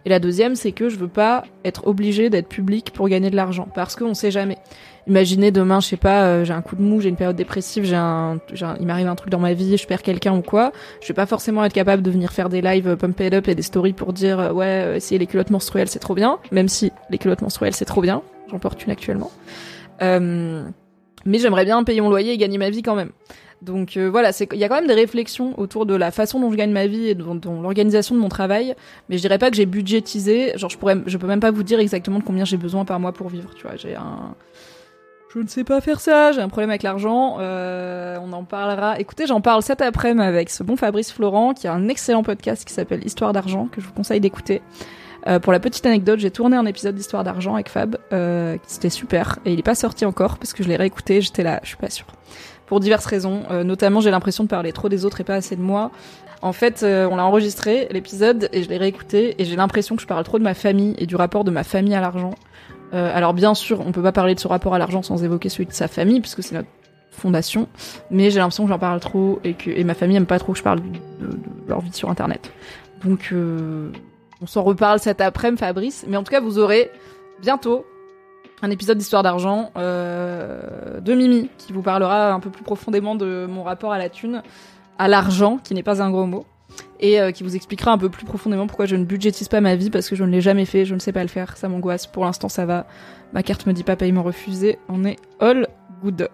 Et 0.06 0.10
la 0.10 0.20
deuxième, 0.20 0.56
c'est 0.56 0.72
que 0.72 0.88
je 0.88 0.98
veux 0.98 1.08
pas 1.08 1.44
être 1.64 1.88
obligé 1.88 2.30
d'être 2.30 2.48
public 2.48 2.92
pour 2.94 3.10
gagner 3.10 3.32
de 3.32 3.36
l'argent, 3.36 3.68
parce 3.74 3.96
qu'on 3.96 4.14
sait 4.14 4.30
jamais. 4.30 4.58
Imaginez 5.08 5.52
demain, 5.52 5.80
je 5.80 5.88
sais 5.88 5.98
pas, 5.98 6.26
euh, 6.26 6.46
j'ai 6.46 6.54
un 6.54 6.62
coup 6.62 6.76
de 6.76 6.82
mou, 6.82 7.02
j'ai 7.02 7.10
une 7.10 7.16
période 7.16 7.36
dépressive, 7.36 7.86
j'ai 7.86 7.96
un, 7.96 8.40
il 8.80 8.86
m'arrive 8.86 9.08
un 9.08 9.16
truc 9.16 9.32
dans 9.32 9.40
ma 9.40 9.54
vie, 9.54 9.78
je 9.78 9.88
perds 9.88 10.04
quelqu'un 10.04 10.36
ou 10.36 10.42
quoi. 10.42 10.72
Je 11.02 11.08
vais 11.08 11.14
pas 11.16 11.26
forcément 11.26 11.66
être 11.66 11.74
capable 11.74 12.04
de 12.04 12.12
venir 12.12 12.32
faire 12.32 12.50
des 12.50 12.62
lives 12.62 12.88
euh, 12.88 12.96
pump 12.96 13.20
it 13.20 13.34
up 13.34 13.48
et 13.48 13.56
des 13.56 13.64
stories 13.64 13.94
pour 13.94 14.14
dire 14.14 14.40
euh, 14.40 14.52
ouais, 14.52 14.98
si 15.00 15.18
les 15.18 15.26
culottes 15.28 15.50
menstruelles 15.50 15.88
c'est 15.88 16.00
trop 16.00 16.16
bien, 16.16 16.38
même 16.52 16.70
si 16.70 16.92
les 17.10 17.18
culottes 17.18 17.42
menstruelles 17.42 17.74
c'est 17.74 17.86
trop 17.86 18.02
bien, 18.02 18.22
j'en 18.50 18.60
porte 18.60 18.84
une 18.86 18.92
actuellement. 18.92 19.32
mais 20.02 21.40
j'aimerais 21.40 21.66
bien 21.66 21.84
payer 21.84 22.02
mon 22.02 22.10
loyer 22.10 22.34
et 22.34 22.38
gagner 22.38 22.60
ma 22.60 22.70
vie 22.70 22.84
quand 22.84 22.96
même. 22.96 23.10
Donc 23.62 23.98
euh, 23.98 24.10
voilà, 24.10 24.32
il 24.52 24.58
y 24.58 24.64
a 24.64 24.70
quand 24.70 24.76
même 24.76 24.88
des 24.88 24.94
réflexions 24.94 25.58
autour 25.60 25.86
de 25.86 25.96
la 25.96 26.12
façon 26.12 26.40
dont 26.40 26.52
je 26.52 26.56
gagne 26.56 26.72
ma 26.72 26.88
vie 26.88 27.08
et 27.08 27.16
dont, 27.16 27.40
l'organisation 27.62 28.16
de 28.16 28.20
mon 28.20 28.30
travail, 28.30 28.76
mais 29.10 29.18
je 29.18 29.22
dirais 29.22 29.38
pas 29.38 29.50
que 29.50 29.56
j'ai 29.56 29.66
budgétisé. 29.66 30.58
Genre 30.58 30.70
je 30.70 30.78
pourrais, 30.78 30.96
peux 30.96 31.28
même 31.28 31.40
pas 31.40 31.52
vous 31.52 31.64
dire 31.64 31.80
exactement 31.80 32.20
de 32.20 32.24
combien 32.24 32.46
j'ai 32.46 32.58
besoin 32.58 32.86
par 32.86 33.00
mois 33.00 33.14
pour 33.14 33.30
vivre. 33.30 33.50
Tu 33.56 33.64
vois, 33.64 33.76
j'ai 33.76 33.96
un, 33.96 34.36
je 35.36 35.42
ne 35.42 35.48
sais 35.48 35.66
pas 35.66 35.82
faire 35.82 36.00
ça, 36.00 36.32
j'ai 36.32 36.42
un 36.42 36.48
problème 36.48 36.70
avec 36.70 36.84
l'argent. 36.84 37.38
Euh, 37.40 38.18
on 38.22 38.32
en 38.32 38.44
parlera. 38.44 39.00
Écoutez, 39.00 39.26
j'en 39.26 39.42
parle 39.42 39.62
cet 39.64 39.82
après-midi 39.82 40.26
avec 40.26 40.50
ce 40.50 40.64
bon 40.64 40.78
Fabrice 40.78 41.12
Florent 41.12 41.54
qui 41.54 41.68
a 41.68 41.74
un 41.74 41.90
excellent 41.90 42.24
podcast 42.24 42.66
qui 42.66 42.74
s'appelle 42.74 43.06
Histoire 43.06 43.34
d'argent 43.34 43.68
que 43.72 43.82
je 43.82 43.88
vous 43.88 43.94
conseille 43.94 44.22
d'écouter. 44.22 44.62
Euh, 45.28 45.40
pour 45.40 45.52
la 45.52 45.60
petite 45.60 45.86
anecdote, 45.86 46.20
j'ai 46.20 46.32
tourné 46.32 46.56
un 46.56 46.66
épisode 46.66 46.96
d'Histoire 46.96 47.24
d'argent 47.24 47.56
avec 47.56 47.68
Fab, 47.68 47.98
euh, 48.14 48.58
c'était 48.68 48.92
super, 48.92 49.40
et 49.44 49.54
il 49.54 49.60
est 49.60 49.64
pas 49.64 49.76
sorti 49.76 50.06
encore 50.06 50.38
parce 50.38 50.54
que 50.54 50.64
je 50.64 50.70
l'ai 50.70 50.76
réécouté, 50.76 51.20
j'étais 51.20 51.42
là, 51.42 51.60
je 51.64 51.70
suis 51.70 51.78
pas 51.78 51.90
sûre 51.90 52.06
pour 52.66 52.80
diverses 52.80 53.06
raisons. 53.06 53.44
Euh, 53.52 53.64
notamment, 53.64 54.02
j'ai 54.02 54.12
l'impression 54.12 54.44
de 54.44 54.50
parler 54.50 54.72
trop 54.72 54.90
des 54.90 55.06
autres 55.06 55.22
et 55.22 55.24
pas 55.24 55.36
assez 55.36 55.56
de 55.56 55.62
moi. 55.62 55.92
En 56.42 56.54
fait, 56.54 56.84
euh, 56.84 57.08
on 57.10 57.16
l'a 57.16 57.26
enregistré, 57.26 57.88
l'épisode, 57.92 58.50
et 58.52 58.64
je 58.64 58.70
l'ai 58.70 58.78
réécouté, 58.78 59.36
et 59.42 59.46
j'ai 59.46 59.56
l'impression 59.56 59.96
que 59.96 60.02
je 60.02 60.08
parle 60.08 60.24
trop 60.24 60.38
de 60.38 60.44
ma 60.44 60.54
famille 60.54 60.96
et 60.98 61.06
du 61.06 61.16
rapport 61.16 61.44
de 61.44 61.52
ma 61.52 61.64
famille 61.64 61.96
à 61.96 62.02
l'argent. 62.02 62.36
Euh, 62.94 63.12
alors 63.16 63.34
bien 63.34 63.56
sûr, 63.56 63.82
on 63.86 63.92
peut 63.92 64.04
pas 64.04 64.12
parler 64.12 64.36
de 64.36 64.40
ce 64.40 64.48
rapport 64.48 64.76
à 64.76 64.80
l'argent 64.80 65.02
sans 65.02 65.24
évoquer 65.24 65.50
celui 65.50 65.66
de 65.66 65.74
sa 65.74 65.88
famille, 65.88 66.22
puisque 66.22 66.44
c'est 66.44 66.56
notre 66.56 66.68
fondation, 67.10 67.68
mais 68.12 68.30
j'ai 68.30 68.40
l'impression 68.40 68.66
que 68.66 68.70
j'en 68.70 68.80
parle 68.80 69.00
trop 69.00 69.40
et 69.44 69.54
que 69.54 69.70
et 69.70 69.84
ma 69.86 69.94
famille 69.94 70.18
aime 70.18 70.26
pas 70.26 70.38
trop 70.38 70.52
que 70.52 70.58
je 70.58 70.64
parle 70.64 70.82
de, 70.82 71.28
de, 71.28 71.38
leur 71.68 71.80
vie 71.80 71.94
sur 71.94 72.10
Internet. 72.10 72.52
Donc, 73.04 73.34
on 74.42 74.46
s'en 74.46 74.64
reparle 74.64 75.00
cet 75.00 75.22
après-midi, 75.22 75.60
Fabrice, 75.60 76.06
mais 76.08 76.18
en 76.18 76.24
tout 76.24 76.32
cas, 76.32 76.42
vous 76.42 76.60
aurez 76.60 76.92
bientôt 77.42 77.86
un 78.62 78.72
épisode 78.72 78.98
d'Histoire 78.98 79.24
d'argent 79.24 79.72
euh, 79.78 81.00
de 81.00 81.14
Mimi 81.14 81.50
qui 81.58 81.74
vous 81.74 81.82
parlera 81.82 82.32
un 82.32 82.40
peu 82.40 82.50
plus 82.50 82.64
profondément 82.64 83.16
de 83.16 83.46
mon 83.50 83.64
rapport 83.64 83.92
à 83.92 83.98
la 83.98 84.10
thune, 84.10 84.42
à 84.98 85.08
l'argent, 85.08 85.60
qui 85.64 85.74
n'est 85.74 85.84
pas 85.84 86.02
un 86.02 86.10
gros 86.10 86.26
mot, 86.26 86.46
et 87.00 87.20
euh, 87.20 87.32
qui 87.32 87.44
vous 87.44 87.56
expliquera 87.56 87.92
un 87.92 87.98
peu 87.98 88.10
plus 88.10 88.26
profondément 88.26 88.68
pourquoi 88.68 88.86
je 88.86 88.96
ne 88.96 89.06
budgétise 89.06 89.48
pas 89.48 89.62
ma 89.62 89.76
vie 89.76 89.90
parce 89.90 90.10
que 90.10 90.16
je 90.16 90.24
ne 90.24 90.32
l'ai 90.32 90.42
jamais 90.42 90.66
fait, 90.66 90.86
je 90.86 90.96
ne 90.96 91.00
sais 91.00 91.12
pas 91.12 91.22
le 91.22 91.30
faire, 91.30 91.58
ça 91.58 91.68
m'angoisse. 91.70 92.08
Pour 92.08 92.26
l'instant, 92.26 92.50
ça 92.50 92.66
va. 92.66 92.88
Ma 93.34 93.44
carte 93.44 93.66
me 93.66 93.74
dit 93.74 93.84
pas 93.84 93.96
paiement 93.96 94.24
refusé, 94.24 94.80
on 94.90 95.04
est 95.04 95.18
all 95.40 95.68
good. 96.02 96.30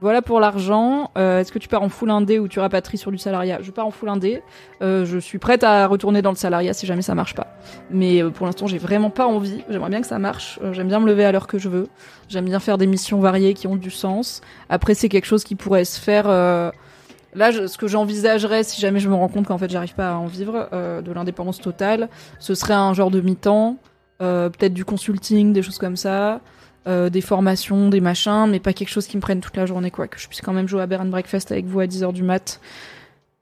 Voilà 0.00 0.22
pour 0.22 0.40
l'argent. 0.40 1.10
Euh, 1.18 1.40
est-ce 1.40 1.52
que 1.52 1.58
tu 1.58 1.68
pars 1.68 1.82
en 1.82 1.90
full 1.90 2.10
indé 2.10 2.38
ou 2.38 2.48
tu 2.48 2.58
rapatries 2.58 2.96
sur 2.96 3.10
du 3.10 3.18
salariat? 3.18 3.58
Je 3.60 3.70
pars 3.70 3.86
en 3.86 3.90
full 3.90 4.08
indé. 4.08 4.42
Euh, 4.80 5.04
je 5.04 5.18
suis 5.18 5.38
prête 5.38 5.62
à 5.62 5.86
retourner 5.86 6.22
dans 6.22 6.30
le 6.30 6.36
salariat 6.36 6.72
si 6.72 6.86
jamais 6.86 7.02
ça 7.02 7.14
marche 7.14 7.34
pas. 7.34 7.48
Mais 7.90 8.22
euh, 8.22 8.30
pour 8.30 8.46
l'instant, 8.46 8.66
j'ai 8.66 8.78
vraiment 8.78 9.10
pas 9.10 9.26
envie. 9.26 9.62
J'aimerais 9.68 9.90
bien 9.90 10.00
que 10.00 10.06
ça 10.06 10.18
marche. 10.18 10.58
J'aime 10.72 10.88
bien 10.88 11.00
me 11.00 11.06
lever 11.06 11.26
à 11.26 11.32
l'heure 11.32 11.46
que 11.46 11.58
je 11.58 11.68
veux. 11.68 11.88
J'aime 12.28 12.46
bien 12.46 12.60
faire 12.60 12.78
des 12.78 12.86
missions 12.86 13.20
variées 13.20 13.52
qui 13.52 13.66
ont 13.66 13.76
du 13.76 13.90
sens. 13.90 14.40
Après, 14.70 14.94
c'est 14.94 15.10
quelque 15.10 15.26
chose 15.26 15.44
qui 15.44 15.54
pourrait 15.54 15.84
se 15.84 16.00
faire. 16.00 16.28
Là, 16.28 17.52
ce 17.68 17.76
que 17.76 17.86
j'envisagerais, 17.86 18.62
si 18.62 18.80
jamais 18.80 19.00
je 19.00 19.08
me 19.08 19.14
rends 19.14 19.28
compte 19.28 19.46
qu'en 19.46 19.58
fait 19.58 19.70
j'arrive 19.70 19.94
pas 19.94 20.12
à 20.12 20.14
en 20.14 20.26
vivre, 20.26 20.68
de 20.72 21.12
l'indépendance 21.12 21.60
totale, 21.60 22.08
ce 22.38 22.54
serait 22.54 22.74
un 22.74 22.92
genre 22.94 23.10
de 23.10 23.20
mi-temps, 23.20 23.76
peut-être 24.18 24.74
du 24.74 24.84
consulting, 24.84 25.52
des 25.52 25.62
choses 25.62 25.78
comme 25.78 25.96
ça. 25.96 26.40
Euh, 26.86 27.10
des 27.10 27.20
formations, 27.20 27.90
des 27.90 28.00
machins, 28.00 28.46
mais 28.48 28.58
pas 28.58 28.72
quelque 28.72 28.88
chose 28.88 29.06
qui 29.06 29.18
me 29.18 29.20
prenne 29.20 29.40
toute 29.40 29.54
la 29.56 29.66
journée, 29.66 29.90
quoi. 29.90 30.08
Que 30.08 30.18
je 30.18 30.26
puisse 30.28 30.40
quand 30.40 30.54
même 30.54 30.66
jouer 30.66 30.80
à 30.80 30.86
Bear 30.86 31.04
Breakfast 31.04 31.52
avec 31.52 31.66
vous 31.66 31.78
à 31.80 31.86
10h 31.86 32.14
du 32.14 32.22
mat. 32.22 32.58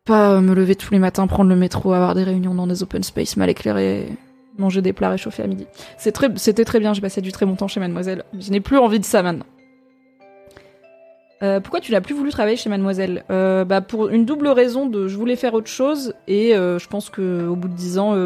Pas 0.05 0.33
euh, 0.33 0.41
me 0.41 0.55
lever 0.55 0.75
tous 0.75 0.93
les 0.93 0.99
matins, 0.99 1.25
prendre 1.29 1.49
le 1.49 1.55
métro, 1.55 1.93
avoir 1.93 2.17
des 2.17 2.25
réunions 2.25 2.55
dans 2.55 2.67
des 2.67 2.83
open 2.83 3.05
space 3.05 3.37
mal 3.37 3.49
éclairés, 3.49 4.09
manger 4.59 4.83
des 4.83 4.93
plats 4.93 5.11
réchauffés 5.11 5.45
à 5.45 5.47
midi. 5.47 5.67
Très, 6.13 6.31
c'était 6.35 6.65
très 6.65 6.81
bien, 6.81 6.95
j'ai 6.95 7.01
passé 7.01 7.21
du 7.21 7.31
très 7.31 7.47
bon 7.47 7.55
temps 7.55 7.69
chez 7.69 7.79
Mademoiselle. 7.79 8.25
Je 8.37 8.51
n'ai 8.51 8.61
plus 8.61 8.77
envie 8.77 8.99
de 8.99 9.05
ça 9.05 9.23
maintenant. 9.23 9.47
Euh, 11.45 11.61
pourquoi 11.61 11.79
tu 11.79 11.93
n'as 11.93 12.01
plus 12.01 12.17
voulu 12.17 12.31
travailler 12.31 12.57
chez 12.57 12.69
Mademoiselle? 12.69 13.23
Bah 13.29 13.81
pour 13.83 14.09
une 14.09 14.25
double 14.25 14.49
raison 14.49 14.87
de 14.87 15.07
je 15.07 15.17
voulais 15.17 15.37
faire 15.37 15.55
autre 15.55 15.71
chose 15.71 16.13
et 16.27 16.55
je 16.55 16.87
pense 16.89 17.09
que 17.09 17.47
au 17.47 17.55
bout 17.55 17.69
de 17.69 17.75
dix 17.75 17.99
ans 17.99 18.17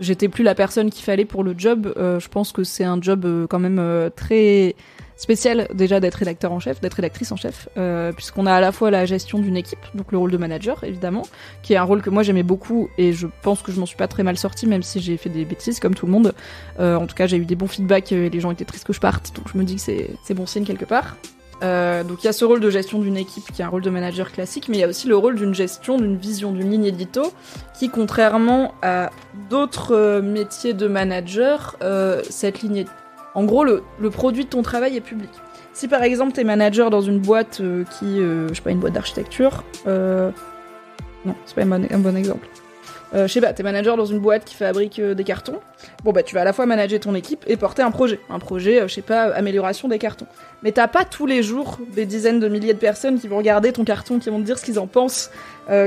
j'étais 0.00 0.28
plus 0.28 0.44
la 0.44 0.54
personne 0.54 0.90
qu'il 0.90 1.04
fallait 1.04 1.24
pour 1.24 1.44
le 1.44 1.54
job. 1.56 1.92
Euh, 1.96 2.20
je 2.20 2.28
pense 2.28 2.52
que 2.52 2.64
c'est 2.64 2.84
un 2.84 3.00
job 3.00 3.24
euh, 3.24 3.46
quand 3.46 3.58
même 3.58 3.78
euh, 3.78 4.10
très 4.10 4.74
spécial 5.16 5.68
déjà 5.72 6.00
d'être 6.00 6.16
rédacteur 6.16 6.52
en 6.52 6.58
chef, 6.58 6.80
d'être 6.80 6.94
rédactrice 6.94 7.30
en 7.30 7.36
chef, 7.36 7.68
puisqu'on 8.16 8.44
a 8.46 8.54
à 8.54 8.60
la 8.60 8.72
fois 8.72 8.90
la 8.90 9.06
gestion 9.06 9.38
d'une 9.38 9.56
équipe, 9.56 9.78
donc 9.94 10.10
le 10.10 10.18
rôle 10.18 10.32
de 10.32 10.36
manager 10.36 10.82
évidemment, 10.82 11.22
qui 11.62 11.74
est 11.74 11.76
un 11.76 11.84
rôle 11.84 12.02
que 12.02 12.10
moi 12.10 12.24
j'aimais 12.24 12.42
beaucoup 12.42 12.88
et 12.98 13.12
je 13.12 13.28
pense 13.42 13.62
que 13.62 13.70
je 13.70 13.78
m'en 13.78 13.86
suis 13.86 13.96
pas 13.96 14.08
très 14.08 14.24
mal 14.24 14.36
sortie 14.36 14.66
même 14.66 14.82
si 14.82 15.00
j'ai 15.00 15.16
fait 15.16 15.28
des 15.28 15.44
bêtises 15.44 15.78
comme 15.78 15.94
tout 15.94 16.06
le 16.06 16.12
monde. 16.12 16.34
En 16.80 17.06
tout 17.06 17.14
cas 17.14 17.28
j'ai 17.28 17.36
eu 17.36 17.44
des 17.44 17.54
bons 17.54 17.68
feedbacks 17.68 18.10
et 18.10 18.30
les 18.30 18.40
gens 18.40 18.50
étaient 18.50 18.64
tristes 18.64 18.84
que 18.84 18.92
je 18.92 19.00
parte, 19.00 19.36
donc 19.36 19.44
je 19.52 19.56
me 19.56 19.62
dis 19.62 19.76
que 19.76 19.82
c'est 20.24 20.34
bon 20.34 20.46
signe 20.46 20.64
quelque 20.64 20.86
part. 20.86 21.16
Euh, 21.62 22.02
donc 22.02 22.22
il 22.22 22.26
y 22.26 22.28
a 22.28 22.32
ce 22.32 22.44
rôle 22.44 22.60
de 22.60 22.70
gestion 22.70 22.98
d'une 22.98 23.16
équipe 23.16 23.52
qui 23.52 23.62
est 23.62 23.64
un 23.64 23.68
rôle 23.68 23.82
de 23.82 23.90
manager 23.90 24.32
classique, 24.32 24.68
mais 24.68 24.78
il 24.78 24.80
y 24.80 24.84
a 24.84 24.88
aussi 24.88 25.06
le 25.08 25.16
rôle 25.16 25.36
d'une 25.36 25.54
gestion, 25.54 25.96
d'une 25.96 26.16
vision, 26.16 26.52
d'une 26.52 26.70
ligne 26.70 26.86
édito, 26.86 27.32
qui 27.78 27.88
contrairement 27.88 28.74
à 28.82 29.10
d'autres 29.48 29.94
euh, 29.94 30.22
métiers 30.22 30.74
de 30.74 30.88
manager, 30.88 31.76
euh, 31.82 32.22
cette 32.28 32.62
ligne, 32.62 32.86
en 33.34 33.44
gros 33.44 33.64
le, 33.64 33.82
produit 34.10 34.44
de 34.44 34.50
ton 34.50 34.62
travail 34.62 34.96
est 34.96 35.00
public. 35.00 35.30
Si 35.72 35.88
par 35.88 36.02
exemple 36.02 36.32
t'es 36.32 36.44
manager 36.44 36.90
dans 36.90 37.00
une 37.00 37.18
boîte 37.18 37.62
qui, 37.98 38.18
je 38.18 38.52
sais 38.52 38.60
pas, 38.60 38.70
une 38.70 38.80
boîte 38.80 38.92
d'architecture, 38.92 39.64
non, 39.86 41.34
c'est 41.46 41.54
pas 41.54 41.64
bon, 41.64 41.86
un 41.90 41.98
bon 41.98 42.16
exemple. 42.16 42.46
Euh, 43.14 43.26
je 43.26 43.32
sais 43.32 43.40
pas, 43.42 43.52
t'es 43.52 43.62
manager 43.62 43.96
dans 43.96 44.06
une 44.06 44.20
boîte 44.20 44.44
qui 44.44 44.54
fabrique 44.54 44.98
euh, 44.98 45.14
des 45.14 45.24
cartons. 45.24 45.60
Bon 46.02 46.12
bah 46.12 46.22
tu 46.22 46.34
vas 46.34 46.40
à 46.40 46.44
la 46.44 46.54
fois 46.54 46.64
manager 46.64 47.00
ton 47.00 47.14
équipe 47.14 47.44
et 47.46 47.58
porter 47.58 47.82
un 47.82 47.90
projet, 47.90 48.18
un 48.30 48.38
projet, 48.38 48.80
euh, 48.80 48.88
je 48.88 48.94
sais 48.94 49.02
pas, 49.02 49.24
amélioration 49.34 49.86
des 49.88 49.98
cartons. 49.98 50.26
Mais 50.62 50.72
t'as 50.72 50.88
pas 50.88 51.04
tous 51.04 51.26
les 51.26 51.42
jours 51.42 51.78
des 51.94 52.06
dizaines 52.06 52.40
de 52.40 52.48
milliers 52.48 52.72
de 52.72 52.78
personnes 52.78 53.20
qui 53.20 53.28
vont 53.28 53.36
regarder 53.36 53.72
ton 53.72 53.84
carton, 53.84 54.18
qui 54.18 54.30
vont 54.30 54.40
te 54.40 54.46
dire 54.46 54.58
ce 54.58 54.64
qu'ils 54.64 54.78
en 54.78 54.86
pensent, 54.86 55.30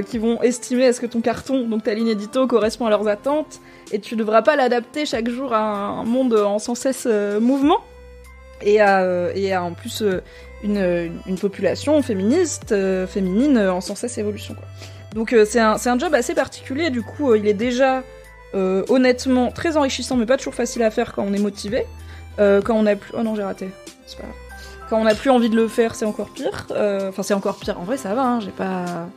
qui 0.09 0.17
vont 0.17 0.41
estimer 0.41 0.83
est-ce 0.83 0.99
que 0.99 1.05
ton 1.05 1.21
carton, 1.21 1.67
donc 1.67 1.83
ta 1.83 1.93
ligne 1.93 2.09
édito, 2.09 2.45
correspond 2.47 2.85
à 2.85 2.89
leurs 2.89 3.07
attentes, 3.07 3.61
et 3.91 3.99
tu 3.99 4.15
devras 4.15 4.41
pas 4.41 4.57
l'adapter 4.57 5.05
chaque 5.05 5.29
jour 5.29 5.53
à 5.53 5.61
un 5.61 6.03
monde 6.03 6.33
en 6.33 6.59
sans 6.59 6.75
cesse 6.75 7.07
mouvement, 7.39 7.79
et 8.61 8.81
à, 8.81 9.63
en 9.63 9.71
plus 9.71 10.03
une, 10.63 11.11
une 11.25 11.38
population 11.38 12.01
féministe, 12.01 12.75
féminine 13.07 13.57
en 13.57 13.79
sans 13.79 13.95
cesse 13.95 14.17
évolution. 14.17 14.55
Quoi. 14.55 14.65
Donc 15.15 15.32
euh, 15.32 15.45
c'est 15.45 15.62
un, 15.62 15.78
un 15.84 15.97
job 15.97 16.13
assez 16.13 16.36
particulier, 16.36 16.89
du 16.89 17.01
coup 17.01 17.32
euh, 17.32 17.38
il 17.38 17.47
est 17.47 17.54
déjà 17.54 18.04
euh, 18.54 18.84
honnêtement 18.89 19.49
très 19.49 19.78
enrichissant, 19.78 20.17
mais 20.17 20.25
pas 20.25 20.36
toujours 20.36 20.54
facile 20.54 20.84
à 20.84 20.91
faire 20.91 21.13
quand 21.13 21.23
on 21.23 21.34
est 21.34 21.41
motivé. 21.41 21.86
Quand 22.38 22.73
on 22.73 22.86
a 22.86 22.97
plus... 22.97 23.13
Oh 23.17 23.23
non 23.23 23.34
j'ai 23.34 23.43
raté, 23.43 23.69
c'est 24.06 24.17
pas 24.17 24.23
grave. 24.23 24.36
Quand 24.89 24.99
on 24.99 25.06
a 25.06 25.15
plus 25.15 25.30
envie 25.30 25.49
de 25.49 25.56
le 25.56 25.69
faire, 25.69 25.95
c'est 25.95 26.04
encore 26.04 26.30
pire. 26.30 26.67
Enfin, 26.69 27.23
c'est 27.23 27.34
encore 27.34 27.56
pire. 27.56 27.80
En 27.80 27.86
vrai, 27.86 27.95
ça 27.95 28.13
va. 28.13 28.23
Hein, 28.23 28.39
j'ai 28.41 28.51
pas. 28.51 29.08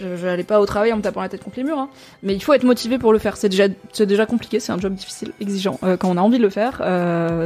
Je, 0.00 0.16
je 0.16 0.26
allais 0.26 0.42
pas 0.42 0.60
au 0.60 0.66
travail 0.66 0.92
en 0.92 0.96
me 0.96 1.02
tapant 1.02 1.22
la 1.22 1.28
tête 1.28 1.44
contre 1.44 1.58
les 1.58 1.62
murs. 1.62 1.78
Hein. 1.78 1.88
Mais 2.24 2.34
il 2.34 2.42
faut 2.42 2.52
être 2.54 2.64
motivé 2.64 2.98
pour 2.98 3.12
le 3.12 3.20
faire. 3.20 3.36
C'est 3.36 3.48
déjà, 3.48 3.68
déjà 4.00 4.26
compliqué. 4.26 4.58
C'est 4.58 4.72
un 4.72 4.80
job 4.80 4.94
difficile, 4.94 5.32
exigeant. 5.40 5.78
Quand 5.80 6.10
on 6.10 6.16
a 6.16 6.20
envie 6.20 6.38
de 6.38 6.42
le 6.42 6.50
faire, 6.50 6.78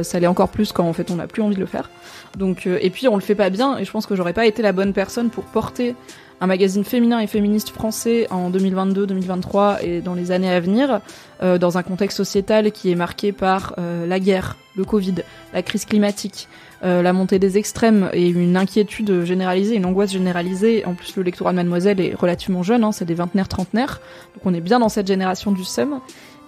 ça 0.03 0.19
l'est 0.19 0.27
encore 0.27 0.49
plus 0.49 0.71
quand 0.71 0.89
en 0.89 0.93
fait 0.93 1.11
on 1.11 1.15
n'a 1.17 1.27
plus 1.27 1.43
envie 1.43 1.55
de 1.55 1.61
le 1.61 1.67
faire. 1.67 1.91
Donc, 2.35 2.65
et 2.65 2.89
puis 2.89 3.07
on 3.07 3.15
le 3.15 3.21
fait 3.21 3.35
pas 3.35 3.51
bien. 3.51 3.77
Et 3.77 3.85
je 3.85 3.91
pense 3.91 4.07
que 4.07 4.15
j'aurais 4.15 4.33
pas 4.33 4.47
été 4.47 4.63
la 4.63 4.71
bonne 4.71 4.91
personne 4.91 5.29
pour 5.29 5.43
porter 5.43 5.95
un 6.39 6.47
magazine 6.47 6.83
féminin 6.83 7.19
et 7.19 7.27
féministe 7.27 7.69
français 7.69 8.27
en 8.29 8.49
2022, 8.49 9.07
2023 9.07 9.83
et 9.83 10.01
dans 10.01 10.13
les 10.13 10.31
années 10.31 10.49
à 10.49 10.59
venir, 10.59 11.01
euh, 11.41 11.57
dans 11.57 11.77
un 11.77 11.83
contexte 11.83 12.17
sociétal 12.17 12.71
qui 12.71 12.91
est 12.91 12.95
marqué 12.95 13.31
par 13.31 13.73
euh, 13.77 14.05
la 14.05 14.19
guerre, 14.19 14.55
le 14.75 14.83
Covid, 14.83 15.15
la 15.53 15.63
crise 15.63 15.85
climatique, 15.85 16.47
euh, 16.83 17.01
la 17.01 17.11
montée 17.11 17.39
des 17.39 17.57
extrêmes 17.57 18.09
et 18.13 18.27
une 18.27 18.55
inquiétude 18.55 19.23
généralisée, 19.23 19.75
une 19.75 19.85
angoisse 19.85 20.11
généralisée. 20.11 20.85
En 20.85 20.93
plus, 20.93 21.15
le 21.15 21.23
lectorat 21.23 21.51
de 21.51 21.55
Mademoiselle 21.55 21.99
est 21.99 22.13
relativement 22.13 22.61
jeune, 22.61 22.83
hein, 22.83 22.91
c'est 22.91 23.05
des 23.05 23.15
vingtenaires, 23.15 23.47
trentenaires, 23.47 23.99
donc 24.35 24.45
on 24.45 24.53
est 24.53 24.61
bien 24.61 24.79
dans 24.79 24.89
cette 24.89 25.07
génération 25.07 25.51
du 25.51 25.63
seum. 25.63 25.99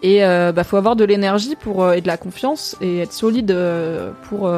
Et 0.02 0.22
bah, 0.22 0.64
faut 0.64 0.78
avoir 0.78 0.96
de 0.96 1.04
l'énergie 1.04 1.58
pour 1.58 1.92
et 1.92 2.00
de 2.00 2.08
la 2.08 2.16
confiance 2.16 2.78
et 2.80 3.00
être 3.00 3.12
solide 3.12 3.54
pour 4.30 4.50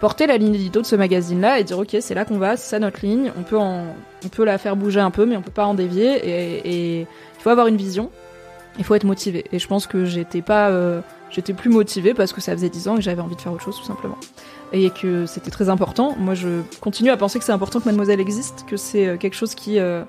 porter 0.00 0.26
la 0.26 0.38
ligne 0.38 0.54
édito 0.54 0.80
de 0.80 0.86
ce 0.86 0.96
magazine-là 0.96 1.60
et 1.60 1.64
dire 1.64 1.78
ok 1.78 1.96
c'est 2.00 2.14
là 2.14 2.24
qu'on 2.24 2.38
va, 2.38 2.56
c'est 2.56 2.70
ça 2.70 2.78
notre 2.78 3.04
ligne, 3.04 3.30
on 3.38 3.42
peut 3.42 3.56
on 3.58 4.28
peut 4.32 4.44
la 4.44 4.58
faire 4.58 4.74
bouger 4.74 5.00
un 5.00 5.10
peu 5.10 5.26
mais 5.26 5.36
on 5.36 5.42
peut 5.42 5.50
pas 5.50 5.66
en 5.66 5.74
dévier 5.74 6.20
et, 6.66 7.00
il 7.00 7.42
faut 7.42 7.50
avoir 7.50 7.68
une 7.68 7.76
vision, 7.76 8.10
il 8.78 8.84
faut 8.84 8.94
être 8.94 9.04
motivé. 9.04 9.46
Et 9.50 9.58
je 9.58 9.66
pense 9.66 9.86
que 9.86 10.04
j'étais 10.04 10.42
pas, 10.42 10.68
euh, 10.68 11.00
j'étais 11.30 11.54
plus 11.54 11.70
motivée 11.70 12.12
parce 12.12 12.34
que 12.34 12.42
ça 12.42 12.52
faisait 12.52 12.68
10 12.68 12.88
ans 12.88 12.98
et 12.98 13.00
j'avais 13.00 13.22
envie 13.22 13.34
de 13.34 13.40
faire 13.40 13.52
autre 13.52 13.62
chose 13.62 13.78
tout 13.78 13.86
simplement 13.86 14.18
et 14.74 14.90
que 14.90 15.24
c'était 15.24 15.50
très 15.50 15.70
important. 15.70 16.16
Moi 16.18 16.34
je 16.34 16.60
continue 16.80 17.10
à 17.10 17.16
penser 17.16 17.38
que 17.38 17.44
c'est 17.44 17.52
important 17.52 17.80
que 17.80 17.86
Mademoiselle 17.86 18.20
existe, 18.20 18.66
que 18.66 18.76
c'est 18.76 19.06
euh, 19.06 19.16
quelque 19.16 19.36
chose 19.36 19.54
qui 19.54 19.78
euh, 19.78 20.02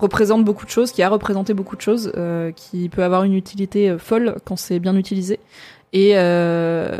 représente 0.00 0.44
beaucoup 0.44 0.66
de 0.66 0.70
choses, 0.70 0.90
qui 0.90 1.02
a 1.02 1.08
représenté 1.08 1.54
beaucoup 1.54 1.76
de 1.76 1.80
choses, 1.80 2.12
qui 2.56 2.88
peut 2.88 3.04
avoir 3.04 3.22
une 3.22 3.34
utilité 3.34 3.96
folle 3.98 4.34
quand 4.44 4.56
c'est 4.56 4.80
bien 4.80 4.96
utilisé. 4.96 5.38
Et 5.94 6.12
euh, 6.14 6.96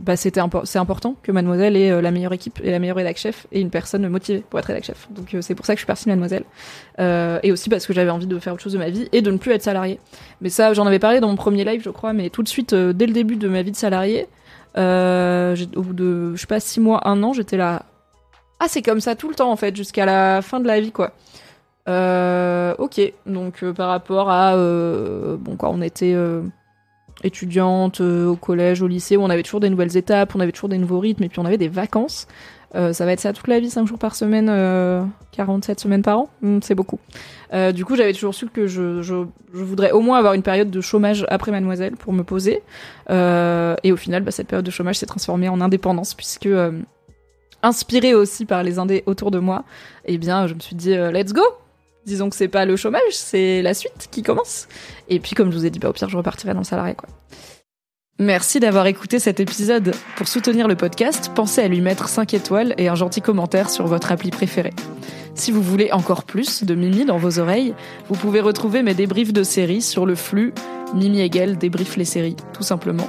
bah 0.00 0.16
c'était 0.16 0.42
c'est 0.64 0.78
important 0.78 1.16
que 1.22 1.32
Mademoiselle 1.32 1.76
ait 1.78 1.90
euh, 1.90 2.02
la 2.02 2.10
meilleure 2.10 2.34
équipe 2.34 2.60
et 2.62 2.70
la 2.70 2.78
meilleure 2.78 2.96
rédac 2.96 3.16
chef 3.16 3.46
et 3.52 3.60
une 3.62 3.70
personne 3.70 4.06
motivée 4.08 4.44
pour 4.50 4.58
être 4.58 4.66
rédac 4.66 4.84
chef. 4.84 5.08
Donc 5.12 5.32
euh, 5.32 5.40
c'est 5.40 5.54
pour 5.54 5.64
ça 5.64 5.72
que 5.72 5.78
je 5.78 5.80
suis 5.80 5.86
partie 5.86 6.04
de 6.04 6.10
Mademoiselle. 6.10 6.44
Et 7.42 7.52
aussi 7.52 7.70
parce 7.70 7.86
que 7.86 7.94
j'avais 7.94 8.10
envie 8.10 8.26
de 8.26 8.38
faire 8.38 8.52
autre 8.52 8.62
chose 8.62 8.74
de 8.74 8.78
ma 8.78 8.90
vie 8.90 9.08
et 9.12 9.22
de 9.22 9.30
ne 9.30 9.38
plus 9.38 9.52
être 9.52 9.62
salariée. 9.62 9.98
Mais 10.42 10.50
ça, 10.50 10.74
j'en 10.74 10.86
avais 10.86 10.98
parlé 10.98 11.20
dans 11.20 11.28
mon 11.28 11.36
premier 11.36 11.64
live, 11.64 11.80
je 11.82 11.88
crois, 11.90 12.12
mais 12.12 12.28
tout 12.28 12.42
de 12.42 12.48
suite, 12.48 12.74
dès 12.74 13.06
le 13.06 13.12
début 13.14 13.36
de 13.36 13.48
ma 13.48 13.62
vie 13.62 13.70
de 13.72 13.76
salariée, 13.76 14.28
j'ai- 14.76 15.68
au 15.76 15.82
bout 15.82 15.94
de, 15.94 16.34
je 16.34 16.40
sais 16.42 16.46
pas, 16.46 16.60
six 16.60 16.80
mois, 16.80 17.08
un 17.08 17.22
an, 17.22 17.32
j'étais 17.32 17.56
là. 17.56 17.84
Ah, 18.60 18.66
c'est 18.68 18.82
comme 18.82 19.00
ça 19.00 19.16
tout 19.16 19.28
le 19.30 19.34
temps 19.34 19.50
en 19.50 19.56
fait, 19.56 19.74
jusqu'à 19.74 20.04
la 20.04 20.42
fin 20.42 20.60
de 20.60 20.66
la 20.66 20.80
vie, 20.80 20.92
quoi. 20.92 21.12
Ok, 22.78 23.00
donc 23.24 23.64
par 23.72 23.88
rapport 23.88 24.28
à 24.30 24.54
bon 24.54 25.56
quoi, 25.56 25.70
on 25.70 25.80
était 25.80 26.14
étudiante 27.24 28.00
euh, 28.00 28.26
au 28.26 28.36
collège, 28.36 28.82
au 28.82 28.86
lycée, 28.86 29.16
où 29.16 29.22
on 29.22 29.30
avait 29.30 29.42
toujours 29.42 29.60
des 29.60 29.70
nouvelles 29.70 29.96
étapes, 29.96 30.34
on 30.34 30.40
avait 30.40 30.52
toujours 30.52 30.68
des 30.68 30.78
nouveaux 30.78 31.00
rythmes, 31.00 31.24
et 31.24 31.28
puis 31.28 31.38
on 31.38 31.44
avait 31.44 31.58
des 31.58 31.68
vacances. 31.68 32.26
Euh, 32.74 32.92
ça 32.92 33.04
va 33.04 33.12
être 33.12 33.20
ça 33.20 33.32
toute 33.32 33.48
la 33.48 33.60
vie, 33.60 33.68
5 33.68 33.86
jours 33.86 33.98
par 33.98 34.14
semaine, 34.14 34.48
euh, 34.48 35.04
47 35.32 35.80
semaines 35.80 36.02
par 36.02 36.18
an, 36.18 36.30
Hmm, 36.40 36.58
c'est 36.62 36.74
beaucoup. 36.74 36.98
Euh, 37.52 37.72
du 37.72 37.84
coup, 37.84 37.96
j'avais 37.96 38.14
toujours 38.14 38.34
su 38.34 38.46
que 38.46 38.66
je, 38.66 39.02
je, 39.02 39.14
voudrais 39.52 39.90
au 39.92 40.00
moins 40.00 40.18
avoir 40.18 40.32
une 40.32 40.42
période 40.42 40.70
de 40.70 40.80
chômage 40.80 41.26
après 41.28 41.52
Mademoiselle 41.52 41.96
pour 41.96 42.12
me 42.12 42.24
poser. 42.24 42.62
Et 43.10 43.92
au 43.92 43.96
final, 43.96 44.22
bah, 44.22 44.30
cette 44.30 44.48
période 44.48 44.64
de 44.64 44.70
chômage 44.70 44.96
s'est 44.98 45.06
transformée 45.06 45.48
en 45.48 45.60
indépendance, 45.60 46.14
puisque 46.14 46.48
inspirée 47.62 48.14
aussi 48.14 48.46
par 48.46 48.62
les 48.62 48.78
indés 48.78 49.02
autour 49.06 49.30
de 49.30 49.38
moi, 49.38 49.64
eh 50.06 50.16
bien, 50.16 50.46
je 50.46 50.54
me 50.54 50.60
suis 50.60 50.76
dit, 50.76 50.94
let's 50.94 51.32
go 51.32 51.42
Disons 52.04 52.30
que 52.30 52.36
c'est 52.36 52.48
pas 52.48 52.64
le 52.64 52.76
chômage, 52.76 53.12
c'est 53.12 53.62
la 53.62 53.74
suite 53.74 54.08
qui 54.10 54.22
commence. 54.22 54.66
Et 55.08 55.20
puis, 55.20 55.34
comme 55.34 55.52
je 55.52 55.56
vous 55.56 55.66
ai 55.66 55.70
dit, 55.70 55.78
bah, 55.78 55.88
au 55.88 55.92
pire, 55.92 56.08
je 56.08 56.16
repartirai 56.16 56.52
dans 56.52 56.60
le 56.60 56.64
salarié, 56.64 56.94
quoi. 56.94 57.08
Merci 58.18 58.60
d'avoir 58.60 58.86
écouté 58.86 59.18
cet 59.18 59.40
épisode. 59.40 59.94
Pour 60.16 60.28
soutenir 60.28 60.68
le 60.68 60.76
podcast, 60.76 61.32
pensez 61.34 61.62
à 61.62 61.68
lui 61.68 61.80
mettre 61.80 62.08
5 62.08 62.34
étoiles 62.34 62.74
et 62.78 62.88
un 62.88 62.94
gentil 62.94 63.20
commentaire 63.20 63.70
sur 63.70 63.86
votre 63.86 64.12
appli 64.12 64.30
préférée. 64.30 64.74
Si 65.34 65.50
vous 65.50 65.62
voulez 65.62 65.90
encore 65.92 66.24
plus 66.24 66.62
de 66.62 66.74
Mimi 66.74 67.04
dans 67.04 67.16
vos 67.16 67.38
oreilles, 67.38 67.74
vous 68.08 68.14
pouvez 68.14 68.40
retrouver 68.40 68.82
mes 68.82 68.94
débriefs 68.94 69.32
de 69.32 69.42
séries 69.42 69.82
sur 69.82 70.06
le 70.06 70.14
flux 70.14 70.52
Mimi 70.94 71.20
Hegel 71.20 71.56
débrief 71.56 71.96
les 71.96 72.04
séries, 72.04 72.36
tout 72.52 72.62
simplement. 72.62 73.08